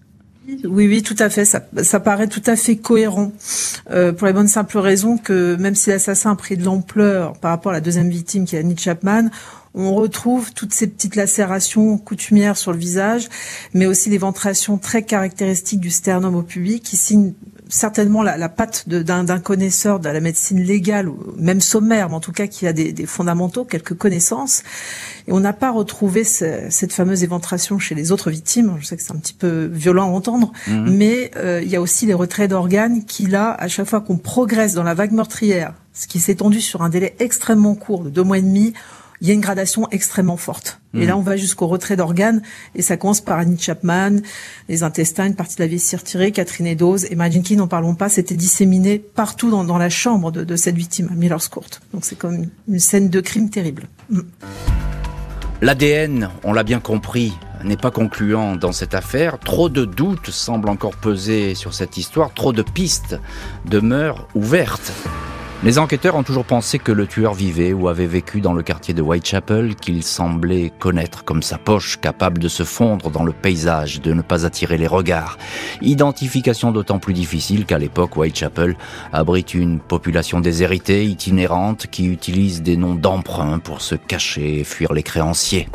Oui, 0.48 0.88
oui, 0.88 1.04
tout 1.04 1.16
à 1.20 1.30
fait. 1.30 1.46
Ça, 1.46 2.00
paraît 2.00 2.28
tout 2.28 2.44
à 2.46 2.56
fait 2.56 2.78
cohérent 2.78 3.32
euh, 3.92 4.14
pour 4.14 4.28
la 4.28 4.34
bonne 4.34 4.48
simple 4.48 4.78
raison 4.78 5.18
que 5.18 5.56
même 5.58 5.76
si 5.76 5.90
l'assassin 5.90 6.32
a 6.32 6.36
pris 6.36 6.56
de 6.56 6.64
l'ampleur 6.64 7.34
par 7.34 7.52
rapport 7.52 7.72
à 7.72 7.76
la 7.76 7.82
deuxième 7.82 8.10
victime 8.10 8.46
qui 8.46 8.56
est 8.56 8.60
Annie 8.60 8.78
Chapman, 8.78 9.30
on 9.74 9.94
retrouve 9.94 10.54
toutes 10.54 10.74
ces 10.74 10.88
petites 10.88 11.16
lacérations 11.16 11.98
coutumières 11.98 12.58
sur 12.58 12.72
le 12.72 12.80
visage, 12.80 13.30
mais 13.74 13.86
aussi 13.86 14.10
des 14.10 14.18
ventrations 14.18 14.78
très 14.78 15.04
caractéristiques 15.04 15.82
du 15.82 15.92
sternum 15.92 16.36
au 16.36 16.42
public 16.42 16.84
qui 16.84 16.98
signent 16.98 17.34
certainement 17.70 18.24
la, 18.24 18.38
la 18.38 18.50
patte 18.50 18.88
d'un 18.88 19.40
connaisseur 19.40 20.00
de 20.00 20.10
la 20.10 20.20
médecine 20.20 20.62
légale 20.62 21.10
ou 21.10 21.18
même 21.38 21.62
sommaire, 21.62 22.10
mais 22.10 22.16
en 22.16 22.20
tout 22.20 22.32
cas 22.32 22.48
qui 22.48 22.68
a 22.68 22.74
des, 22.74 22.92
des 22.92 23.06
fondamentaux, 23.06 23.66
quelques 23.66 23.96
connaissances. 23.96 24.64
Et 25.28 25.32
on 25.34 25.40
n'a 25.40 25.54
pas 25.54 25.72
retrouvé 25.72 26.24
cette 26.24 26.94
fameuse 26.94 27.24
éventration 27.24 27.80
chez 27.80 27.96
les 27.96 28.12
autres 28.12 28.30
victimes. 28.30 28.78
Je 28.80 28.86
sais 28.86 28.96
que 28.96 29.04
c'est 29.04 29.14
un 29.14 29.20
petit 29.20 29.34
peu 29.34 29.66
violent 29.66 30.08
à 30.08 30.12
entendre, 30.12 30.52
mhm. 30.68 30.96
mais 30.96 31.32
euh, 31.36 31.62
il 31.64 31.70
y 31.70 31.76
a 31.76 31.82
aussi 31.82 32.06
les 32.06 32.14
retraits 32.14 32.50
d'organes 32.50 33.04
qui, 33.06 33.26
là, 33.28 33.56
à 33.60 33.68
chaque 33.68 33.88
fois 33.88 34.02
qu'on 34.02 34.18
progresse 34.18 34.74
dans 34.74 34.84
la 34.84 34.94
vague 34.94 35.12
meurtrière, 35.12 35.74
ce 35.94 36.08
qui 36.08 36.20
s'est 36.20 36.34
étendu 36.34 36.62
sur 36.62 36.82
un 36.82 36.90
délai 36.90 37.16
extrêmement 37.20 37.76
court 37.76 38.04
de 38.04 38.10
deux 38.10 38.24
mois 38.24 38.38
et 38.38 38.42
demi, 38.42 38.74
il 39.22 39.28
y 39.28 39.32
a 39.32 39.34
une 39.34 39.42
gradation 39.42 39.88
extrêmement 39.92 40.38
forte. 40.38 40.80
Et 40.94 41.06
là, 41.06 41.14
mhm. 41.14 41.20
on 41.20 41.24
va 41.24 41.38
jusqu'au 41.38 41.68
retrait 41.68 41.96
d'organes, 41.96 42.42
et 42.74 42.82
ça 42.82 42.98
commence 42.98 43.22
par 43.22 43.38
Annie 43.38 43.60
Chapman, 43.60 44.18
les 44.68 44.84
intestins, 44.84 45.28
une 45.28 45.36
partie 45.36 45.56
de 45.58 45.62
la 45.62 45.68
vessie 45.68 45.96
retirée, 45.96 46.32
Catherine 46.32 46.68
Eddowes, 46.68 47.06
et 47.06 47.18
Jenkins, 47.32 47.56
n'en 47.56 47.68
parlons 47.68 47.96
pas, 47.96 48.10
c'était 48.10 48.36
disséminé 48.36 49.00
partout 49.00 49.52
dans, 49.52 49.64
dans 49.64 49.78
la 49.78 49.90
chambre 49.90 50.32
de, 50.32 50.44
de, 50.44 50.56
cette 50.56 50.76
victime, 50.76 51.10
à 51.12 51.16
Miller's 51.16 51.48
Court. 51.50 51.70
Donc 51.94 52.06
c'est 52.06 52.18
comme 52.18 52.48
une 52.68 52.80
scène 52.80 53.10
de 53.10 53.22
crime 53.22 53.50
terrible. 53.50 53.88
Mm. 54.10 54.22
L'ADN, 55.62 56.30
on 56.44 56.54
l'a 56.54 56.64
bien 56.64 56.80
compris, 56.80 57.34
n'est 57.64 57.78
pas 57.78 57.92
concluant 57.92 58.56
dans 58.56 58.72
cette 58.72 58.94
affaire. 58.94 59.40
Trop 59.40 59.70
de 59.70 59.86
doutes 59.86 60.30
semblent 60.30 60.70
encore 60.70 60.96
peser 60.96 61.56
sur 61.56 61.74
cette 61.74 61.98
histoire, 61.98 62.34
trop 62.34 62.54
de 62.54 62.62
pistes 62.62 63.20
demeurent 63.66 64.28
ouvertes. 64.36 64.94
Les 65.64 65.80
enquêteurs 65.80 66.16
ont 66.16 66.22
toujours 66.22 66.46
pensé 66.46 66.78
que 66.78 66.92
le 66.92 67.08
tueur 67.08 67.34
vivait 67.34 67.74
ou 67.74 67.88
avait 67.88 68.06
vécu 68.06 68.42
dans 68.42 68.54
le 68.54 68.62
quartier 68.62 68.94
de 68.94 69.02
Whitechapel, 69.02 69.76
qu'il 69.76 70.04
semblait 70.04 70.72
connaître 70.78 71.24
comme 71.24 71.42
sa 71.42 71.58
poche, 71.58 72.00
capable 72.00 72.38
de 72.38 72.48
se 72.48 72.64
fondre 72.64 73.10
dans 73.10 73.24
le 73.24 73.34
paysage, 73.34 74.00
de 74.00 74.14
ne 74.14 74.22
pas 74.22 74.46
attirer 74.46 74.78
les 74.78 74.86
regards. 74.86 75.40
Identification 75.82 76.72
d'autant 76.72 77.00
plus 77.00 77.14
difficile 77.14 77.66
qu'à 77.66 77.80
l'époque, 77.80 78.18
Whitechapel 78.18 78.78
abrite 79.12 79.56
une 79.56 79.80
population 79.80 80.42
déshéritée, 80.42 81.06
itinérante, 81.06 81.88
qui 81.88 82.06
utilise 82.06 82.62
des 82.62 82.78
noms 82.78 82.96
d'emprunt 82.96 83.58
pour 83.58 83.82
se 83.82 83.96
cacher 83.96 84.60
et 84.60 84.64
fuir 84.64 84.94
les 84.94 85.04
créanciers. 85.04 85.68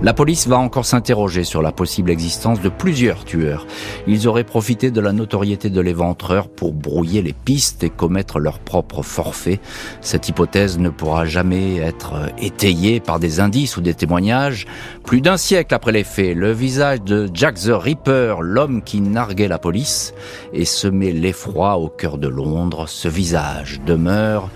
La 0.00 0.14
police 0.14 0.46
va 0.46 0.58
encore 0.58 0.84
s'interroger 0.84 1.42
sur 1.42 1.60
la 1.60 1.72
possible 1.72 2.12
existence 2.12 2.60
de 2.60 2.68
plusieurs 2.68 3.24
tueurs. 3.24 3.66
Ils 4.06 4.28
auraient 4.28 4.44
profité 4.44 4.92
de 4.92 5.00
la 5.00 5.12
notoriété 5.12 5.70
de 5.70 5.80
l'éventreur 5.80 6.48
pour 6.48 6.72
brouiller 6.72 7.20
les 7.20 7.32
pistes 7.32 7.82
et 7.82 7.90
commettre 7.90 8.38
leur 8.38 8.60
propre 8.60 9.02
forfait. 9.02 9.58
Cette 10.00 10.28
hypothèse 10.28 10.78
ne 10.78 10.88
pourra 10.88 11.24
jamais 11.24 11.78
être 11.78 12.30
étayée 12.38 13.00
par 13.00 13.18
des 13.18 13.40
indices 13.40 13.76
ou 13.76 13.80
des 13.80 13.94
témoignages. 13.94 14.66
Plus 15.04 15.20
d'un 15.20 15.36
siècle 15.36 15.74
après 15.74 15.90
les 15.90 16.04
faits, 16.04 16.36
le 16.36 16.52
visage 16.52 17.02
de 17.02 17.28
Jack 17.34 17.56
the 17.56 17.72
Ripper, 17.72 18.36
l'homme 18.40 18.82
qui 18.82 19.00
narguait 19.00 19.48
la 19.48 19.58
police, 19.58 20.14
et 20.52 20.64
semait 20.64 21.10
l'effroi 21.10 21.76
au 21.76 21.88
cœur 21.88 22.18
de 22.18 22.28
Londres, 22.28 22.88
ce 22.88 23.08
visage 23.08 23.80
demeure 23.84 24.48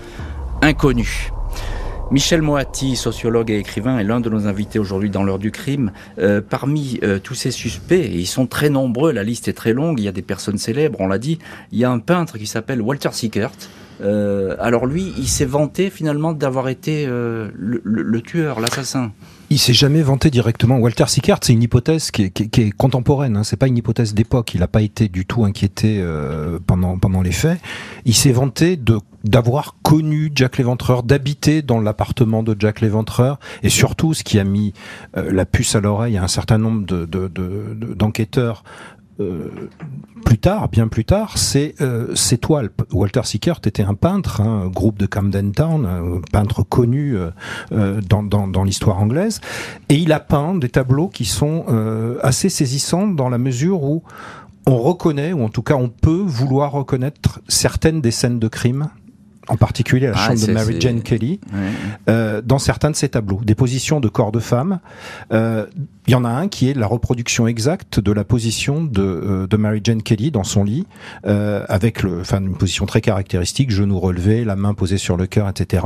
inconnu. 0.61 1.31
Michel 2.13 2.43
Moati, 2.43 2.95
sociologue 2.95 3.49
et 3.49 3.57
écrivain, 3.57 3.97
est 3.97 4.03
l'un 4.03 4.19
de 4.19 4.29
nos 4.29 4.45
invités 4.45 4.77
aujourd'hui 4.77 5.09
dans 5.09 5.23
l'heure 5.23 5.39
du 5.39 5.49
crime. 5.49 5.91
Euh, 6.19 6.41
parmi 6.47 6.99
euh, 7.01 7.17
tous 7.17 7.33
ces 7.33 7.49
suspects, 7.49 8.07
ils 8.07 8.27
sont 8.27 8.45
très 8.45 8.69
nombreux, 8.69 9.11
la 9.11 9.23
liste 9.23 9.47
est 9.47 9.53
très 9.53 9.73
longue, 9.73 9.99
il 9.99 10.03
y 10.03 10.07
a 10.07 10.11
des 10.11 10.21
personnes 10.21 10.59
célèbres, 10.59 11.01
on 11.01 11.07
l'a 11.07 11.17
dit, 11.17 11.39
il 11.71 11.79
y 11.79 11.83
a 11.83 11.89
un 11.89 11.97
peintre 11.97 12.37
qui 12.37 12.45
s'appelle 12.45 12.83
Walter 12.83 13.09
Sickert. 13.13 13.49
Euh, 14.01 14.55
alors 14.59 14.85
lui, 14.85 15.11
il 15.17 15.27
s'est 15.27 15.43
vanté 15.43 15.89
finalement 15.89 16.33
d'avoir 16.33 16.69
été 16.69 17.07
le, 17.07 18.21
tueur, 18.21 18.59
l'assassin. 18.59 19.11
Il 19.53 19.59
s'est 19.59 19.73
jamais 19.73 20.01
vanté 20.01 20.31
directement. 20.31 20.77
Walter 20.77 21.05
Sickert, 21.07 21.37
c'est 21.41 21.53
une 21.53 21.63
hypothèse 21.63 22.11
qui 22.11 22.23
est, 22.23 22.71
contemporaine. 22.71 23.37
Hein. 23.37 23.43
C'est 23.43 23.57
pas 23.57 23.67
une 23.67 23.77
hypothèse 23.77 24.13
d'époque. 24.13 24.53
Il 24.55 24.61
n'a 24.61 24.67
pas 24.67 24.81
été 24.81 25.07
du 25.07 25.25
tout 25.25 25.45
inquiété 25.45 25.99
euh, 26.01 26.59
pendant 26.65 27.21
les 27.21 27.31
faits. 27.31 27.59
Il 28.05 28.15
s'est 28.15 28.31
vanté 28.31 28.79
d'avoir 29.23 29.75
connu 29.83 30.31
Jack 30.35 30.57
l'Éventreur, 30.57 31.03
d'habiter 31.03 31.61
dans 31.61 31.79
l'appartement 31.79 32.41
de 32.41 32.55
Jack 32.57 32.81
l'Éventreur, 32.81 33.39
et 33.61 33.69
surtout, 33.69 34.13
ce 34.13 34.23
qui 34.23 34.39
a 34.39 34.43
mis 34.43 34.73
euh, 35.17 35.31
la 35.31 35.45
puce 35.45 35.75
à 35.75 35.81
l'oreille 35.81 36.17
à 36.17 36.23
un 36.23 36.27
certain 36.27 36.57
nombre 36.57 36.85
de, 36.85 37.05
d'enquêteurs 37.93 38.63
euh, 39.19 39.49
plus 40.25 40.37
tard, 40.37 40.69
bien 40.69 40.87
plus 40.87 41.05
tard, 41.05 41.37
c'est 41.37 41.75
euh, 41.81 42.15
ces 42.15 42.37
toiles. 42.37 42.69
Walter 42.91 43.21
Sickert 43.23 43.59
était 43.65 43.83
un 43.83 43.93
peintre, 43.93 44.41
un 44.41 44.63
hein, 44.63 44.67
groupe 44.67 44.97
de 44.97 45.05
Camden 45.05 45.51
Town, 45.51 45.85
un 45.85 46.21
peintre 46.31 46.63
connu 46.63 47.15
euh, 47.15 47.29
euh, 47.71 48.01
dans, 48.01 48.23
dans, 48.23 48.47
dans 48.47 48.63
l'histoire 48.63 48.99
anglaise, 48.99 49.41
et 49.89 49.95
il 49.95 50.11
a 50.11 50.19
peint 50.19 50.55
des 50.55 50.69
tableaux 50.69 51.07
qui 51.07 51.25
sont 51.25 51.65
assez 52.21 52.49
saisissants 52.49 53.07
dans 53.07 53.29
la 53.29 53.37
mesure 53.37 53.83
où 53.83 54.03
on 54.65 54.77
reconnaît, 54.77 55.33
ou 55.33 55.43
en 55.43 55.49
tout 55.49 55.61
cas 55.61 55.75
on 55.75 55.89
peut 55.89 56.23
vouloir 56.25 56.71
reconnaître 56.71 57.41
certaines 57.47 58.01
des 58.01 58.11
scènes 58.11 58.39
de 58.39 58.47
crime 58.47 58.89
en 59.47 59.57
particulier 59.57 60.07
la 60.07 60.15
chambre 60.15 60.45
de 60.45 60.51
Mary 60.51 60.75
Jane 60.79 61.01
Kelly, 61.01 61.39
euh, 62.09 62.41
dans 62.41 62.59
certains 62.59 62.91
de 62.91 62.95
ses 62.95 63.09
tableaux, 63.09 63.41
des 63.43 63.55
positions 63.55 63.99
de 63.99 64.07
corps 64.07 64.31
de 64.31 64.39
femme. 64.39 64.79
Euh, 65.31 65.65
il 66.07 66.11
y 66.11 66.15
en 66.15 66.25
a 66.25 66.29
un 66.29 66.47
qui 66.47 66.69
est 66.69 66.73
la 66.73 66.87
reproduction 66.87 67.47
exacte 67.47 67.99
de 67.99 68.11
la 68.11 68.23
position 68.23 68.83
de, 68.83 69.01
euh, 69.01 69.47
de 69.47 69.57
Mary 69.57 69.79
Jane 69.83 70.03
Kelly 70.03 70.31
dans 70.31 70.43
son 70.43 70.63
lit, 70.63 70.85
euh, 71.25 71.65
avec 71.69 72.03
le, 72.03 72.19
enfin 72.19 72.41
une 72.41 72.55
position 72.55 72.85
très 72.85 72.99
caractéristique, 72.99 73.71
genou 73.71 73.99
relevé, 73.99 74.43
la 74.43 74.55
main 74.55 74.73
posée 74.73 74.97
sur 74.97 75.15
le 75.15 75.27
cœur, 75.27 75.47
etc. 75.47 75.85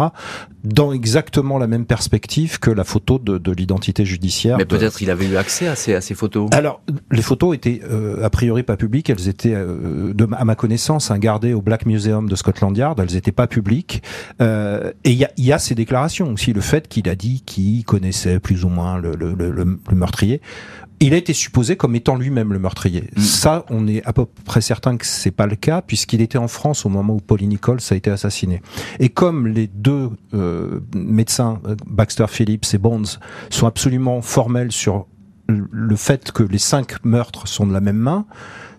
Dans 0.64 0.92
exactement 0.92 1.58
la 1.58 1.68
même 1.68 1.86
perspective 1.86 2.60
que 2.60 2.72
la 2.72 2.84
photo 2.84 3.20
de, 3.20 3.38
de 3.38 3.52
l'identité 3.52 4.06
judiciaire. 4.06 4.58
Mais 4.58 4.66
peut-être 4.66 5.02
il 5.02 5.12
avait 5.12 5.28
eu 5.28 5.38
accès 5.38 5.68
à 5.68 5.76
ces, 5.76 5.94
à 5.94 6.02
ces 6.02 6.16
photos. 6.16 6.50
Alors 6.52 6.82
les 7.12 7.22
photos 7.22 7.56
étaient 7.56 7.82
euh, 7.90 8.24
a 8.24 8.30
priori 8.30 8.64
pas 8.64 8.76
publiques, 8.76 9.10
elles 9.10 9.28
étaient, 9.28 9.54
de, 9.56 10.28
à 10.36 10.46
ma 10.46 10.56
connaissance, 10.56 11.12
hein, 11.12 11.20
gardées 11.20 11.54
au 11.54 11.62
Black 11.62 11.86
Museum 11.86 12.28
de 12.28 12.36
Scotland 12.36 12.76
Yard. 12.76 13.00
Elles 13.00 13.14
n'étaient 13.14 13.32
pas 13.32 13.48
publiques. 13.48 14.02
et 14.40 14.92
il 15.06 15.14
y 15.14 15.26
a, 15.26 15.32
y 15.38 15.52
a 15.52 15.60
ces 15.60 15.76
déclarations 15.76 16.32
aussi, 16.34 16.54
le 16.54 16.62
fait 16.62 16.88
qu'il 16.88 17.08
a 17.08 17.16
dit 17.16 17.44
qu'il 17.46 17.86
connaissait 17.86 18.40
plus 18.40 18.66
ou 18.66 18.70
moins 18.70 18.98
le, 18.98 19.16
le, 19.16 19.36
le, 19.36 19.52
le 19.52 19.80
meurtrier. 20.08 20.42
Il 21.00 21.14
a 21.14 21.18
été 21.18 21.34
supposé 21.34 21.76
comme 21.76 21.96
étant 21.96 22.16
lui-même 22.16 22.54
le 22.54 22.60
meurtrier. 22.60 23.04
Mm. 23.16 23.22
Ça, 23.22 23.66
on 23.70 23.88
est 23.88 24.04
à 24.06 24.14
peu 24.14 24.26
près 24.46 24.62
certain 24.62 24.98
que 24.98 25.06
c'est 25.06 25.32
pas 25.32 25.46
le 25.46 25.56
cas, 25.56 25.82
puisqu'il 25.82 26.22
était 26.22 26.40
en 26.40 26.48
France 26.48 26.86
au 26.86 26.90
moment 26.90 27.14
où 27.14 27.20
Pauline 27.20 27.50
Nichols 27.50 27.80
a 27.92 27.96
été 27.96 28.10
assassiné. 28.10 28.62
Et 29.00 29.10
comme 29.10 29.48
les 29.48 29.68
deux 29.68 30.10
euh, 30.34 30.80
médecins, 30.96 31.60
euh, 31.68 31.76
Baxter 31.86 32.26
Phillips 32.28 32.66
et 32.74 32.80
Bones, 32.80 33.06
sont 33.52 33.68
absolument 33.68 34.22
formels 34.24 34.72
sur 34.72 35.06
le 35.48 35.96
fait 35.96 36.32
que 36.32 36.44
les 36.44 36.58
cinq 36.58 37.04
meurtres 37.06 37.48
sont 37.48 37.66
de 37.66 37.74
la 37.74 37.82
même 37.82 37.98
main, 37.98 38.26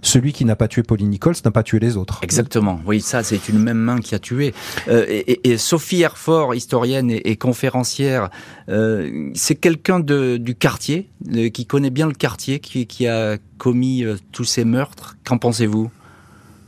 celui 0.02 0.32
qui 0.32 0.44
n'a 0.44 0.56
pas 0.56 0.68
tué 0.68 0.82
Pauline 0.82 1.10
Nichols 1.10 1.34
n'a 1.44 1.50
pas 1.50 1.62
tué 1.62 1.78
les 1.78 1.96
autres. 1.96 2.20
Exactement. 2.22 2.80
Oui, 2.86 3.00
ça, 3.00 3.22
c'est 3.22 3.48
une 3.48 3.58
même 3.58 3.78
main 3.78 3.98
qui 3.98 4.14
a 4.14 4.18
tué. 4.18 4.54
Euh, 4.88 5.04
et, 5.26 5.58
Sophie 5.58 6.02
Herford, 6.02 6.54
historienne 6.54 7.10
et, 7.10 7.36
conférencière, 7.36 8.30
euh, 8.68 9.30
c'est 9.34 9.56
quelqu'un 9.56 10.00
du 10.00 10.54
quartier, 10.54 11.08
euh, 11.34 11.48
qui 11.50 11.66
connaît 11.66 11.90
bien 11.90 12.06
le 12.06 12.14
quartier, 12.14 12.60
qui, 12.60 13.06
a 13.06 13.38
commis 13.58 14.04
tous 14.32 14.44
ces 14.44 14.64
meurtres. 14.64 15.16
Qu'en 15.24 15.38
pensez-vous? 15.38 15.90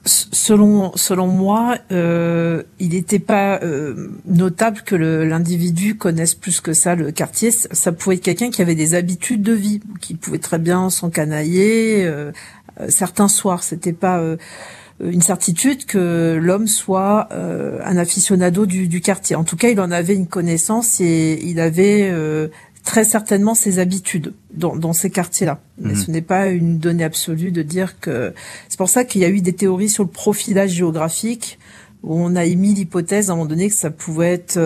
Selon, 0.07 0.93
selon 0.97 1.27
moi, 1.27 1.77
il 1.91 2.89
n'était 2.89 3.19
pas 3.19 3.61
notable 4.27 4.81
que 4.85 4.95
l'individu 4.95 5.97
connaisse 5.97 6.35
plus 6.35 6.61
que 6.61 6.73
ça 6.73 6.95
le 6.95 7.13
quartier. 7.13 7.51
Ça 7.51 7.93
pouvait 7.93 8.17
être 8.17 8.23
quelqu'un 8.23 8.51
qui 8.51 8.63
avait 8.63 8.75
des 8.75 8.95
habitudes 8.95 9.43
de 9.43 9.53
vie, 9.53 9.81
qui 10.01 10.15
pouvait 10.15 10.39
très 10.39 10.59
bien 10.59 10.89
s'encanailler, 10.91 12.07
euh, 12.81 12.87
certains 12.89 13.29
soirs. 13.29 13.63
C'était 13.63 13.93
pas 13.93 14.19
euh, 14.19 14.37
une 15.01 15.23
certitude 15.23 15.87
que 15.87 16.39
l'homme 16.41 16.67
soit 16.67 17.29
euh, 17.33 17.79
un 17.85 17.97
aficionado 17.97 18.67
du, 18.67 19.01
quartier. 19.01 19.37
En 19.37 19.45
tout 19.45 19.57
cas, 19.57 19.69
il 19.69 19.81
en 19.81 19.91
avait 19.91 20.15
une 20.15 20.27
connaissance 20.27 21.01
et 21.01 21.41
il 21.43 21.61
avait 21.61 22.13
très 22.85 23.05
certainement 23.05 23.55
ses 23.55 23.79
habitudes 23.79 24.33
dans, 24.53 24.93
ces 24.93 25.11
quartiers-là. 25.11 25.61
Mais 25.79 25.93
mhm. 25.93 25.97
ce 25.97 26.11
n'est 26.11 26.23
pas 26.23 26.49
une 26.49 26.79
donnée 26.79 27.05
absolue 27.05 27.53
de 27.53 27.63
dire 27.63 28.01
que... 28.01 28.35
C'est 28.69 28.79
pour 28.79 28.89
ça 28.89 29.05
qu'il 29.05 29.21
y 29.21 29.25
a 29.25 29.29
eu 29.29 29.41
des 29.41 29.53
théories 29.53 29.91
sur 29.91 30.05
le 30.05 30.11
profilage 30.11 30.71
géographique, 30.71 31.59
où 32.03 32.19
on 32.19 32.37
a 32.37 32.45
émis 32.45 32.75
l'hypothèse 32.75 33.31
à 33.31 33.33
un 33.33 33.37
moment 33.37 33.49
donné 33.49 33.69
que 33.69 33.75
ça 33.75 33.91
pouvait 33.91 34.33
être 34.33 34.59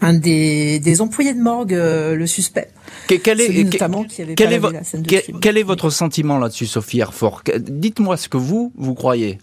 un 0.00 0.14
des, 0.14 0.78
des 0.78 1.00
employés 1.00 1.34
de 1.34 1.40
morgue, 1.40 1.72
le 1.72 2.26
suspect. 2.26 2.68
Quel 3.08 3.40
est, 3.40 3.64
notamment 3.64 4.04
qui 4.04 4.22
avait 4.22 4.34
quel, 4.34 4.52
est, 4.52 5.40
quel 5.40 5.58
est 5.58 5.62
votre 5.62 5.90
sentiment 5.90 6.38
là-dessus, 6.38 6.66
Sophie 6.66 7.00
Herford? 7.00 7.42
Dites-moi 7.58 8.16
ce 8.16 8.28
que 8.28 8.36
vous, 8.36 8.72
vous 8.76 8.94
croyez. 8.94 9.38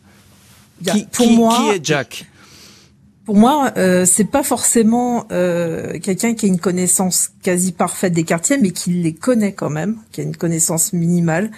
Qui, 0.86 1.06
pour 1.12 1.32
moi, 1.32 1.58
qui 1.58 1.76
est 1.76 1.86
Jack? 1.86 2.26
Pour 3.26 3.36
moi, 3.36 3.72
euh, 3.78 4.06
c'est 4.06 4.26
pas 4.26 4.44
forcément 4.44 5.26
euh, 5.32 6.00
quelqu'un 6.00 6.36
qui 6.36 6.46
a 6.46 6.48
une 6.48 6.60
connaissance 6.60 7.32
quasi 7.42 7.72
parfaite 7.72 8.14
des 8.14 8.24
quartiers, 8.24 8.58
mais 8.60 8.70
qui 8.70 8.92
les 8.92 9.14
connaît 9.14 9.54
quand 9.54 9.72
même, 9.72 9.98
qui 10.12 10.22
a 10.22 10.24
une 10.24 10.38
connaissance 10.38 10.94
minimale, 10.94 11.50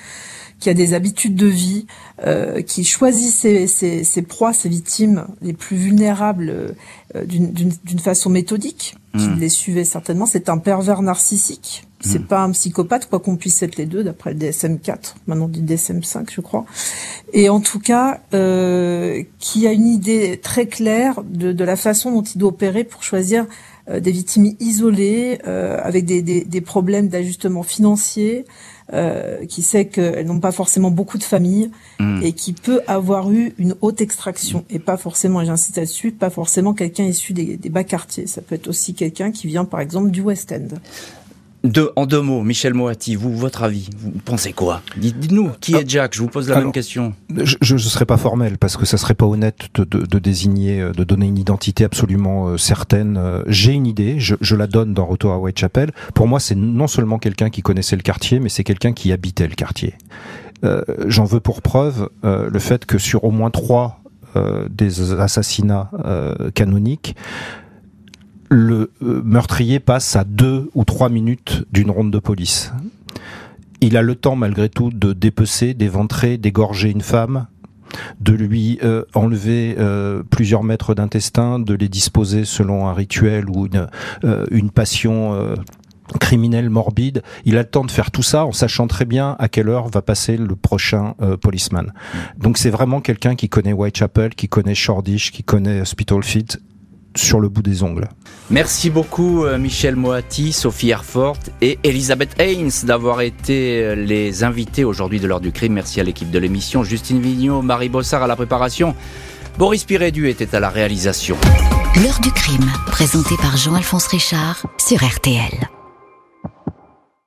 qui 0.60 0.70
a 0.70 0.74
des 0.74 0.94
habitudes 0.94 1.36
de 1.36 1.46
vie, 1.46 1.86
euh, 2.26 2.62
qui 2.62 2.84
choisit 2.84 3.32
ses, 3.32 3.68
ses, 3.68 4.04
ses, 4.04 4.22
proies, 4.22 4.54
ses 4.54 4.70
victimes 4.70 5.28
les 5.42 5.54
plus 5.54 5.78
vulnérables 5.78 6.76
euh, 7.16 7.26
d'une 7.26 8.00
façon 8.00 8.30
méthodique, 8.30 8.96
qui 9.18 9.28
hmm. 9.28 9.40
les 9.40 9.50
suivait 9.50 9.84
certainement. 9.84 10.26
C'est 10.26 10.50
un 10.50 10.58
pervers 10.58 11.02
narcissique. 11.02 11.86
C'est 12.08 12.20
hmm. 12.20 12.28
pas 12.28 12.44
un 12.44 12.52
psychopathe, 12.52 13.10
quoi 13.10 13.20
qu'on 13.20 13.36
puisse 13.36 13.62
être 13.62 13.76
les 13.76 13.86
deux, 13.86 14.04
d'après 14.04 14.34
le 14.34 14.40
DSM-4, 14.40 15.16
maintenant 15.28 15.48
dit 15.48 15.62
DSM-5, 15.62 16.32
je 16.32 16.42
crois. 16.42 16.66
Et 17.34 17.50
en 17.50 17.60
tout 17.60 17.80
cas, 17.80 18.22
euh, 18.34 19.24
qui 19.40 19.68
a 19.68 19.74
une 19.74 19.88
idée 19.88 20.40
très 20.42 20.68
claire 20.68 21.22
de, 21.24 21.52
de, 21.52 21.64
la 21.64 21.76
façon 21.76 22.12
dont 22.12 22.24
il 22.24 22.38
doit 22.38 22.50
opérer 22.50 22.84
pour 22.84 23.04
choisir 23.04 23.46
euh, 23.90 24.00
des 24.00 24.12
victimes 24.12 24.54
isolées, 24.60 25.40
euh, 25.48 25.80
avec 25.82 26.06
des, 26.06 26.22
des, 26.22 26.44
des 26.44 26.62
problèmes 26.62 27.08
d'ajustement 27.08 27.64
financier, 27.64 28.46
euh, 28.94 29.46
qui 29.46 29.62
sait 29.62 29.86
qu'elles 29.86 30.26
n'ont 30.26 30.40
pas 30.40 30.54
forcément 30.54 30.92
beaucoup 30.92 31.18
de 31.18 31.24
familles 31.24 31.72
hmm. 32.00 32.22
et 32.24 32.32
qui 32.32 32.54
peut 32.54 32.82
avoir 32.88 33.32
eu 33.32 33.54
une 33.58 33.76
haute 33.82 34.00
extraction 34.00 34.64
et 34.70 34.80
pas 34.80 34.96
forcément, 34.96 35.42
et 35.42 35.46
j'insiste 35.46 35.76
là-dessus, 35.76 36.12
pas 36.12 36.30
forcément 36.30 36.74
quelqu'un 36.74 37.04
issu 37.04 37.34
des, 37.34 37.58
des 37.58 37.70
bas 37.70 37.84
quartiers. 37.84 38.28
Ça 38.28 38.42
peut 38.42 38.56
être 38.56 38.68
aussi 38.68 38.94
quelqu'un 38.94 39.32
qui 39.32 39.48
vient 39.48 39.66
par 39.66 39.82
exemple 39.82 40.12
du 40.12 40.22
West 40.22 40.54
End 40.54 40.78
en 41.96 42.06
deux 42.06 42.22
mots, 42.22 42.44
Michel 42.44 42.74
Moati, 42.74 43.16
vous, 43.16 43.36
votre 43.36 43.64
avis, 43.64 43.90
vous 43.98 44.12
pensez 44.24 44.54
quoi? 44.54 44.82
Dites-nous, 44.96 45.52
qui 45.60 45.76
est 45.76 45.90
Jack? 45.90 46.16
Je 46.16 46.22
vous 46.22 46.28
pose 46.28 46.50
la 46.50 46.60
même 46.60 46.72
question. 46.72 47.14
Je 47.30 47.74
ne 47.74 47.80
serais 47.80 48.06
pas 48.06 48.18
formel 48.18 48.58
parce 48.58 48.78
que 48.78 48.86
ça 48.86 48.98
serait 48.98 49.16
pas 49.16 49.26
honnête 49.26 49.68
de, 49.76 50.20
désigner, 50.20 50.92
de 50.96 51.04
donner 51.04 51.28
une 51.28 51.38
identité 51.38 51.84
absolument 51.84 52.48
euh, 52.48 52.58
certaine. 52.58 53.18
Euh, 53.18 53.44
j'ai 53.48 53.74
une 53.74 53.88
idée, 53.88 54.20
je, 54.20 54.56
la 54.56 54.68
donne 54.68 54.94
dans 54.94 55.06
Retour 55.06 55.32
à 55.32 55.40
Whitechapel. 55.40 55.92
Pour 56.14 56.28
moi, 56.28 56.40
c'est 56.40 56.56
non 56.56 56.88
seulement 56.88 57.20
quelqu'un 57.20 57.50
qui 57.50 57.62
connaissait 57.62 57.96
le 57.96 58.02
quartier, 58.02 58.40
mais 58.40 58.50
c'est 58.50 58.64
quelqu'un 58.64 58.94
qui 58.94 59.12
habitait 59.12 59.48
le 59.48 59.56
quartier. 59.56 59.96
Euh, 60.64 60.82
j'en 61.06 61.26
veux 61.26 61.40
pour 61.40 61.62
preuve 61.62 62.10
le 62.24 62.60
fait 62.60 62.86
que 62.86 62.98
sur 62.98 63.24
au 63.24 63.32
moins 63.32 63.52
trois 63.52 64.02
des 64.70 65.14
assassinats 65.14 65.90
canoniques, 66.54 67.16
le 68.50 68.92
euh, 69.02 69.22
meurtrier 69.24 69.80
passe 69.80 70.16
à 70.16 70.24
deux 70.24 70.70
ou 70.74 70.86
trois 70.86 71.10
minutes 71.10 71.66
d'une 71.72 71.92
ronde 71.92 72.12
de 72.12 72.20
police. 72.20 72.72
Il 73.82 73.98
a 73.98 74.02
le 74.02 74.16
temps 74.16 74.36
malgré 74.36 74.70
tout 74.70 74.90
de 74.90 75.14
dépecer, 75.14 75.74
d'éventrer, 75.74 76.38
d'égorger 76.38 76.90
une 76.90 77.02
femme, 77.02 77.48
de 78.20 78.34
lui 78.34 78.80
euh, 78.84 79.04
enlever 79.14 79.76
euh, 79.78 80.24
plusieurs 80.30 80.64
mètres 80.64 80.94
d'intestin, 80.94 81.60
de 81.60 81.74
les 81.74 81.90
disposer 81.90 82.44
selon 82.44 82.88
un 82.88 82.94
rituel 82.94 83.50
ou 83.50 83.68
une, 83.68 83.88
une 84.50 84.72
passion 84.72 85.56
criminelle 86.20 86.70
morbide. 86.70 87.22
Il 87.46 87.58
a 87.58 87.62
le 87.62 87.70
temps 87.70 87.86
de 87.86 87.92
faire 87.92 88.12
tout 88.12 88.24
ça 88.24 88.46
en 88.46 88.52
sachant 88.52 88.88
très 88.88 89.06
bien 89.06 89.36
à 89.40 89.48
quelle 89.48 89.70
heure 89.70 89.90
va 89.90 90.02
passer 90.02 90.38
le 90.38 90.56
prochain 90.56 91.16
policeman. 91.42 91.94
Donc 92.38 92.58
c'est 92.58 92.70
vraiment 92.70 93.00
quelqu'un 93.02 93.36
qui 93.36 93.48
connaît 93.48 93.74
Whitechapel, 93.74 94.34
qui 94.34 94.48
connaît 94.48 94.76
Shoreditch, 94.76 95.32
qui 95.32 95.44
connaît 95.44 95.86
Spitalfields 95.86 96.58
sur 97.18 97.40
le 97.40 97.50
bout 97.50 97.62
des 97.62 97.84
ongles. 97.84 98.08
Merci 98.50 98.90
beaucoup 98.90 99.44
euh, 99.44 99.58
Michel 99.58 99.96
Moati, 99.96 100.54
Sophie 100.54 100.90
Herfort 100.90 101.38
et 101.62 101.80
Elisabeth 101.84 102.40
Haynes 102.40 102.72
d'avoir 102.84 103.22
été 103.22 103.84
euh, 103.84 103.96
les 103.96 104.44
invités 104.44 104.86
aujourd'hui 104.86 105.20
de 105.20 105.28
l'heure 105.28 105.42
du 105.42 105.52
crime. 105.52 105.74
Merci 105.74 106.00
à 106.00 106.04
l'équipe 106.04 106.32
de 106.32 106.40
l'émission, 106.40 106.84
Justine 106.84 107.22
Vignot, 107.22 107.62
Marie 107.62 107.90
Bossard 107.90 108.24
à 108.24 108.28
la 108.28 108.36
préparation. 108.36 108.96
Boris 109.58 109.84
Pirédu 109.84 110.30
était 110.30 110.56
à 110.56 110.60
la 110.60 110.70
réalisation. 110.70 111.36
L'heure 112.04 112.20
du 112.22 112.32
crime, 112.32 112.72
présenté 112.86 113.36
par 113.38 113.58
Jean-Alphonse 113.58 114.08
Richard 114.08 114.66
sur 114.78 115.04
RTL. 115.04 115.77